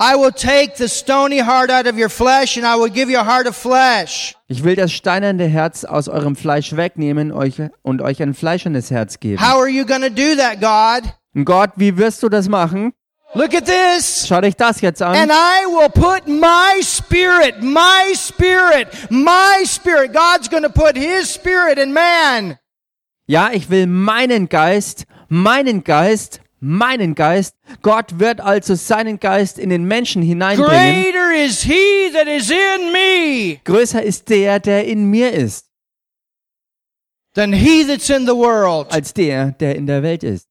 I 0.00 0.16
will 0.16 0.32
take 0.32 0.72
the 0.76 0.88
stony 0.88 1.38
heart 1.38 1.70
out 1.70 1.86
of 1.86 1.96
your 1.96 2.08
flesh 2.08 2.56
and 2.56 2.66
I 2.66 2.74
will 2.76 2.90
give 2.90 3.08
you 3.12 3.18
a 3.18 3.24
heart 3.24 3.46
of 3.46 3.54
flesh. 3.54 4.34
Ich 4.48 4.64
will 4.64 4.74
das 4.74 4.92
steinerne 4.92 5.46
Herz 5.46 5.84
aus 5.84 6.08
eurem 6.08 6.34
Fleisch 6.36 6.74
wegnehmen 6.74 7.30
euch, 7.30 7.62
und 7.82 8.02
euch 8.02 8.20
ein 8.22 8.34
fleischernes 8.34 8.90
Herz 8.90 9.20
geben. 9.20 9.40
How 9.40 9.60
are 9.60 9.68
you 9.68 9.84
going 9.86 10.02
to 10.02 10.08
do 10.10 10.34
that, 10.36 10.60
God? 10.60 11.12
Und 11.34 11.44
Gott, 11.44 11.70
wie 11.76 11.96
wirst 11.96 12.22
du 12.22 12.28
das 12.28 12.48
machen? 12.48 12.92
Look 13.34 13.52
at 13.52 13.64
this. 13.66 14.28
Schaut 14.28 14.44
euch 14.44 14.54
das 14.54 14.80
jetzt 14.80 15.02
an. 15.02 15.16
And 15.16 15.32
I 15.32 15.66
will 15.66 15.88
put 15.88 16.28
my 16.28 16.80
spirit, 16.82 17.60
my 17.62 18.14
spirit, 18.14 18.88
my 19.10 19.64
spirit. 19.64 20.12
God's 20.12 20.48
going 20.48 20.62
to 20.62 20.68
put 20.68 20.96
his 20.96 21.34
spirit 21.34 21.78
in 21.78 21.92
man. 21.92 22.58
Ja, 23.26 23.50
ich 23.52 23.70
will 23.70 23.86
meinen 23.86 24.48
Geist, 24.48 25.06
meinen 25.28 25.82
Geist, 25.82 26.40
meinen 26.60 27.16
Geist. 27.16 27.56
Gott 27.82 28.20
wird 28.20 28.40
also 28.40 28.76
seinen 28.76 29.18
Geist 29.18 29.58
in 29.58 29.70
den 29.70 29.84
Menschen 29.84 30.22
hineinbringen. 30.22 31.02
Greater 31.02 31.32
is 31.34 31.62
he 31.62 32.10
that 32.12 32.28
is 32.28 32.50
in 32.50 32.92
me 32.92 33.58
Größer 33.64 34.02
ist 34.02 34.28
der, 34.28 34.60
der 34.60 34.86
in 34.86 35.10
mir 35.10 35.32
ist, 35.32 35.66
than 37.34 37.52
he 37.52 37.84
that's 37.84 38.10
in 38.10 38.26
the 38.26 38.34
world. 38.34 38.92
als 38.92 39.12
der, 39.12 39.52
der 39.52 39.74
in 39.74 39.86
der 39.86 40.04
Welt 40.04 40.22
ist. 40.22 40.46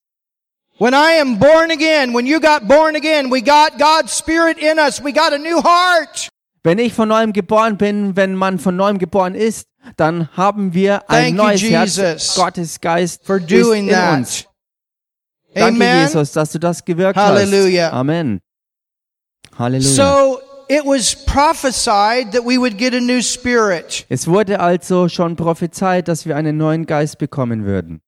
When 0.83 0.93
I 0.93 1.13
am 1.21 1.39
born 1.39 1.71
again, 1.71 2.11
when 2.11 2.25
you 2.25 2.41
got 2.41 2.67
born 2.67 2.97
again, 2.97 3.29
we 3.29 3.39
got 3.39 3.79
God's 3.79 4.11
spirit 4.11 4.57
in 4.57 4.77
us. 4.77 4.99
We 4.99 5.13
got 5.13 5.31
a 5.31 5.37
new 5.37 5.61
heart. 5.61 6.27
Wenn 6.61 6.77
ich 6.77 6.93
von 6.93 7.07
neuem 7.07 7.31
geboren 7.31 7.77
bin, 7.77 8.17
wenn 8.17 8.35
man 8.35 8.59
von 8.59 8.75
neuem 8.75 8.97
geboren 8.97 9.33
ist, 9.33 9.65
dann 9.95 10.27
haben 10.35 10.73
wir 10.73 11.09
ein 11.09 11.37
Thank 11.37 11.37
you, 11.37 11.43
neues 11.43 11.61
Jesus, 11.61 11.97
Herz. 11.97 12.35
Gottes 12.35 12.81
Geist 12.81 13.25
For 13.25 13.37
ist 13.37 13.49
doing 13.49 13.87
in 13.87 13.95
uns. 13.95 14.43
that. 14.43 14.49
Danke, 15.55 15.85
Amen. 15.85 16.01
Jesus, 16.01 16.33
dass 16.33 16.51
du 16.51 16.59
das 16.59 16.83
gewirkt 16.83 17.15
Halleluja. 17.17 17.85
hast. 17.85 17.93
Amen. 17.93 18.41
Halleluja. 19.57 19.87
So 19.87 20.41
it 20.67 20.83
was 20.83 21.15
prophesied 21.15 22.33
that 22.33 22.43
we 22.43 22.57
would 22.57 22.77
get 22.77 22.93
a 22.93 22.99
new 22.99 23.21
spirit. 23.21 24.05
es 24.09 24.27
wurde 24.27 24.59
also 24.59 25.07
schon 25.07 25.37
prophezeit, 25.37 26.09
dass 26.09 26.25
wir 26.25 26.35
einen 26.35 26.57
neuen 26.57 26.85
Geist 26.85 27.19
bekommen 27.19 27.63
würden. 27.63 28.01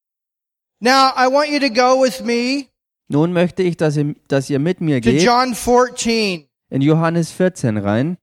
Now 0.85 1.13
I 1.15 1.27
want 1.29 1.49
you 1.49 1.59
to 1.61 1.69
go 1.69 1.99
with 1.99 2.23
me 2.23 2.69
Nun 3.07 3.33
möchte 3.33 3.63
ich, 3.63 3.75
dass 3.75 3.97
ihr, 3.97 4.13
dass 4.27 4.51
ihr 4.51 4.59
mit 4.59 4.81
mir 4.81 5.01
to 5.01 5.09
geht 5.09 5.23
John 5.23 5.55
14. 5.55 6.47
in 6.69 6.81
Johannes 6.81 7.31
14 7.31 7.77
rein. 7.77 8.17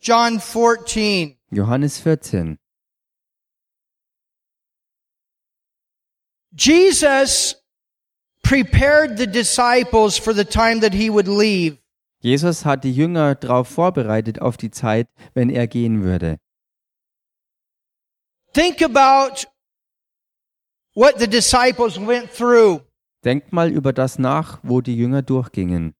John 0.00 0.38
14. 0.38 1.36
Johannes 1.50 1.98
14. 1.98 2.58
Jesus 6.52 7.56
prepared 8.44 9.18
the 9.18 9.26
disciples 9.26 10.16
for 10.16 10.32
the 10.32 10.44
time 10.44 10.80
that 10.80 10.94
he 10.94 11.10
would 11.10 11.26
leave. 11.26 11.78
Jesus 12.22 12.64
hat 12.64 12.84
die 12.84 12.92
Jünger 12.92 13.34
darauf 13.34 13.66
vorbereitet 13.66 14.40
auf 14.40 14.56
die 14.56 14.70
Zeit, 14.70 15.08
wenn 15.34 15.50
er 15.50 15.66
gehen 15.66 16.04
würde. 16.04 16.38
Think 18.52 18.82
about 18.82 19.46
what 20.94 21.18
the 21.18 21.26
disciples 21.26 21.98
went 21.98 22.30
through. 22.30 22.82
Denkt 23.24 23.52
mal 23.52 23.70
über 23.70 23.92
das 23.92 24.18
nach, 24.18 24.58
wo 24.62 24.80
die 24.80 24.96
Jünger 24.96 25.22
durchgingen. 25.22 25.94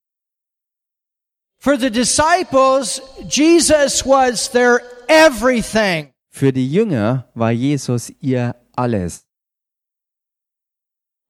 For 1.59 1.77
the 1.77 1.91
disciples, 1.91 3.01
Jesus 3.29 4.03
was 4.03 4.49
their 4.49 4.81
everything. 5.07 6.11
Für 6.29 6.51
die 6.51 6.67
Jünger 6.67 7.29
war 7.35 7.51
Jesus 7.51 8.11
ihr 8.19 8.55
alles. 8.75 9.25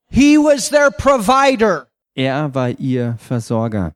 He 0.08 0.38
was 0.38 0.70
their 0.70 0.90
provider. 0.90 1.88
Er 2.14 2.54
war 2.54 2.70
ihr 2.70 3.16
Versorger. 3.18 3.92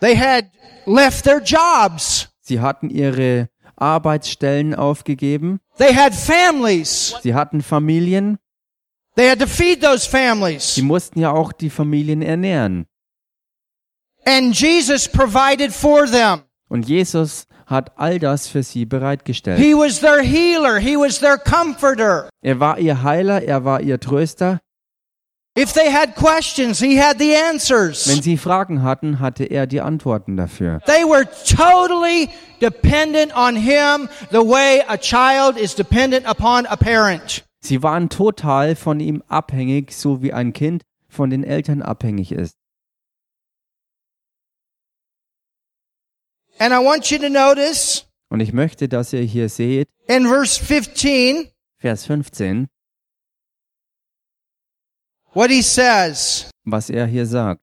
They 0.00 0.14
had 0.14 0.50
left 0.86 1.24
their 1.24 1.40
jobs. 1.40 2.28
Sie 2.52 2.60
hatten 2.60 2.90
ihre 2.90 3.48
Arbeitsstellen 3.76 4.74
aufgegeben. 4.74 5.60
They 5.78 5.94
had 5.94 6.14
families. 6.14 7.14
Sie 7.22 7.32
hatten 7.32 7.62
Familien. 7.62 8.38
They 9.16 9.30
had 9.30 9.38
to 9.38 9.46
feed 9.46 9.80
those 9.80 10.06
families. 10.06 10.74
Sie 10.74 10.82
mussten 10.82 11.18
ja 11.18 11.30
auch 11.32 11.52
die 11.52 11.70
Familien 11.70 12.20
ernähren. 12.20 12.84
And 14.26 14.54
Jesus 14.54 15.08
provided 15.08 15.72
for 15.72 16.04
them. 16.04 16.42
Und 16.68 16.86
Jesus 16.86 17.46
hat 17.64 17.98
all 17.98 18.18
das 18.18 18.48
für 18.48 18.62
sie 18.62 18.84
bereitgestellt. 18.84 19.58
He 19.58 19.74
was 19.74 20.00
their 20.00 20.20
healer. 20.20 20.78
He 20.78 20.98
was 20.98 21.20
their 21.20 21.38
comforter. 21.38 22.28
Er 22.42 22.60
war 22.60 22.78
ihr 22.78 23.02
Heiler, 23.02 23.42
er 23.42 23.64
war 23.64 23.80
ihr 23.80 23.98
Tröster. 23.98 24.60
Wenn 25.54 25.66
sie 28.22 28.38
Fragen 28.38 28.82
hatten, 28.82 29.20
hatte 29.20 29.44
er 29.44 29.66
die 29.66 29.82
Antworten 29.82 30.36
dafür. 30.38 30.80
They 30.86 31.04
were 31.04 31.26
totally 31.44 32.30
dependent 32.60 33.36
on 33.36 33.56
him 33.56 34.08
the 34.30 34.38
way 34.38 34.82
a 34.88 34.96
child 34.96 35.58
is 35.58 35.74
dependent 35.74 36.26
upon 36.26 36.64
a 36.66 36.76
parent. 36.76 37.44
Sie 37.60 37.82
waren 37.82 38.08
total 38.08 38.74
von 38.76 38.98
ihm 38.98 39.22
abhängig, 39.28 39.92
so 39.92 40.22
wie 40.22 40.32
ein 40.32 40.54
Kind 40.54 40.84
von 41.08 41.28
den 41.28 41.44
Eltern 41.44 41.82
abhängig 41.82 42.32
ist. 42.32 42.56
And 46.58 46.72
I 46.72 46.78
want 46.78 47.10
you 47.10 47.18
to 47.18 47.28
notice 47.28 48.06
Und 48.30 48.40
ich 48.40 48.54
möchte, 48.54 48.88
dass 48.88 49.12
ihr 49.12 49.20
hier 49.20 49.50
seht, 49.50 49.88
in 50.06 50.26
verse 50.26 50.58
15 50.64 51.48
Vers 51.78 52.06
15, 52.06 52.68
what 55.34 55.50
he 55.50 55.62
says. 55.62 56.50
was 56.64 56.90
er 56.90 57.06
hier 57.06 57.26
sagt. 57.26 57.60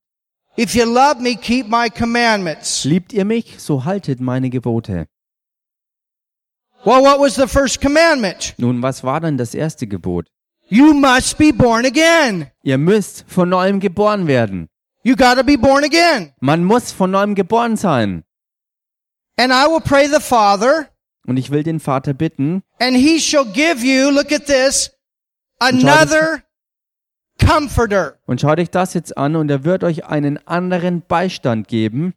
If 0.58 0.76
you 0.76 0.84
love 0.86 1.22
me, 1.22 1.36
keep 1.36 1.68
my 1.68 1.90
commandments. 1.90 2.84
Liebt 2.84 3.14
ihr 3.14 3.24
mich, 3.24 3.60
so 3.60 3.86
haltet 3.86 4.20
meine 4.20 4.50
Gebote. 4.50 5.08
Well, 6.84 7.02
what 7.02 7.20
was 7.20 7.36
the 7.36 7.48
first 7.48 7.82
commandment? 7.82 8.56
Nun, 8.58 8.82
was 8.82 9.04
war 9.04 9.20
denn 9.20 9.38
das 9.38 9.54
erste 9.54 9.88
Gebot? 9.88 10.28
You 10.70 10.94
must 10.94 11.38
be 11.38 11.52
born 11.52 11.86
again. 11.86 12.48
Ihr 12.64 12.78
müsst 12.78 13.26
von 13.28 13.50
neuem 13.50 13.80
geboren 13.80 14.28
werden. 14.28 14.70
You 15.04 15.16
gotta 15.16 15.44
be 15.44 15.58
born 15.58 15.84
again. 15.84 16.34
Man 16.42 16.64
muss 16.64 16.92
von 16.92 17.12
neuem 17.12 17.36
geboren 17.36 17.76
sein. 17.78 18.24
And 19.38 19.52
I 19.52 19.66
will 19.68 19.82
pray 19.82 20.08
the 20.08 20.20
Father, 20.20 20.90
Und 21.26 21.38
ich 21.38 21.52
will 21.52 21.64
den 21.64 21.80
Vater 21.80 22.14
bitten, 22.14 22.64
and 22.80 22.96
he 22.98 23.20
shall 23.20 23.46
give 23.46 23.86
you, 23.86 24.10
look 24.10 24.32
at 24.32 24.46
this, 24.46 24.92
another 25.60 26.44
comforter. 27.40 28.18
und 28.26 28.42
schaut 28.42 28.60
euch 28.60 28.70
das 28.70 28.94
jetzt 28.94 29.18
an, 29.18 29.36
und 29.36 29.50
er 29.50 29.64
wird 29.64 29.84
euch 29.84 30.06
einen 30.06 30.38
anderen 30.48 31.02
Beistand 31.08 31.68
geben, 31.68 32.14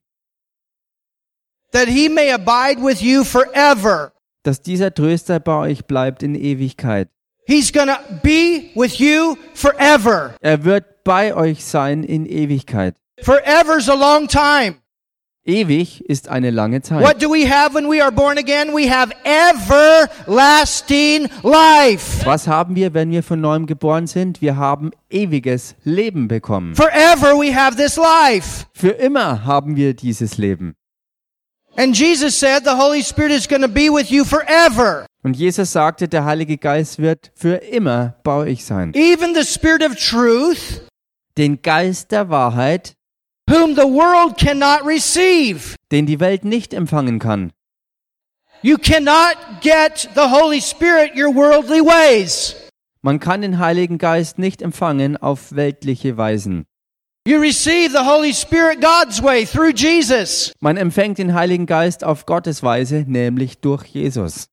that 1.72 1.88
he 1.88 2.08
may 2.08 2.30
abide 2.32 2.82
with 2.82 3.00
you 3.00 3.24
forever. 3.24 4.12
dass 4.42 4.60
dieser 4.60 4.92
Tröster 4.92 5.40
bei 5.40 5.56
euch 5.70 5.84
bleibt 5.86 6.22
in 6.22 6.34
Ewigkeit. 6.34 7.08
He's 7.46 7.72
gonna 7.72 7.98
be 8.22 8.70
with 8.74 8.98
you 8.98 9.36
forever. 9.54 10.34
Er 10.40 10.64
wird 10.64 11.04
bei 11.04 11.34
euch 11.34 11.64
sein 11.64 12.04
in 12.04 12.26
Ewigkeit. 12.26 12.94
Forever's 13.22 13.88
a 13.88 13.94
long 13.94 14.28
time. 14.28 14.81
Ewig 15.44 16.04
ist 16.08 16.28
eine 16.28 16.50
lange 16.50 16.82
Zeit. 16.82 17.02
What 17.02 17.20
do 17.20 17.28
we 17.28 17.50
have 17.50 17.74
when 17.74 17.90
we 17.90 18.00
are 18.00 18.12
born 18.12 18.38
again? 18.38 18.68
We 18.72 18.88
have 18.88 19.12
everlasting 19.24 21.28
life. 21.42 22.24
Was 22.24 22.46
haben 22.46 22.76
wir, 22.76 22.94
wenn 22.94 23.10
wir 23.10 23.24
von 23.24 23.40
neuem 23.40 23.66
geboren 23.66 24.06
sind? 24.06 24.40
Wir 24.40 24.56
haben 24.56 24.92
ewiges 25.10 25.74
Leben 25.82 26.28
bekommen. 26.28 26.76
Forever 26.76 27.36
we 27.36 27.52
have 27.52 27.76
this 27.76 27.96
life. 27.96 28.66
Für 28.72 28.90
immer 28.90 29.44
haben 29.44 29.74
wir 29.74 29.94
dieses 29.94 30.38
Leben. 30.38 30.74
And 31.76 31.98
Jesus 31.98 32.38
said 32.38 32.62
the 32.64 32.76
Holy 32.76 33.02
Spirit 33.02 33.32
is 33.32 33.48
going 33.48 33.62
to 33.62 33.68
be 33.68 33.90
with 33.92 34.10
you 34.10 34.24
forever. 34.24 35.06
Und 35.24 35.36
Jesus 35.36 35.72
sagte, 35.72 36.06
der 36.06 36.24
Heilige 36.24 36.56
Geist 36.56 37.00
wird 37.00 37.32
für 37.34 37.56
immer 37.56 38.14
bei 38.22 38.36
euch 38.36 38.64
sein. 38.64 38.94
Even 38.94 39.34
the 39.34 39.42
Spirit 39.44 39.82
of 39.82 39.96
truth, 39.96 40.82
Den 41.36 41.62
Geist 41.62 42.12
der 42.12 42.28
Wahrheit, 42.28 42.92
whom 43.48 43.74
the 43.74 43.86
world 43.86 44.36
cannot 44.38 44.84
receive. 44.86 45.76
den 45.90 46.06
die 46.06 46.20
Welt 46.20 46.44
nicht 46.44 46.74
empfangen 46.74 47.18
kann. 47.18 47.52
You 48.62 48.76
cannot 48.78 49.36
get 49.60 50.08
the 50.14 50.30
Holy 50.30 50.60
Spirit 50.60 51.16
your 51.16 51.34
worldly 51.34 51.80
ways. 51.80 52.54
Man 53.02 53.18
kann 53.18 53.42
den 53.42 53.58
Heiligen 53.58 53.98
Geist 53.98 54.38
nicht 54.38 54.62
empfangen 54.62 55.16
auf 55.16 55.52
weltliche 55.56 56.16
Weisen. 56.16 56.64
You 57.26 57.38
receive 57.40 57.90
the 57.92 58.04
Holy 58.04 58.32
Spirit 58.32 58.80
God's 58.80 59.22
way 59.22 59.44
through 59.44 59.72
Jesus. 59.74 60.52
Man 60.60 60.76
empfängt 60.76 61.18
den 61.18 61.34
Heiligen 61.34 61.66
Geist 61.66 62.04
auf 62.04 62.26
Gottes 62.26 62.62
Weise, 62.62 63.04
nämlich 63.06 63.58
durch 63.58 63.84
Jesus. 63.86 64.46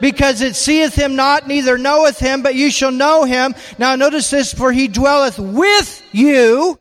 Because 0.00 0.44
it 0.44 0.54
seeth 0.54 0.94
him 0.94 1.16
not, 1.16 1.46
neither 1.46 1.76
knoweth 1.76 2.18
him, 2.18 2.42
but 2.42 2.54
you 2.54 2.70
shall 2.70 2.92
know 2.92 3.24
him. 3.24 3.54
Now 3.78 3.96
notice 3.96 4.30
this, 4.30 4.52
for 4.52 4.70
he 4.70 4.88
dwelleth 4.88 5.38
with 5.38 6.02
you. 6.12 6.76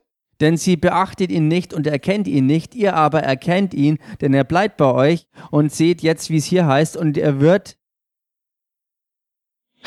Denn 0.45 0.57
sie 0.57 0.77
beachtet 0.77 1.31
ihn 1.31 1.47
nicht 1.47 1.73
und 1.73 1.87
erkennt 1.87 2.27
ihn 2.27 2.45
nicht, 2.45 2.75
ihr 2.75 2.93
aber 2.93 3.23
erkennt 3.23 3.73
ihn, 3.73 3.97
denn 4.21 4.31
er 4.31 4.43
bleibt 4.43 4.77
bei 4.77 4.93
euch 4.93 5.25
und 5.49 5.73
seht 5.73 6.03
jetzt, 6.03 6.29
wie 6.29 6.37
es 6.37 6.45
hier 6.45 6.67
heißt, 6.67 6.95
und 6.95 7.17
er 7.17 7.39
wird, 7.39 7.77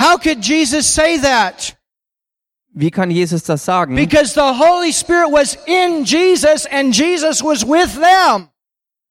How 0.00 0.20
could 0.20 0.44
Jesus 0.44 0.92
say 0.92 1.16
that? 1.20 1.78
wie 2.70 2.90
kann 2.90 3.08
Jesus 3.12 3.44
das 3.44 3.64
sagen? 3.64 3.94
Because 3.94 4.34
the 4.34 4.40
Holy 4.40 4.92
Spirit 4.92 5.30
was 5.30 5.56
in 5.66 6.02
Jesus 6.02 6.66
and 6.66 6.92
Jesus 6.92 7.40
was 7.40 7.64
with 7.64 7.94
them. 7.94 8.48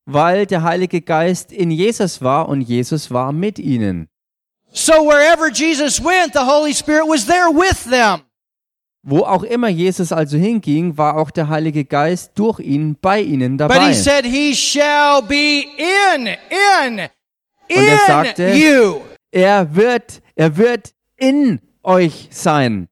Weil 0.05 0.47
der 0.47 0.63
Heilige 0.63 0.99
Geist 0.99 1.53
in 1.53 1.71
Jesus 1.71 2.21
war 2.21 2.49
und 2.49 2.59
Jesus 2.59 3.09
war 3.09 3.31
mit 3.31 3.57
ihnen. 3.57 4.09
So 4.73 4.91
wherever 4.91 5.49
Jesus 5.49 6.03
went, 6.03 6.33
the 6.33 6.45
Holy 6.45 6.73
Spirit 6.73 7.07
was 7.07 7.25
there 7.25 7.47
with 7.49 7.89
them. 7.89 8.26
Wo 9.09 9.19
auch 9.19 9.43
immer 9.43 9.69
Jesus 9.69 10.11
also 10.11 10.37
hinging, 10.37 10.97
war 10.97 11.15
auch 11.15 11.31
der 11.31 11.47
Heilige 11.47 11.85
Geist 11.85 12.33
durch 12.35 12.59
ihn 12.59 12.97
bei 12.99 13.21
ihnen 13.21 13.55
But 13.55 13.71
dabei. 13.71 13.87
he 13.87 13.93
said 13.93 14.25
he 14.25 14.53
shall 14.53 15.21
be 15.21 15.63
in, 15.77 16.27
in, 16.27 16.99
er 17.69 17.99
sagte- 18.05 18.43
in 18.43 18.57
you. 18.57 19.01
Er 19.31 19.73
wird, 19.73 20.21
er 20.35 20.57
wird 20.57 20.93
in 21.15 21.61
euch 21.83 22.27
sein. 22.31 22.89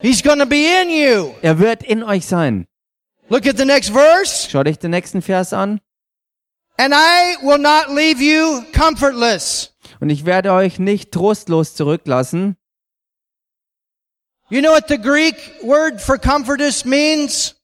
He's 0.00 0.22
to 0.22 0.46
be 0.46 0.64
in 0.82 0.88
you. 0.90 1.32
Er 1.42 1.58
wird 1.58 1.82
in 1.82 2.04
euch 2.04 2.24
sein. 2.24 2.68
Look 3.28 3.44
at 3.48 3.56
the 3.56 3.64
next 3.64 3.90
verse. 3.90 4.48
Schaut 4.48 4.68
euch 4.68 4.78
den 4.78 4.92
nächsten 4.92 5.20
Vers 5.20 5.52
an. 5.52 5.80
And 6.78 6.94
I 6.94 7.44
will 7.44 7.58
not 7.58 7.88
leave 7.88 8.22
you 8.22 8.62
comfortless. 8.72 9.74
Und 9.98 10.10
ich 10.10 10.26
werde 10.26 10.52
euch 10.52 10.78
nicht 10.78 11.10
trostlos 11.10 11.74
zurücklassen. 11.74 12.56
You 14.48 14.62
know 14.62 14.70
what 14.70 14.86
the 14.86 14.98
Greek 14.98 15.34
word 15.62 16.00
for 16.00 16.18
comfortless 16.18 16.84
means? 16.84 17.54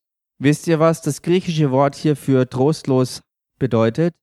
Wisst 0.40 0.66
ihr, 0.66 0.80
was 0.80 1.00
das 1.00 1.22
griechische 1.22 1.70
Wort 1.70 1.94
hier 1.94 2.16
für 2.16 2.48
trostlos 2.50 3.22
bedeutet? 3.60 4.14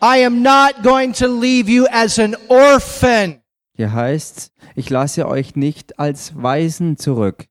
I 0.00 0.24
am 0.24 0.42
not 0.42 0.82
going 0.82 1.12
to 1.14 1.28
leave 1.28 1.68
you 1.68 1.86
as 1.90 2.18
an 2.18 2.34
orphan. 2.48 3.42
Hier 3.76 3.92
heißt, 3.92 4.50
ich 4.74 4.88
lasse 4.88 5.28
euch 5.28 5.54
nicht 5.54 5.98
als 5.98 6.32
Waisen 6.34 6.96
zurück. 6.96 7.46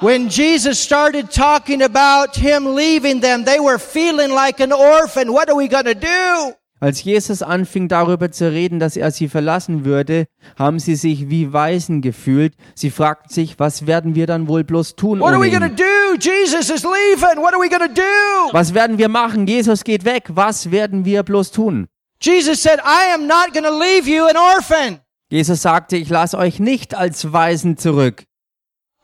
When 0.00 0.28
Jesus 0.28 0.82
started 0.82 1.30
talking 1.30 1.82
about 1.82 2.36
him 2.36 2.74
leaving 2.74 3.20
them, 3.20 3.44
they 3.44 3.60
were 3.60 3.78
feeling 3.78 4.30
like 4.30 4.60
an 4.60 4.72
orphan. 4.72 5.32
What 5.32 5.50
are 5.50 5.56
we 5.56 5.68
going 5.68 5.84
to 5.84 5.94
do? 5.94 6.54
Als 6.84 7.02
Jesus 7.02 7.40
anfing 7.40 7.88
darüber 7.88 8.30
zu 8.30 8.52
reden, 8.52 8.78
dass 8.78 8.98
er 8.98 9.10
sie 9.10 9.28
verlassen 9.28 9.86
würde, 9.86 10.26
haben 10.58 10.78
sie 10.78 10.96
sich 10.96 11.30
wie 11.30 11.50
Waisen 11.50 12.02
gefühlt. 12.02 12.52
Sie 12.74 12.90
fragten 12.90 13.32
sich, 13.32 13.58
was 13.58 13.86
werden 13.86 14.14
wir 14.14 14.26
dann 14.26 14.48
wohl 14.48 14.64
bloß 14.64 14.94
tun 14.94 15.18
What 15.18 15.32
are 15.32 15.40
we 15.40 15.46
ihn? 15.46 15.60
do? 15.60 16.18
Jesus 16.20 16.68
is 16.68 16.84
leaving. 16.84 17.42
What 17.42 17.54
are 17.54 17.62
we 17.62 17.70
to 17.70 17.78
do? 17.88 18.52
Was 18.52 18.74
werden 18.74 18.98
wir 18.98 19.08
machen? 19.08 19.46
Jesus 19.46 19.82
geht 19.82 20.04
weg. 20.04 20.24
Was 20.34 20.70
werden 20.72 21.06
wir 21.06 21.22
bloß 21.22 21.52
tun? 21.52 21.86
Jesus 22.20 22.62
said, 22.62 22.80
I 22.80 23.14
am 23.14 23.26
not 23.26 23.54
to 23.54 23.60
leave 23.62 24.06
you 24.06 24.26
an 24.26 24.36
orphan. 24.36 25.00
Jesus 25.30 25.62
sagte, 25.62 25.96
ich 25.96 26.10
lasse 26.10 26.36
euch 26.36 26.60
nicht 26.60 26.94
als 26.94 27.32
Waisen 27.32 27.78
zurück. 27.78 28.24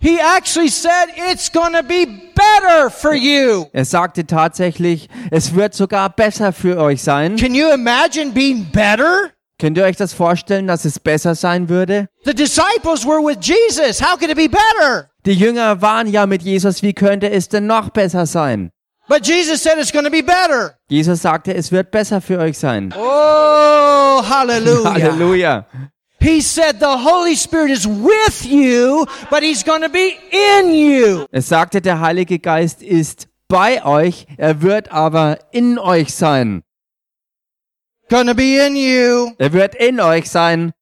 He 0.02 0.18
actually 0.18 0.68
said, 0.68 1.10
it's 1.30 1.50
to 1.50 1.82
be 1.86 2.06
better 2.34 2.88
for 2.88 3.14
you. 3.14 3.66
Er 3.72 3.84
sagte 3.84 4.26
tatsächlich, 4.26 5.08
es 5.30 5.54
wird 5.54 5.74
sogar 5.74 6.08
besser 6.08 6.52
für 6.54 6.78
euch 6.78 7.02
sein. 7.02 7.36
Can 7.36 7.54
you 7.54 7.70
imagine 7.70 8.32
being 8.32 8.64
better? 8.72 9.30
Könnt 9.58 9.76
ihr 9.76 9.84
euch 9.84 9.96
das 9.96 10.14
vorstellen, 10.14 10.66
dass 10.66 10.86
es 10.86 10.98
besser 10.98 11.34
sein 11.34 11.68
würde? 11.68 12.08
The 12.24 12.32
disciples 12.32 13.04
were 13.04 13.22
with 13.22 13.38
Jesus. 13.42 14.00
How 14.00 14.16
could 14.16 14.30
it 14.30 14.36
be 14.36 14.48
better? 14.48 15.10
Die 15.26 15.34
Jünger 15.34 15.82
waren 15.82 16.06
ja 16.06 16.24
mit 16.24 16.42
Jesus, 16.42 16.82
wie 16.82 16.94
könnte 16.94 17.30
es 17.30 17.50
denn 17.50 17.66
noch 17.66 17.90
besser 17.90 18.24
sein? 18.24 18.70
But 19.06 19.26
Jesus 19.26 19.62
said 19.62 19.76
it's 19.76 19.92
going 19.92 20.06
to 20.06 20.10
be 20.10 20.22
better. 20.22 20.78
Jesus 20.88 21.20
sagte, 21.20 21.52
es 21.52 21.70
wird 21.72 21.90
besser 21.90 22.22
für 22.22 22.38
euch 22.38 22.56
sein. 22.56 22.94
Oh, 22.96 24.22
hallelujah. 24.26 24.94
Halleluja. 24.94 25.66
He 26.20 26.42
said 26.42 26.80
the 26.80 26.98
Holy 26.98 27.34
Spirit 27.34 27.70
is 27.70 27.86
with 27.86 28.44
you, 28.44 29.06
but 29.30 29.42
he's 29.42 29.62
going 29.62 29.82
to 29.82 29.88
be 29.88 30.18
in 30.30 30.74
you. 30.74 31.26
Es 31.32 31.48
sagte, 31.48 31.80
der 31.80 32.00
Heilige 32.00 32.38
Geist 32.38 32.82
ist 32.82 33.28
bei 33.48 33.84
euch, 33.84 34.26
er 34.36 34.60
wird 34.62 34.92
aber 34.92 35.38
in 35.50 35.78
euch 35.78 36.14
sein. 36.14 36.62
Gonna 38.10 38.32
be 38.32 38.58
in 38.58 38.76
you. 38.76 39.34
Er 39.38 39.52
wird 39.52 39.74
in 39.76 40.00
euch 40.00 40.28
sein. 40.28 40.72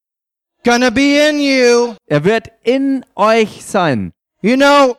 Gonna 0.65 0.91
be 0.91 1.19
in 1.29 1.39
you. 1.39 1.95
Er 2.07 2.25
wird 2.25 2.49
in 2.65 3.05
euch 3.15 3.65
sein. 3.65 4.13
You 4.41 4.57
know, 4.57 4.97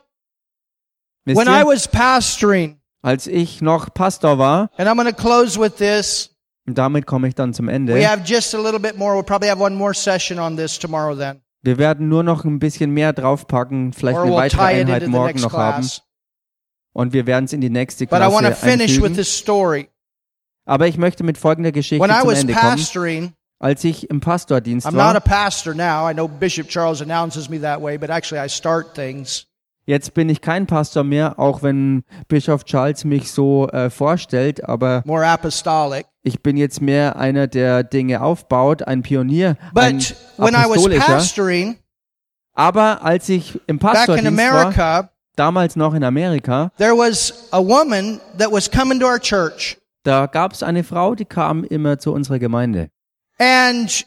Wisst 1.24 1.36
when 1.36 1.48
I 1.48 1.64
was 1.64 1.86
pastoring, 1.86 2.80
als 3.02 3.26
ich 3.26 3.60
noch 3.60 3.92
Pastor 3.92 4.38
war, 4.38 4.70
and 4.78 4.88
I'm 4.88 4.96
going 4.96 5.06
to 5.06 5.12
close 5.12 5.58
with 5.58 5.76
this. 5.76 6.29
Und 6.70 6.78
damit 6.78 7.06
komme 7.06 7.28
ich 7.28 7.34
dann 7.34 7.52
zum 7.52 7.66
We 7.66 7.72
Ende, 7.72 8.08
have 8.08 8.22
just 8.24 8.54
a 8.54 8.58
little 8.58 8.78
bit 8.78 8.96
more. 8.96 9.16
We'll 9.16 9.24
probably 9.24 9.48
have 9.48 9.60
one 9.60 9.74
more 9.74 9.92
session 9.92 10.38
on 10.38 10.56
this 10.56 10.78
tomorrow 10.78 11.16
then. 11.16 11.40
wir 11.62 11.78
werden 11.78 12.08
nur 12.08 12.22
noch 12.22 12.44
ein 12.44 12.58
bisschen 12.58 12.92
mehr 12.92 13.12
draufpacken, 13.12 13.92
vielleicht 13.92 14.16
Or 14.16 14.22
eine 14.24 14.32
we'll 14.32 14.36
weitere 14.36 14.62
Einheit 14.62 15.08
morgen 15.08 15.40
noch 15.40 15.52
haben 15.52 15.88
und 16.92 17.12
wir 17.12 17.26
werden 17.26 17.44
es 17.46 17.52
in 17.52 17.60
die 17.60 17.70
nächste 17.70 18.06
But 18.06 18.20
I 18.20 18.22
want 18.22 18.46
to 18.46 18.52
Klasse 18.52 18.66
finish 18.66 18.90
with 18.96 19.04
einfügen. 19.04 19.16
this 19.16 19.36
story. 19.36 19.88
Aber 20.64 20.86
ich 20.86 20.96
möchte 20.96 21.24
mit 21.24 21.38
folgender 21.38 21.72
Geschichte 21.72 22.06
When 22.06 22.16
zum 22.20 22.30
Ende 22.30 22.54
kommen. 22.54 23.34
Als 23.58 23.84
ich 23.84 24.08
im 24.08 24.20
Pastordienst 24.20 24.86
I'm 24.86 24.92
not 24.92 25.00
a 25.00 25.14
war, 25.14 25.20
pastor 25.20 25.74
now. 25.74 26.08
I 26.08 26.14
know 26.14 26.26
Bishop 26.26 26.68
Charles 26.68 27.02
announces 27.02 27.50
me 27.50 27.60
that 27.60 27.82
way, 27.82 27.98
but 27.98 28.08
actually 28.08 28.42
I 28.42 28.48
start 28.48 28.94
things. 28.94 29.46
jetzt 29.86 30.14
bin 30.14 30.28
ich 30.28 30.40
kein 30.40 30.66
Pastor 30.66 31.04
mehr, 31.04 31.38
auch 31.38 31.62
wenn 31.62 32.04
Bischof 32.28 32.64
Charles 32.64 33.04
mich 33.04 33.30
so 33.30 33.68
äh, 33.68 33.90
vorstellt, 33.90 34.64
aber 34.66 35.02
More 35.04 35.26
apostolic. 35.26 36.06
Ich 36.22 36.42
bin 36.42 36.56
jetzt 36.56 36.80
mehr 36.80 37.16
einer, 37.16 37.46
der 37.46 37.82
Dinge 37.82 38.22
aufbaut, 38.22 38.82
ein 38.82 39.02
Pionier, 39.02 39.56
ein 39.74 40.00
when 40.36 40.54
I 40.54 40.68
was 40.68 40.84
pastoring, 41.06 41.76
Aber 42.54 43.02
als 43.02 43.28
ich 43.28 43.54
im 43.54 43.76
in 43.76 43.78
Pastordienst 43.78 44.36
war, 44.36 44.50
America, 44.60 45.10
damals 45.36 45.76
noch 45.76 45.94
in 45.94 46.04
Amerika, 46.04 46.72
there 46.78 46.96
was 46.96 47.48
a 47.52 47.58
woman 47.60 48.20
that 48.38 48.52
was 48.52 48.70
coming 48.70 49.00
to 49.00 49.06
our 49.06 49.18
church. 49.20 49.78
da 50.02 50.26
gab 50.26 50.52
es 50.52 50.62
eine 50.62 50.84
Frau, 50.84 51.14
die 51.14 51.24
kam 51.24 51.64
immer 51.64 51.98
zu 51.98 52.12
unserer 52.12 52.38
Gemeinde. 52.38 52.90
And 53.38 54.06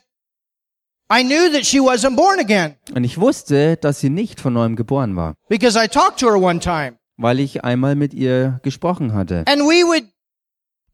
I 1.11 1.23
knew 1.23 1.51
that 1.51 1.65
she 1.65 1.79
wasn't 1.79 2.15
born 2.15 2.39
again 2.39 2.75
Und 2.95 3.03
ich 3.03 3.19
wusste, 3.19 3.77
dass 3.77 3.99
sie 3.99 4.09
nicht 4.09 4.39
von 4.39 4.53
neuem 4.53 4.75
geboren 4.75 5.15
war, 5.15 5.33
because 5.49 5.77
I 5.77 5.87
talked 5.87 6.19
to 6.19 6.27
her 6.27 6.39
one 6.39 6.59
time. 6.59 6.97
weil 7.17 7.39
ich 7.39 7.63
einmal 7.63 7.95
mit 7.95 8.13
ihr 8.13 8.59
gesprochen 8.63 9.13
hatte. 9.13 9.43
And 9.47 9.61
we 9.61 9.83
would 9.85 10.05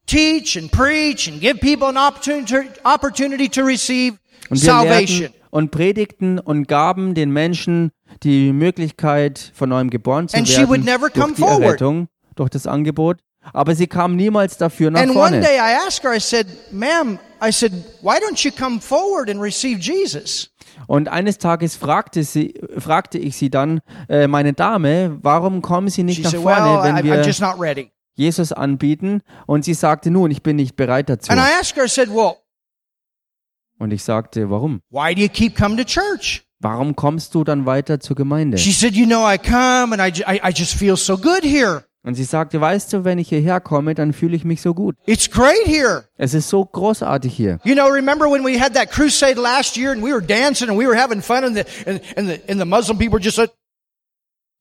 teach 0.09 0.57
and 0.57 0.71
preach 0.71 1.27
and 1.29 1.39
give 1.39 1.59
people 1.59 1.87
an 1.87 1.97
opportunity, 1.97 2.69
opportunity 2.83 3.47
to 3.49 3.61
receive 3.63 4.17
Und 4.49 4.57
salvation. 4.57 5.29
und 5.51 5.71
predigten 5.71 6.39
und 6.39 6.67
gaben 6.67 7.13
den 7.13 7.31
Menschen 7.31 7.91
die 8.23 8.51
Möglichkeit, 8.51 9.51
von 9.53 9.69
neuem 9.69 9.89
geboren 9.89 10.27
zu 10.27 10.37
And 10.37 10.47
she 10.47 10.67
would 10.67 10.85
werden 10.85 10.85
never 10.85 11.09
durch 11.09 11.13
come 11.13 11.33
die 11.35 11.41
forward. 11.41 11.61
Errettung, 11.63 12.07
durch 12.35 12.49
das 12.49 12.65
Angebot. 12.67 13.17
Aber 13.53 13.73
sie 13.73 13.87
kam 13.87 14.15
niemals 14.15 14.57
dafür 14.57 14.91
nach 14.91 15.01
And 15.01 15.11
one 15.11 15.19
vorne. 15.19 15.39
day 15.41 15.57
I 15.57 15.87
asked 15.87 16.03
her, 16.03 16.13
I 16.15 16.19
said, 16.19 16.45
ma'am, 16.71 17.17
I 17.41 17.51
said, 17.51 17.71
why 18.01 18.17
don't 18.19 18.43
you 18.43 18.51
come 18.51 18.81
forward 18.81 19.29
and 19.29 19.41
receive 19.41 19.79
Jesus? 19.79 20.49
Und 20.87 21.07
eines 21.07 21.37
Tages 21.37 21.75
fragte, 21.75 22.23
sie, 22.23 22.53
fragte 22.77 23.17
ich 23.17 23.37
sie 23.37 23.49
dann, 23.49 23.79
äh, 24.09 24.27
meine 24.27 24.53
Dame, 24.53 25.17
warum 25.21 25.61
kommen 25.61 25.87
Sie 25.89 26.03
nicht 26.03 26.17
She 26.17 26.23
nach 26.23 26.31
said, 26.31 26.41
vorne, 26.41 26.83
well, 26.83 26.83
wenn 26.83 26.97
I, 26.97 27.03
wir. 27.03 27.23
Jesus 28.19 28.51
anbieten? 28.51 29.21
Und 29.47 29.63
sie 29.65 29.73
sagte, 29.73 30.11
nun, 30.11 30.29
ich 30.29 30.43
bin 30.43 30.57
nicht 30.57 30.75
bereit 30.75 31.09
dazu. 31.09 31.31
And 31.31 31.39
I 31.39 31.59
asked 31.59 31.75
her, 31.77 31.85
I 31.85 31.89
said, 31.89 32.09
well, 32.09 32.33
Und 33.79 33.91
ich 33.93 34.03
sagte, 34.03 34.49
warum? 34.49 34.81
why 34.91 35.15
do 35.15 35.21
you 35.21 35.29
keep 35.29 35.55
coming 35.57 35.77
to 35.77 35.85
church? 35.85 36.43
Warum 36.59 36.95
kommst 36.97 37.33
du 37.33 37.45
dann 37.45 37.65
weiter 37.65 38.01
zur 38.01 38.17
Gemeinde? 38.17 38.57
She 38.57 38.73
said, 38.73 38.93
you 38.93 39.05
know, 39.05 39.25
I 39.25 39.37
come 39.37 39.93
and 39.93 40.01
I, 40.01 40.11
I, 40.27 40.49
I 40.49 40.51
just 40.53 40.73
feel 40.73 40.97
so 40.97 41.17
good 41.17 41.43
here. 41.43 41.85
Und 42.03 42.15
sie 42.15 42.23
sagte, 42.25 42.59
weißt 42.59 42.91
du, 42.93 43.03
wenn 43.05 43.17
ich 43.17 43.29
hierher 43.29 43.59
komme, 43.61 43.93
dann 43.95 44.13
fühle 44.13 44.35
ich 44.35 44.43
mich 44.43 44.61
so 44.61 44.73
gut. 44.73 44.95
It's 45.05 45.29
great 45.29 45.65
here. 45.65 46.05
Es 46.17 46.33
ist 46.33 46.49
so 46.49 46.65
großartig 46.65 47.33
hier. 47.33 47.59
You 47.63 47.73
know, 47.75 47.87
remember 47.87 48.25
when 48.29 48.43
we 48.45 48.59
had 48.59 48.73
that 48.73 48.91
crusade 48.91 49.39
last 49.39 49.77
year 49.77 49.91
and 49.91 50.03
we 50.03 50.11
were 50.11 50.21
dancing 50.25 50.69
and 50.69 50.77
we 50.77 50.85
were 50.85 50.97
having 50.97 51.21
fun 51.21 51.43
and 51.45 51.55
the, 51.55 51.65
and, 51.85 52.01
and 52.17 52.29
the, 52.29 52.41
and 52.49 52.59
the 52.59 52.65
Muslim 52.65 52.97
people 52.97 53.19
just 53.19 53.37
like, 53.37 53.51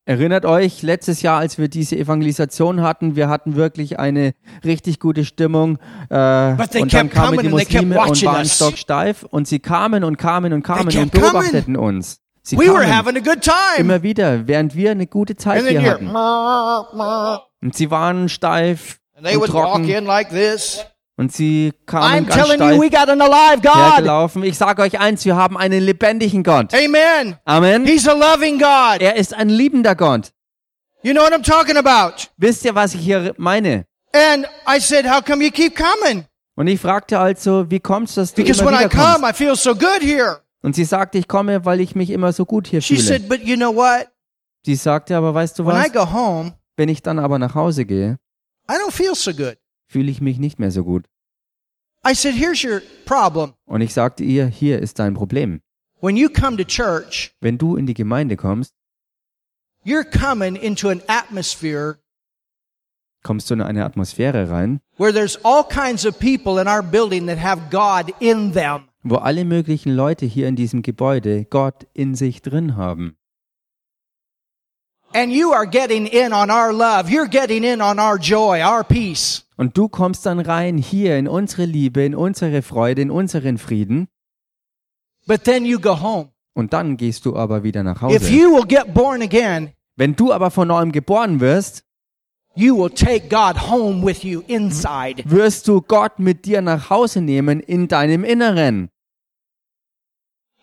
Erinnert 0.09 0.46
euch, 0.46 0.80
letztes 0.80 1.20
Jahr, 1.20 1.38
als 1.38 1.59
wir 1.59 1.68
diese 1.68 1.94
Evangelisation 1.94 2.80
hatten, 2.80 3.14
wir 3.14 3.28
hatten 3.28 3.56
wirklich 3.56 3.98
eine 3.98 4.32
richtig 4.64 5.00
gute 5.00 5.26
Stimmung. 5.26 5.76
Äh, 6.09 6.54
But 6.54 6.70
they 6.70 6.80
und 6.80 6.94
dann 6.94 7.11
kept 7.11 7.14
kamen 7.14 7.32
die 7.32 7.48
coming 7.48 7.52
and 7.52 7.59
they 7.59 7.64
kept 7.66 7.88
Muslime 7.88 8.00
und 8.00 8.24
waren 8.24 8.38
us. 8.38 8.56
stocksteif 8.56 9.22
und 9.24 9.46
sie 9.46 9.59
kamen 9.59 10.04
und 10.04 10.16
kamen 10.16 10.54
und 10.54 10.62
kamen 10.62 10.96
und 10.96 11.12
beobachteten 11.12 11.76
uns. 11.76 12.22
Sie 12.40 12.56
we 12.56 12.68
were 12.68 12.86
kamen 12.86 12.96
having 12.96 13.16
a 13.18 13.20
good 13.20 13.42
time. 13.42 13.54
immer 13.76 14.02
wieder, 14.02 14.48
während 14.48 14.74
wir 14.74 14.92
eine 14.92 15.06
gute 15.06 15.36
Zeit 15.36 15.66
hier 15.68 15.82
hatten. 15.82 16.09
Und 17.61 17.76
sie 17.76 17.90
waren 17.90 18.30
steif 18.30 19.00
und 19.14 19.26
would 19.26 19.52
walk 19.52 19.72
trocken 19.74 19.88
in 19.90 20.06
like 20.06 20.30
this. 20.30 20.86
Und 21.19 21.33
sie 21.33 21.73
kamen 21.85 22.27
I'm 22.27 22.29
ganz 22.29 23.62
God. 23.62 23.75
hergelaufen. 23.75 24.43
Ich 24.45 24.57
sage 24.57 24.83
euch 24.83 24.99
eins, 24.99 25.25
wir 25.25 25.37
haben 25.37 25.59
einen 25.59 25.83
lebendigen 25.83 26.43
Gott. 26.45 26.73
Amen. 26.73 27.37
Amen. 27.45 27.85
He's 27.85 28.09
a 28.09 28.12
loving 28.14 28.59
God. 28.59 29.01
Er 29.03 29.16
ist 29.16 29.35
ein 29.35 29.49
liebender 29.51 29.95
Gott. 29.95 30.31
You 31.03 31.12
know 31.12 31.23
what 31.23 31.33
I'm 31.33 31.43
talking 31.45 31.77
about? 31.77 32.29
Wisst 32.39 32.64
ihr, 32.64 32.75
was 32.75 32.95
ich 32.95 33.01
hier 33.01 33.35
meine? 33.37 33.85
And 34.12 34.47
I 34.66 34.81
said, 34.81 35.05
how 35.07 35.23
come 35.23 35.45
you 35.45 35.51
keep 35.51 35.77
coming? 35.77 36.25
Und 36.57 36.66
ich 36.66 36.81
fragte 36.81 37.19
also, 37.19 37.71
wie 37.71 37.79
kommt's, 37.81 38.14
dass 38.14 38.33
du 38.35 38.43
Because 38.43 38.61
immer 38.62 38.73
when 38.73 38.87
I 38.87 38.89
come, 38.89 39.29
I 39.29 39.33
feel 39.33 39.55
so 39.55 39.75
good 39.75 40.01
here. 40.01 40.41
Und 40.62 40.75
sie 40.75 40.85
sagte, 40.85 41.19
ich 41.19 41.29
komme, 41.29 41.64
weil 41.64 41.81
ich 41.81 41.95
mich 41.95 42.11
immer 42.11 42.33
so 42.33 42.45
gut 42.45 42.66
hier 42.66 42.81
She 42.81 42.97
fühle. 42.97 43.07
said, 43.07 43.29
but 43.29 43.41
you 43.43 43.57
know 43.57 43.75
what? 43.75 44.09
Sie 44.64 44.75
sagte, 44.75 45.16
aber 45.16 45.35
weißt 45.35 45.59
du 45.59 45.66
When 45.66 45.77
I 45.77 45.85
was? 45.85 45.93
go 45.93 46.12
home, 46.12 46.55
Wenn 46.77 46.89
ich 46.89 47.03
dann 47.03 47.19
aber 47.19 47.39
nach 47.39 47.55
Hause 47.55 47.85
gehe, 47.85 48.19
I 48.71 48.75
don't 48.75 48.91
feel 48.93 49.14
so 49.14 49.33
good. 49.33 49.57
Fühle 49.89 50.11
ich 50.11 50.20
mich 50.20 50.39
nicht 50.39 50.59
mehr 50.59 50.70
so 50.70 50.84
gut. 50.84 51.07
I 52.07 52.14
said, 52.14 52.34
here's 52.34 52.62
your 52.64 52.80
problem. 53.05 53.55
Und 53.66 53.80
ich 53.80 53.93
sagte 53.93 54.22
ihr, 54.22 54.47
hier 54.47 54.78
ist 54.80 54.99
dein 54.99 55.14
Problem. 55.14 55.61
When 56.01 56.16
you 56.16 56.28
come 56.28 56.57
to 56.57 56.64
church, 56.64 57.32
Wenn 57.41 57.59
du 57.59 57.76
in 57.76 57.86
die 57.86 57.95
Gemeinde 57.95 58.36
kommst, 58.36 58.72
you're 59.84 60.05
coming 60.05 60.55
into 60.55 60.89
an 60.89 61.03
atmosphere 61.09 61.99
kommst 63.24 63.51
du 63.51 63.55
in 63.55 63.61
eine 63.61 63.84
Atmosphäre 63.84 64.49
rein, 64.49 64.80
where 64.97 65.12
there's 65.12 65.36
all 65.45 65.64
kinds 65.64 66.07
of 66.07 66.18
people 66.18 66.61
in 66.62 66.68
our 66.68 66.82
building 66.82 67.26
that 67.26 67.39
have 67.43 67.62
God 67.70 68.14
in 68.20 68.53
them. 68.53 68.84
wo 69.03 69.16
alle 69.16 69.45
möglichen 69.45 69.93
Leute 69.93 70.24
hier 70.24 70.47
in 70.49 70.55
diesem 70.57 70.82
Gebäude 70.82 71.45
Gott 71.45 71.86
in 71.95 72.14
sich 72.14 72.43
drin 72.43 72.76
haben. 72.76 73.16
And 75.14 75.32
you 75.32 75.52
are 75.52 75.66
getting 75.66 76.06
in 76.06 76.32
on 76.32 76.50
our 76.50 76.72
love. 76.72 77.09
You're 77.11 77.28
getting 77.28 77.64
in 77.64 77.80
on 77.80 77.98
our 77.98 78.18
joy, 78.18 78.62
our 78.62 78.84
peace. 78.84 79.44
Und 79.56 79.76
du 79.76 79.88
kommst 79.88 80.26
dann 80.26 80.38
rein 80.38 80.78
hier 80.78 81.16
in 81.18 81.26
unsere 81.26 81.64
Liebe, 81.64 82.04
in 82.04 82.14
unsere 82.14 82.62
Freude, 82.62 83.02
in 83.02 83.11
unseren 83.11 83.59
Frieden. 83.59 84.09
But 85.26 85.44
then 85.44 85.64
you 85.64 85.78
go 85.80 86.00
home. 86.00 86.28
Und 86.54 86.72
dann 86.72 86.96
gehst 86.96 87.24
du 87.24 87.36
aber 87.36 87.62
wieder 87.62 87.82
nach 87.82 87.96
If 88.02 88.02
Hause. 88.22 88.30
you 88.32 88.52
will 88.54 88.66
get 88.66 88.92
born 88.94 89.22
again, 89.22 89.72
Wenn 89.96 90.14
du 90.14 90.32
aber 90.32 90.50
von 90.50 90.68
neuem 90.68 90.92
geboren 90.92 91.40
wirst, 91.40 91.82
you 92.54 92.76
will 92.76 92.90
take 92.90 93.28
God 93.28 93.68
home 93.70 94.04
with 94.04 94.22
you 94.22 94.42
inside. 94.46 95.22
wirst 95.26 95.66
du 95.68 95.80
Gott 95.80 96.18
mit 96.18 96.44
dir 96.44 96.61
nach 96.62 96.90
Hause 96.90 97.20
nehmen 97.20 97.61
in 97.61 97.88
deinem 97.88 98.24
Inneren. 98.24 98.90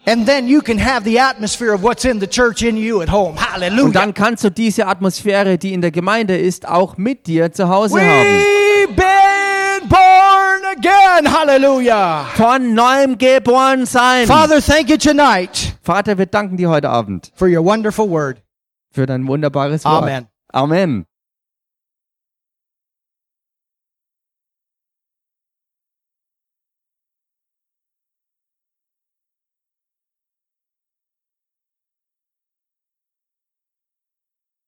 And 0.08 0.28
then 0.28 0.47
you 0.47 0.62
can 0.62 0.78
have 0.78 1.03
the 1.03 1.20
atmosphere 1.20 1.74
of 1.74 1.82
what's 1.82 2.06
in 2.06 2.20
the 2.20 2.28
church 2.28 2.62
in 2.62 2.78
you 2.78 3.01
at 3.01 3.10
home. 3.12 3.32
Und 3.32 3.53
Hallelujah. 3.53 3.91
dann 3.91 4.14
kannst 4.14 4.43
du 4.43 4.51
diese 4.51 4.86
Atmosphäre, 4.88 5.58
die 5.58 5.74
in 5.74 5.82
der 5.82 5.91
Gemeinde 5.91 6.38
ist, 6.38 6.68
auch 6.68 6.97
mit 6.97 7.26
dir 7.28 7.51
zu 7.51 7.68
Hause 7.70 7.99
haben. 7.99 8.28
We've 8.28 8.95
been 8.95 9.89
born 9.89 10.62
again. 10.78 11.34
Hallelujah. 11.34 12.26
Von 12.36 12.74
neuem 12.76 13.18
geboren 13.18 13.86
sein. 13.86 14.28
Father, 14.28 14.62
thank 14.62 14.89
you 14.89 14.97
tonight 14.97 15.76
Vater, 15.82 16.18
wir 16.18 16.26
danken 16.26 16.58
dir 16.58 16.70
heute 16.70 16.89
Abend 16.89 17.32
for 17.36 17.47
your 17.47 17.64
wonderful 17.64 18.10
word. 18.10 18.41
für 18.91 19.06
dein 19.06 19.28
wunderbares 19.28 19.86
Wort. 19.86 20.03
Amen. 20.03 20.28
Amen. 20.51 21.06